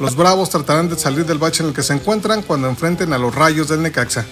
Los 0.00 0.16
Bravos 0.16 0.50
tratarán 0.50 0.88
de 0.88 0.98
salir 0.98 1.24
del 1.24 1.38
bache 1.38 1.62
en 1.62 1.68
el 1.68 1.74
que 1.74 1.84
se 1.84 1.92
encuentran 1.92 2.42
cuando 2.42 2.68
enfrenten 2.68 3.12
a 3.12 3.18
los 3.18 3.32
Rayos 3.32 3.68
del 3.68 3.82
Necaxa. 3.82 4.26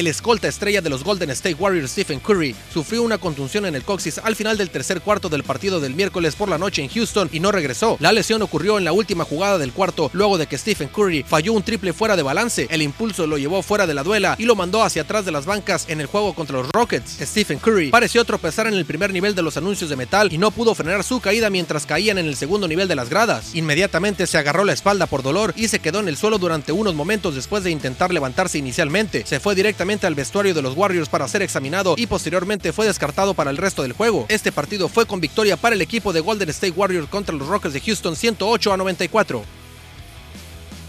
El 0.00 0.06
escolta 0.06 0.48
estrella 0.48 0.80
de 0.80 0.88
los 0.88 1.04
Golden 1.04 1.28
State 1.28 1.56
Warriors 1.56 1.90
Stephen 1.90 2.20
Curry 2.20 2.56
sufrió 2.72 3.02
una 3.02 3.18
contunción 3.18 3.66
en 3.66 3.74
el 3.74 3.84
coxis 3.84 4.16
al 4.16 4.34
final 4.34 4.56
del 4.56 4.70
tercer 4.70 5.02
cuarto 5.02 5.28
del 5.28 5.44
partido 5.44 5.78
del 5.78 5.94
miércoles 5.94 6.36
por 6.36 6.48
la 6.48 6.56
noche 6.56 6.82
en 6.82 6.88
Houston 6.88 7.28
y 7.30 7.38
no 7.38 7.52
regresó. 7.52 7.98
La 8.00 8.10
lesión 8.10 8.40
ocurrió 8.40 8.78
en 8.78 8.86
la 8.86 8.94
última 8.94 9.26
jugada 9.26 9.58
del 9.58 9.74
cuarto 9.74 10.08
luego 10.14 10.38
de 10.38 10.46
que 10.46 10.56
Stephen 10.56 10.88
Curry 10.88 11.22
falló 11.22 11.52
un 11.52 11.62
triple 11.62 11.92
fuera 11.92 12.16
de 12.16 12.22
balance. 12.22 12.66
El 12.70 12.80
impulso 12.80 13.26
lo 13.26 13.36
llevó 13.36 13.60
fuera 13.60 13.86
de 13.86 13.92
la 13.92 14.02
duela 14.02 14.36
y 14.38 14.44
lo 14.44 14.56
mandó 14.56 14.82
hacia 14.82 15.02
atrás 15.02 15.26
de 15.26 15.32
las 15.32 15.44
bancas 15.44 15.84
en 15.86 16.00
el 16.00 16.06
juego 16.06 16.32
contra 16.32 16.56
los 16.56 16.70
Rockets. 16.70 17.18
Stephen 17.20 17.58
Curry 17.58 17.90
pareció 17.90 18.24
tropezar 18.24 18.66
en 18.68 18.72
el 18.72 18.86
primer 18.86 19.12
nivel 19.12 19.34
de 19.34 19.42
los 19.42 19.58
anuncios 19.58 19.90
de 19.90 19.96
metal 19.96 20.32
y 20.32 20.38
no 20.38 20.50
pudo 20.50 20.74
frenar 20.74 21.04
su 21.04 21.20
caída 21.20 21.50
mientras 21.50 21.84
caían 21.84 22.16
en 22.16 22.24
el 22.24 22.36
segundo 22.36 22.66
nivel 22.66 22.88
de 22.88 22.96
las 22.96 23.10
gradas. 23.10 23.54
Inmediatamente 23.54 24.26
se 24.26 24.38
agarró 24.38 24.64
la 24.64 24.72
espalda 24.72 25.04
por 25.04 25.22
dolor 25.22 25.52
y 25.56 25.68
se 25.68 25.80
quedó 25.80 26.00
en 26.00 26.08
el 26.08 26.16
suelo 26.16 26.38
durante 26.38 26.72
unos 26.72 26.94
momentos 26.94 27.34
después 27.34 27.64
de 27.64 27.70
intentar 27.70 28.14
levantarse 28.14 28.56
inicialmente. 28.56 29.26
Se 29.26 29.40
fue 29.40 29.54
directamente 29.54 29.89
al 29.90 30.14
vestuario 30.14 30.54
de 30.54 30.62
los 30.62 30.76
Warriors 30.76 31.08
para 31.08 31.26
ser 31.26 31.42
examinado 31.42 31.94
y 31.98 32.06
posteriormente 32.06 32.72
fue 32.72 32.86
descartado 32.86 33.34
para 33.34 33.50
el 33.50 33.56
resto 33.56 33.82
del 33.82 33.92
juego. 33.92 34.26
Este 34.28 34.52
partido 34.52 34.88
fue 34.88 35.04
con 35.04 35.20
victoria 35.20 35.56
para 35.56 35.74
el 35.74 35.82
equipo 35.82 36.12
de 36.12 36.20
Golden 36.20 36.48
State 36.50 36.74
Warriors 36.76 37.08
contra 37.08 37.34
los 37.34 37.48
Rockets 37.48 37.74
de 37.74 37.80
Houston 37.80 38.14
108 38.14 38.72
a 38.72 38.76
94. 38.76 39.42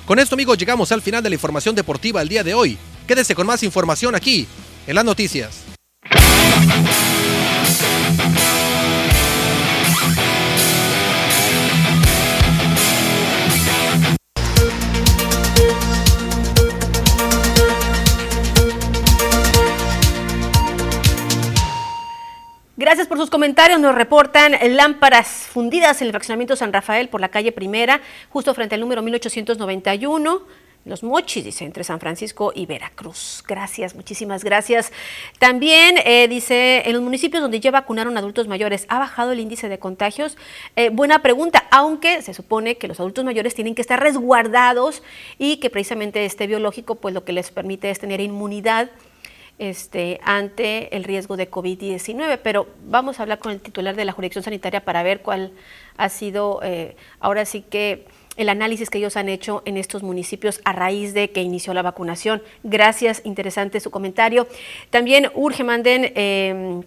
Con 0.05 0.19
esto 0.19 0.35
amigos 0.35 0.57
llegamos 0.57 0.91
al 0.91 1.01
final 1.01 1.23
de 1.23 1.29
la 1.29 1.35
información 1.35 1.73
deportiva 1.73 2.21
el 2.21 2.29
día 2.29 2.43
de 2.43 2.53
hoy. 2.53 2.77
Quédese 3.07 3.33
con 3.33 3.47
más 3.47 3.63
información 3.63 4.13
aquí 4.13 4.47
en 4.85 4.95
las 4.95 5.05
noticias. 5.05 5.63
Gracias 22.81 23.07
por 23.07 23.19
sus 23.19 23.29
comentarios. 23.29 23.79
Nos 23.79 23.93
reportan 23.93 24.55
lámparas 24.75 25.27
fundidas 25.27 26.01
en 26.01 26.07
el 26.07 26.13
fraccionamiento 26.13 26.55
San 26.55 26.73
Rafael 26.73 27.09
por 27.09 27.21
la 27.21 27.29
calle 27.29 27.51
Primera, 27.51 28.01
justo 28.31 28.55
frente 28.55 28.73
al 28.73 28.81
número 28.81 29.03
1891. 29.03 30.41
Los 30.85 31.03
Mochis, 31.03 31.45
dice, 31.45 31.63
entre 31.63 31.83
San 31.83 31.99
Francisco 31.99 32.51
y 32.55 32.65
Veracruz. 32.65 33.43
Gracias, 33.47 33.93
muchísimas 33.93 34.43
gracias. 34.43 34.91
También 35.37 35.97
eh, 36.05 36.27
dice, 36.27 36.81
en 36.87 36.93
los 36.93 37.03
municipios 37.03 37.43
donde 37.43 37.59
ya 37.59 37.69
vacunaron 37.69 38.17
adultos 38.17 38.47
mayores, 38.47 38.87
¿ha 38.89 38.97
bajado 38.97 39.31
el 39.33 39.39
índice 39.39 39.69
de 39.69 39.77
contagios? 39.77 40.35
Eh, 40.75 40.89
buena 40.89 41.21
pregunta, 41.21 41.65
aunque 41.69 42.23
se 42.23 42.33
supone 42.33 42.77
que 42.77 42.87
los 42.87 42.99
adultos 42.99 43.23
mayores 43.23 43.53
tienen 43.53 43.75
que 43.75 43.83
estar 43.83 44.01
resguardados 44.01 45.03
y 45.37 45.57
que 45.57 45.69
precisamente 45.69 46.25
este 46.25 46.47
biológico, 46.47 46.95
pues 46.95 47.13
lo 47.13 47.25
que 47.25 47.33
les 47.33 47.51
permite 47.51 47.91
es 47.91 47.99
tener 47.99 48.21
inmunidad 48.21 48.89
este, 49.59 50.19
ante 50.23 50.95
el 50.95 51.03
riesgo 51.03 51.37
de 51.37 51.49
COVID-19. 51.49 52.39
Pero 52.41 52.67
vamos 52.85 53.19
a 53.19 53.23
hablar 53.23 53.39
con 53.39 53.51
el 53.51 53.61
titular 53.61 53.95
de 53.95 54.05
la 54.05 54.11
jurisdicción 54.11 54.43
sanitaria 54.43 54.83
para 54.83 55.03
ver 55.03 55.21
cuál 55.21 55.51
ha 55.97 56.09
sido, 56.09 56.59
eh, 56.63 56.95
ahora 57.19 57.45
sí 57.45 57.61
que 57.61 58.05
el 58.37 58.49
análisis 58.49 58.89
que 58.89 58.97
ellos 58.97 59.17
han 59.17 59.29
hecho 59.29 59.61
en 59.65 59.77
estos 59.77 60.03
municipios 60.03 60.61
a 60.63 60.73
raíz 60.73 61.13
de 61.13 61.31
que 61.31 61.41
inició 61.41 61.73
la 61.73 61.81
vacunación. 61.81 62.41
Gracias, 62.63 63.21
interesante 63.23 63.79
su 63.79 63.91
comentario. 63.91 64.47
También 64.89 65.29
urge 65.35 65.63
manden 65.63 66.11
em, 66.15 66.83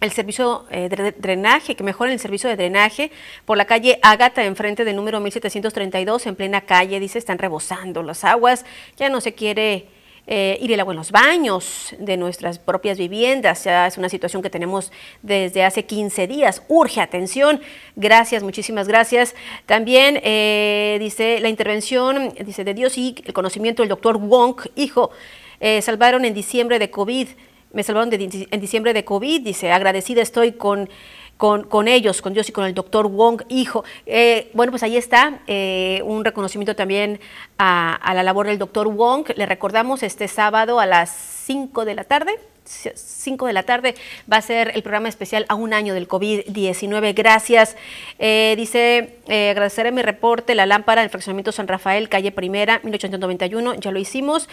el 0.00 0.12
servicio 0.12 0.64
eh, 0.70 0.88
de 0.88 1.12
drenaje, 1.12 1.74
que 1.74 1.84
mejoren 1.84 2.12
el 2.12 2.20
servicio 2.20 2.48
de 2.48 2.56
drenaje 2.56 3.10
por 3.44 3.56
la 3.56 3.64
calle 3.64 3.98
Ágata, 4.02 4.44
enfrente 4.44 4.84
del 4.84 4.96
número 4.96 5.20
1732, 5.20 6.26
en 6.26 6.36
plena 6.36 6.62
calle, 6.62 7.00
dice, 7.00 7.18
están 7.18 7.38
rebosando 7.38 8.02
las 8.02 8.24
aguas, 8.24 8.64
ya 8.96 9.08
no 9.08 9.20
se 9.20 9.34
quiere 9.34 9.88
eh, 10.30 10.58
ir 10.60 10.70
en 10.72 10.94
los 10.94 11.10
baños 11.10 11.94
de 11.98 12.18
nuestras 12.18 12.58
propias 12.58 12.98
viviendas. 12.98 13.64
Ya 13.64 13.86
es 13.86 13.96
una 13.96 14.10
situación 14.10 14.42
que 14.42 14.50
tenemos 14.50 14.92
desde 15.22 15.64
hace 15.64 15.86
15 15.86 16.26
días. 16.26 16.62
Urge 16.68 17.00
atención. 17.00 17.62
Gracias, 17.96 18.42
muchísimas 18.42 18.88
gracias. 18.88 19.34
También 19.64 20.20
eh, 20.22 20.98
dice 21.00 21.40
la 21.40 21.48
intervención 21.48 22.34
dice 22.44 22.62
de 22.62 22.74
Dios 22.74 22.98
y 22.98 23.14
el 23.24 23.32
conocimiento 23.32 23.82
del 23.82 23.88
doctor 23.88 24.18
Wong, 24.18 24.60
hijo, 24.76 25.12
eh, 25.60 25.80
salvaron 25.80 26.26
en 26.26 26.34
diciembre 26.34 26.78
de 26.78 26.90
COVID. 26.90 27.28
Me 27.72 27.82
salvaron 27.82 28.12
en 28.12 28.60
diciembre 28.60 28.92
de 28.92 29.04
COVID, 29.04 29.40
dice, 29.40 29.72
agradecida 29.72 30.20
estoy 30.20 30.52
con 30.52 30.90
con, 31.38 31.62
con, 31.62 31.88
ellos, 31.88 32.20
con 32.20 32.34
Dios 32.34 32.48
y 32.48 32.52
con 32.52 32.66
el 32.66 32.74
doctor 32.74 33.08
Wong, 33.08 33.42
hijo. 33.48 33.84
Eh, 34.04 34.50
bueno, 34.52 34.72
pues 34.72 34.82
ahí 34.82 34.96
está 34.96 35.38
eh, 35.46 36.02
un 36.04 36.24
reconocimiento 36.24 36.76
también 36.76 37.20
a, 37.56 38.12
la 38.12 38.22
labor 38.24 38.48
del 38.48 38.58
doctor 38.58 38.88
Wong. 38.88 39.28
Le 39.36 39.46
recordamos 39.46 40.02
este 40.02 40.28
sábado 40.28 40.80
a 40.80 40.86
las 40.86 41.10
5 41.46 41.84
de 41.84 41.94
la 41.94 42.04
tarde. 42.04 42.32
5 42.64 43.46
de 43.46 43.52
la 43.54 43.62
tarde 43.62 43.94
va 44.30 44.36
a 44.36 44.42
ser 44.42 44.72
el 44.74 44.82
programa 44.82 45.08
especial 45.08 45.46
a 45.48 45.54
un 45.54 45.72
año 45.72 45.94
del 45.94 46.08
COVID-19. 46.08 47.14
Gracias. 47.14 47.76
Eh, 48.18 48.54
dice, 48.58 49.14
agradeceré 49.26 49.92
mi 49.92 50.02
reporte, 50.02 50.54
la 50.56 50.66
lámpara 50.66 51.00
del 51.02 51.08
fraccionamiento 51.08 51.52
San 51.52 51.68
Rafael, 51.68 52.10
calle 52.10 52.32
Primera, 52.32 52.80
1891, 52.82 53.74
ya 53.76 53.92
lo 53.92 53.98
hicimos. 54.00 54.48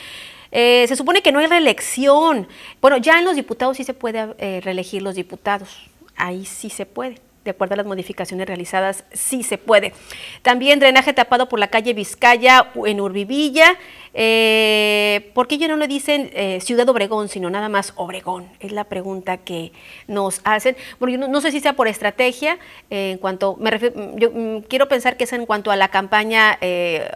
se 0.51 0.95
supone 0.95 1.23
que 1.23 1.31
no 1.31 1.39
hay 1.39 1.47
reelección. 1.47 2.47
Bueno, 2.79 2.97
ya 2.97 3.17
en 3.17 3.25
los 3.25 3.35
diputados 3.35 3.75
sí 3.75 3.83
se 3.83 3.95
puede 3.95 4.61
reelegir 4.61 5.01
los 5.01 5.15
diputados 5.15 5.89
ahí 6.15 6.45
sí 6.45 6.69
se 6.69 6.85
puede. 6.85 7.15
De 7.45 7.51
acuerdo 7.51 7.75
a 7.75 7.77
las 7.77 7.85
modificaciones 7.85 8.47
realizadas, 8.47 9.03
sí 9.13 9.43
se 9.43 9.59
puede. 9.59 9.93
También 10.41 10.79
drenaje 10.79 11.13
tapado 11.13 11.47
por 11.47 11.59
la 11.59 11.67
calle 11.67 11.93
Vizcaya 11.93 12.71
en 12.87 12.99
Urbivilla. 12.99 13.77
Eh, 14.15 15.29
¿Por 15.35 15.47
qué 15.47 15.59
ya 15.59 15.67
no 15.67 15.77
le 15.77 15.87
dicen 15.87 16.31
eh, 16.33 16.59
Ciudad 16.59 16.89
Obregón, 16.89 17.29
sino 17.29 17.51
nada 17.51 17.69
más 17.69 17.93
Obregón? 17.97 18.49
Es 18.59 18.71
la 18.71 18.85
pregunta 18.85 19.37
que 19.37 19.73
nos 20.07 20.41
hacen. 20.43 20.75
Bueno, 20.99 21.21
yo 21.21 21.27
no, 21.27 21.39
sé 21.39 21.51
si 21.51 21.59
sea 21.59 21.73
por 21.73 21.87
estrategia, 21.87 22.57
eh, 22.89 23.11
en 23.11 23.19
cuanto, 23.19 23.57
me 23.59 23.69
refiero, 23.69 24.17
yo 24.17 24.31
mm, 24.31 24.61
quiero 24.61 24.87
pensar 24.87 25.15
que 25.15 25.25
es 25.25 25.33
en 25.33 25.45
cuanto 25.45 25.69
a 25.69 25.75
la 25.75 25.89
campaña 25.89 26.57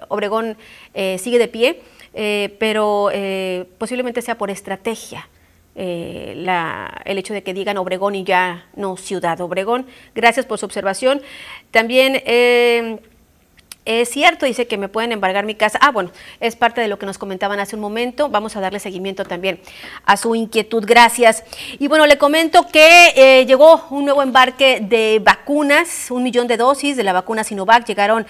Obregón 0.09 0.57
sigue 0.93 1.39
de 1.39 1.47
pie, 1.47 1.81
pero 2.59 3.09
posiblemente 3.79 4.21
sea 4.21 4.37
por 4.37 4.51
estrategia. 4.51 5.27
El 5.79 7.17
hecho 7.17 7.33
de 7.33 7.43
que 7.43 7.53
digan 7.53 7.77
Obregón 7.77 8.15
y 8.15 8.23
ya 8.23 8.65
no 8.75 8.97
Ciudad 8.97 9.39
Obregón. 9.41 9.87
Gracias 10.13 10.45
por 10.45 10.59
su 10.59 10.65
observación. 10.65 11.21
También 11.71 12.21
es 13.89 14.09
cierto, 14.09 14.45
dice 14.45 14.67
que 14.67 14.77
me 14.77 14.87
pueden 14.87 15.11
embargar 15.11 15.45
mi 15.45 15.55
casa. 15.55 15.79
Ah, 15.81 15.89
bueno, 15.89 16.11
es 16.39 16.55
parte 16.55 16.79
de 16.79 16.87
lo 16.87 16.99
que 16.99 17.07
nos 17.07 17.17
comentaban 17.17 17.59
hace 17.59 17.75
un 17.75 17.81
momento. 17.81 18.29
Vamos 18.29 18.55
a 18.55 18.59
darle 18.61 18.79
seguimiento 18.79 19.25
también 19.25 19.59
a 20.05 20.15
su 20.15 20.35
inquietud. 20.35 20.83
Gracias. 20.85 21.43
Y 21.79 21.87
bueno, 21.87 22.05
le 22.05 22.19
comento 22.19 22.67
que 22.67 23.13
eh, 23.15 23.47
llegó 23.47 23.87
un 23.89 24.05
nuevo 24.05 24.21
embarque 24.21 24.79
de 24.79 25.19
vacunas, 25.23 26.11
un 26.11 26.21
millón 26.21 26.45
de 26.45 26.57
dosis 26.57 26.97
de 26.97 27.03
la 27.03 27.13
vacuna 27.13 27.43
Sinovac. 27.43 27.83
Llegaron 27.87 28.27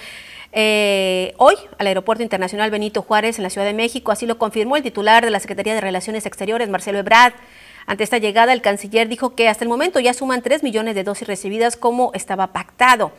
eh, 0.51 1.33
hoy 1.37 1.55
al 1.77 1.87
Aeropuerto 1.87 2.23
Internacional 2.23 2.71
Benito 2.71 3.01
Juárez 3.01 3.37
en 3.37 3.43
la 3.43 3.49
Ciudad 3.49 3.67
de 3.67 3.73
México. 3.73 4.11
Así 4.11 4.25
lo 4.25 4.37
confirmó 4.37 4.77
el 4.77 4.83
titular 4.83 5.23
de 5.23 5.31
la 5.31 5.39
Secretaría 5.39 5.75
de 5.75 5.81
Relaciones 5.81 6.25
Exteriores, 6.25 6.69
Marcelo 6.69 6.99
Ebrard. 6.99 7.33
Ante 7.85 8.03
esta 8.03 8.17
llegada, 8.17 8.53
el 8.53 8.61
canciller 8.61 9.07
dijo 9.07 9.35
que 9.35 9.47
hasta 9.47 9.63
el 9.63 9.69
momento 9.69 9.99
ya 9.99 10.13
suman 10.13 10.41
3 10.41 10.63
millones 10.63 10.95
de 10.95 11.03
dosis 11.03 11.27
recibidas 11.27 11.75
como 11.75 12.11
estaba 12.13 12.47
pactado. 12.47 13.11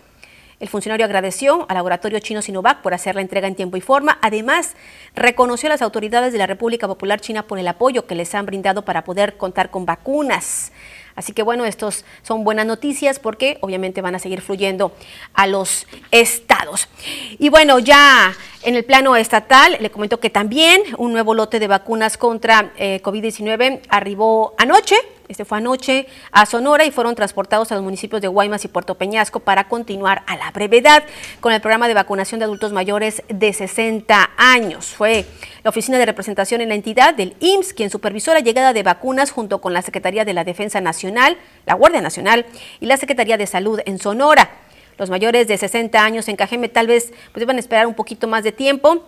El 0.60 0.68
funcionario 0.68 1.06
agradeció 1.06 1.64
al 1.70 1.76
laboratorio 1.76 2.18
chino 2.20 2.42
Sinovac 2.42 2.82
por 2.82 2.92
hacer 2.92 3.14
la 3.14 3.22
entrega 3.22 3.48
en 3.48 3.54
tiempo 3.54 3.78
y 3.78 3.80
forma. 3.80 4.18
Además, 4.20 4.76
reconoció 5.14 5.68
a 5.68 5.70
las 5.70 5.80
autoridades 5.80 6.34
de 6.34 6.38
la 6.38 6.46
República 6.46 6.86
Popular 6.86 7.18
China 7.18 7.46
por 7.46 7.58
el 7.58 7.66
apoyo 7.66 8.06
que 8.06 8.14
les 8.14 8.34
han 8.34 8.44
brindado 8.44 8.84
para 8.84 9.02
poder 9.02 9.38
contar 9.38 9.70
con 9.70 9.86
vacunas. 9.86 10.70
Así 11.14 11.32
que 11.32 11.42
bueno, 11.42 11.64
estos 11.64 12.04
son 12.22 12.44
buenas 12.44 12.66
noticias 12.66 13.18
porque 13.18 13.58
obviamente 13.60 14.02
van 14.02 14.14
a 14.14 14.18
seguir 14.18 14.40
fluyendo 14.40 14.92
a 15.34 15.46
los 15.46 15.86
estados. 16.10 16.88
Y 17.38 17.48
bueno, 17.48 17.78
ya 17.78 18.34
en 18.62 18.76
el 18.76 18.84
plano 18.84 19.16
estatal, 19.16 19.76
le 19.80 19.90
comento 19.90 20.20
que 20.20 20.30
también 20.30 20.82
un 20.98 21.12
nuevo 21.12 21.34
lote 21.34 21.58
de 21.58 21.68
vacunas 21.68 22.16
contra 22.16 22.72
eh, 22.76 23.00
COVID-19 23.02 23.82
arribó 23.88 24.54
anoche 24.58 24.96
este 25.30 25.44
fue 25.44 25.58
anoche 25.58 26.08
a 26.32 26.44
Sonora 26.44 26.84
y 26.84 26.90
fueron 26.90 27.14
transportados 27.14 27.70
a 27.70 27.76
los 27.76 27.84
municipios 27.84 28.20
de 28.20 28.26
Guaymas 28.26 28.64
y 28.64 28.68
Puerto 28.68 28.96
Peñasco 28.96 29.38
para 29.38 29.68
continuar 29.68 30.24
a 30.26 30.36
la 30.36 30.50
brevedad 30.50 31.04
con 31.38 31.52
el 31.52 31.60
programa 31.60 31.86
de 31.86 31.94
vacunación 31.94 32.40
de 32.40 32.46
adultos 32.46 32.72
mayores 32.72 33.22
de 33.28 33.52
60 33.52 34.30
años. 34.36 34.86
Fue 34.86 35.24
la 35.62 35.70
oficina 35.70 35.98
de 35.98 36.06
representación 36.06 36.62
en 36.62 36.70
la 36.70 36.74
entidad 36.74 37.14
del 37.14 37.36
IMSS 37.38 37.74
quien 37.74 37.90
supervisó 37.90 38.34
la 38.34 38.40
llegada 38.40 38.72
de 38.72 38.82
vacunas 38.82 39.30
junto 39.30 39.60
con 39.60 39.72
la 39.72 39.82
Secretaría 39.82 40.24
de 40.24 40.34
la 40.34 40.42
Defensa 40.42 40.80
Nacional, 40.80 41.36
la 41.64 41.74
Guardia 41.74 42.00
Nacional 42.00 42.44
y 42.80 42.86
la 42.86 42.96
Secretaría 42.96 43.36
de 43.36 43.46
Salud 43.46 43.80
en 43.86 44.00
Sonora. 44.00 44.50
Los 44.98 45.10
mayores 45.10 45.46
de 45.46 45.56
60 45.56 46.04
años 46.04 46.26
en 46.26 46.34
Cajeme 46.34 46.68
tal 46.68 46.88
vez 46.88 47.12
pues, 47.32 47.48
a 47.48 47.52
esperar 47.52 47.86
un 47.86 47.94
poquito 47.94 48.26
más 48.26 48.42
de 48.42 48.50
tiempo 48.50 49.04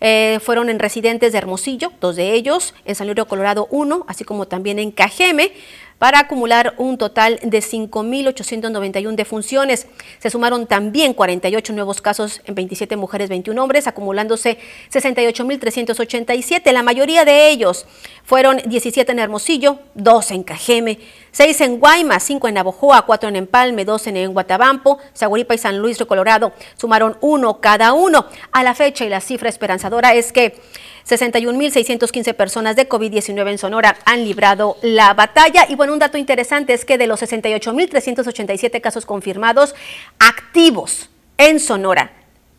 eh, 0.00 0.38
fueron 0.42 0.68
en 0.68 0.78
residentes 0.78 1.32
de 1.32 1.38
Hermosillo, 1.38 1.92
dos 2.00 2.16
de 2.16 2.32
ellos, 2.32 2.74
en 2.84 2.94
San 2.94 3.06
Luis 3.06 3.26
Colorado, 3.26 3.68
uno, 3.70 4.04
así 4.08 4.24
como 4.24 4.46
también 4.46 4.78
en 4.78 4.90
Cajeme 4.90 5.52
para 5.98 6.20
acumular 6.20 6.74
un 6.78 6.98
total 6.98 7.38
de 7.42 7.58
5.891 7.58 9.14
defunciones. 9.14 9.86
Se 10.18 10.30
sumaron 10.30 10.66
también 10.66 11.14
48 11.14 11.72
nuevos 11.72 12.00
casos 12.00 12.40
en 12.44 12.54
27 12.54 12.96
mujeres, 12.96 13.28
21 13.28 13.62
hombres, 13.62 13.86
acumulándose 13.86 14.58
68.387. 14.92 16.72
La 16.72 16.82
mayoría 16.82 17.24
de 17.24 17.48
ellos 17.48 17.86
fueron 18.24 18.60
17 18.64 19.12
en 19.12 19.18
Hermosillo, 19.18 19.78
2 19.94 20.30
en 20.32 20.42
Cajeme, 20.42 20.98
6 21.30 21.60
en 21.62 21.78
Guaymas, 21.78 22.22
5 22.22 22.48
en 22.48 22.54
Navojoa, 22.54 23.02
4 23.02 23.28
en 23.28 23.36
Empalme, 23.36 23.84
2 23.84 24.06
en 24.08 24.32
Guatabampo, 24.32 24.98
Zaguaripa 25.16 25.54
y 25.54 25.58
San 25.58 25.78
Luis 25.78 25.98
de 25.98 26.06
Colorado. 26.06 26.52
Sumaron 26.76 27.16
uno 27.20 27.60
cada 27.60 27.92
uno. 27.92 28.26
A 28.52 28.62
la 28.62 28.74
fecha 28.74 29.04
y 29.04 29.08
la 29.08 29.20
cifra 29.20 29.48
esperanzadora 29.48 30.14
es 30.14 30.32
que 30.32 30.60
61.615 31.08 32.34
personas 32.34 32.76
de 32.76 32.88
COVID-19 32.88 33.50
en 33.50 33.58
Sonora 33.58 33.96
han 34.04 34.24
librado 34.24 34.76
la 34.82 35.14
batalla. 35.14 35.66
Y 35.68 35.74
bueno, 35.74 35.92
un 35.92 35.98
dato 35.98 36.16
interesante 36.16 36.72
es 36.72 36.84
que 36.84 36.98
de 36.98 37.06
los 37.06 37.22
68.387 37.22 38.80
casos 38.80 39.04
confirmados 39.04 39.74
activos 40.18 41.10
en 41.36 41.60
Sonora, 41.60 42.12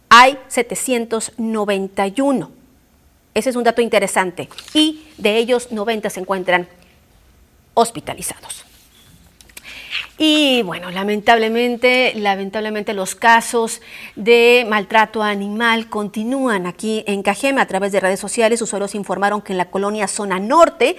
hay 0.09 0.37
791. 0.47 2.51
Ese 3.33 3.49
es 3.49 3.55
un 3.55 3.63
dato 3.63 3.81
interesante. 3.81 4.49
Y 4.73 5.07
de 5.17 5.37
ellos 5.37 5.71
90 5.71 6.09
se 6.09 6.19
encuentran 6.19 6.67
hospitalizados. 7.73 8.65
Y 10.17 10.61
bueno, 10.63 10.91
lamentablemente, 10.91 12.13
lamentablemente 12.15 12.93
los 12.93 13.15
casos 13.15 13.81
de 14.15 14.65
maltrato 14.69 15.21
animal 15.23 15.89
continúan 15.89 16.67
aquí 16.67 17.03
en 17.07 17.21
Cajeme. 17.21 17.61
A 17.61 17.67
través 17.67 17.91
de 17.91 17.99
redes 17.99 18.19
sociales, 18.19 18.61
usuarios 18.61 18.95
informaron 18.95 19.41
que 19.41 19.53
en 19.53 19.57
la 19.57 19.69
colonia 19.69 20.07
Zona 20.07 20.39
Norte 20.39 20.95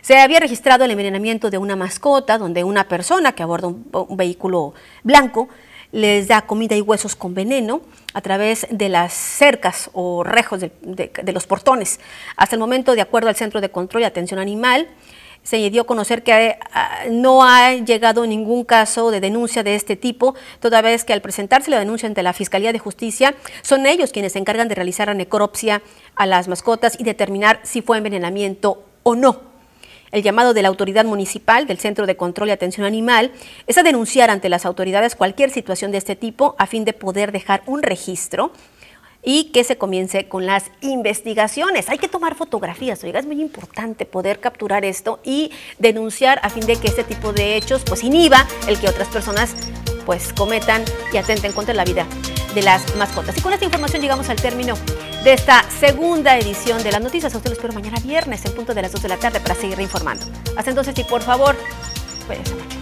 se 0.00 0.18
había 0.18 0.40
registrado 0.40 0.84
el 0.84 0.90
envenenamiento 0.90 1.50
de 1.50 1.58
una 1.58 1.76
mascota 1.76 2.38
donde 2.38 2.64
una 2.64 2.88
persona 2.88 3.32
que 3.32 3.42
aborda 3.42 3.68
un, 3.68 4.16
vehículo 4.16 4.74
blanco 5.02 5.48
les 5.92 6.26
da 6.26 6.42
comida 6.42 6.74
y 6.74 6.80
huesos 6.80 7.14
con 7.14 7.34
veneno 7.34 7.82
a 8.14 8.20
través 8.20 8.66
de 8.70 8.88
las 8.88 9.12
cercas 9.12 9.90
o 9.92 10.24
rejos 10.24 10.60
de, 10.60 10.72
de, 10.80 11.32
los 11.32 11.46
portones. 11.46 12.00
Hasta 12.36 12.56
el 12.56 12.60
momento, 12.60 12.94
de 12.94 13.02
acuerdo 13.02 13.28
al 13.28 13.36
Centro 13.36 13.60
de 13.60 13.70
Control 13.70 14.02
y 14.02 14.06
Atención 14.06 14.40
Animal, 14.40 14.88
se 15.42 15.70
dio 15.70 15.82
a 15.82 15.86
conocer 15.86 16.22
que 16.22 16.32
eh, 16.32 16.58
no 17.10 17.42
ha 17.42 17.74
llegado 17.74 18.26
ningún 18.26 18.64
caso 18.64 19.10
de 19.10 19.20
denuncia 19.20 19.62
de 19.62 19.74
este 19.74 19.96
tipo, 19.96 20.34
toda 20.60 20.82
vez 20.82 21.04
que 21.04 21.12
al 21.12 21.20
presentarse 21.20 21.70
la 21.70 21.78
denuncia 21.78 22.06
ante 22.06 22.22
la 22.22 22.32
Fiscalía 22.32 22.72
de 22.72 22.78
Justicia, 22.78 23.34
son 23.62 23.86
ellos 23.86 24.12
quienes 24.12 24.32
se 24.32 24.38
encargan 24.38 24.68
de 24.68 24.74
realizar 24.74 25.08
la 25.08 25.14
necropsia 25.14 25.82
a 26.14 26.26
las 26.26 26.48
mascotas 26.48 26.98
y 26.98 27.04
determinar 27.04 27.60
si 27.62 27.82
fue 27.82 27.98
envenenamiento 27.98 28.84
o 29.02 29.14
no. 29.14 29.52
El 30.12 30.22
llamado 30.22 30.52
de 30.52 30.60
la 30.60 30.68
autoridad 30.68 31.06
municipal 31.06 31.66
del 31.66 31.78
Centro 31.78 32.06
de 32.06 32.16
Control 32.16 32.48
y 32.48 32.52
Atención 32.52 32.86
Animal 32.86 33.32
es 33.66 33.78
a 33.78 33.82
denunciar 33.82 34.28
ante 34.28 34.50
las 34.50 34.66
autoridades 34.66 35.16
cualquier 35.16 35.50
situación 35.50 35.90
de 35.90 35.98
este 35.98 36.16
tipo 36.16 36.54
a 36.58 36.66
fin 36.66 36.84
de 36.84 36.92
poder 36.92 37.32
dejar 37.32 37.62
un 37.64 37.82
registro 37.82 38.52
y 39.22 39.44
que 39.52 39.64
se 39.64 39.76
comience 39.78 40.28
con 40.28 40.46
las 40.46 40.64
investigaciones. 40.80 41.88
Hay 41.88 41.98
que 41.98 42.08
tomar 42.08 42.34
fotografías, 42.34 43.02
oiga, 43.04 43.20
es 43.20 43.26
muy 43.26 43.40
importante 43.40 44.04
poder 44.04 44.40
capturar 44.40 44.84
esto 44.84 45.20
y 45.24 45.50
denunciar 45.78 46.40
a 46.42 46.50
fin 46.50 46.66
de 46.66 46.76
que 46.76 46.88
este 46.88 47.04
tipo 47.04 47.32
de 47.32 47.56
hechos 47.56 47.82
pues 47.86 48.02
inhiba 48.02 48.46
el 48.66 48.78
que 48.78 48.88
otras 48.88 49.08
personas 49.08 49.54
pues 50.04 50.32
cometan 50.32 50.84
y 51.12 51.16
atenten 51.16 51.52
contra 51.52 51.74
la 51.74 51.84
vida 51.84 52.06
de 52.54 52.62
las 52.62 52.96
mascotas. 52.96 53.36
Y 53.38 53.40
con 53.40 53.52
esta 53.52 53.64
información 53.64 54.02
llegamos 54.02 54.28
al 54.28 54.36
término 54.36 54.74
de 55.24 55.32
esta 55.32 55.62
segunda 55.70 56.36
edición 56.36 56.82
de 56.82 56.92
las 56.92 57.00
noticias. 57.00 57.32
A 57.34 57.36
ustedes 57.36 57.56
los 57.56 57.64
espero 57.64 57.74
mañana 57.74 58.00
viernes 58.00 58.44
en 58.44 58.54
punto 58.54 58.74
de 58.74 58.82
las 58.82 58.92
2 58.92 59.02
de 59.02 59.08
la 59.08 59.16
tarde 59.16 59.40
para 59.40 59.54
seguir 59.54 59.80
informando. 59.80 60.26
Hasta 60.56 60.70
entonces 60.70 60.98
y 60.98 61.04
por 61.04 61.22
favor, 61.22 61.56
cuídense 62.26 62.54
mucho. 62.54 62.81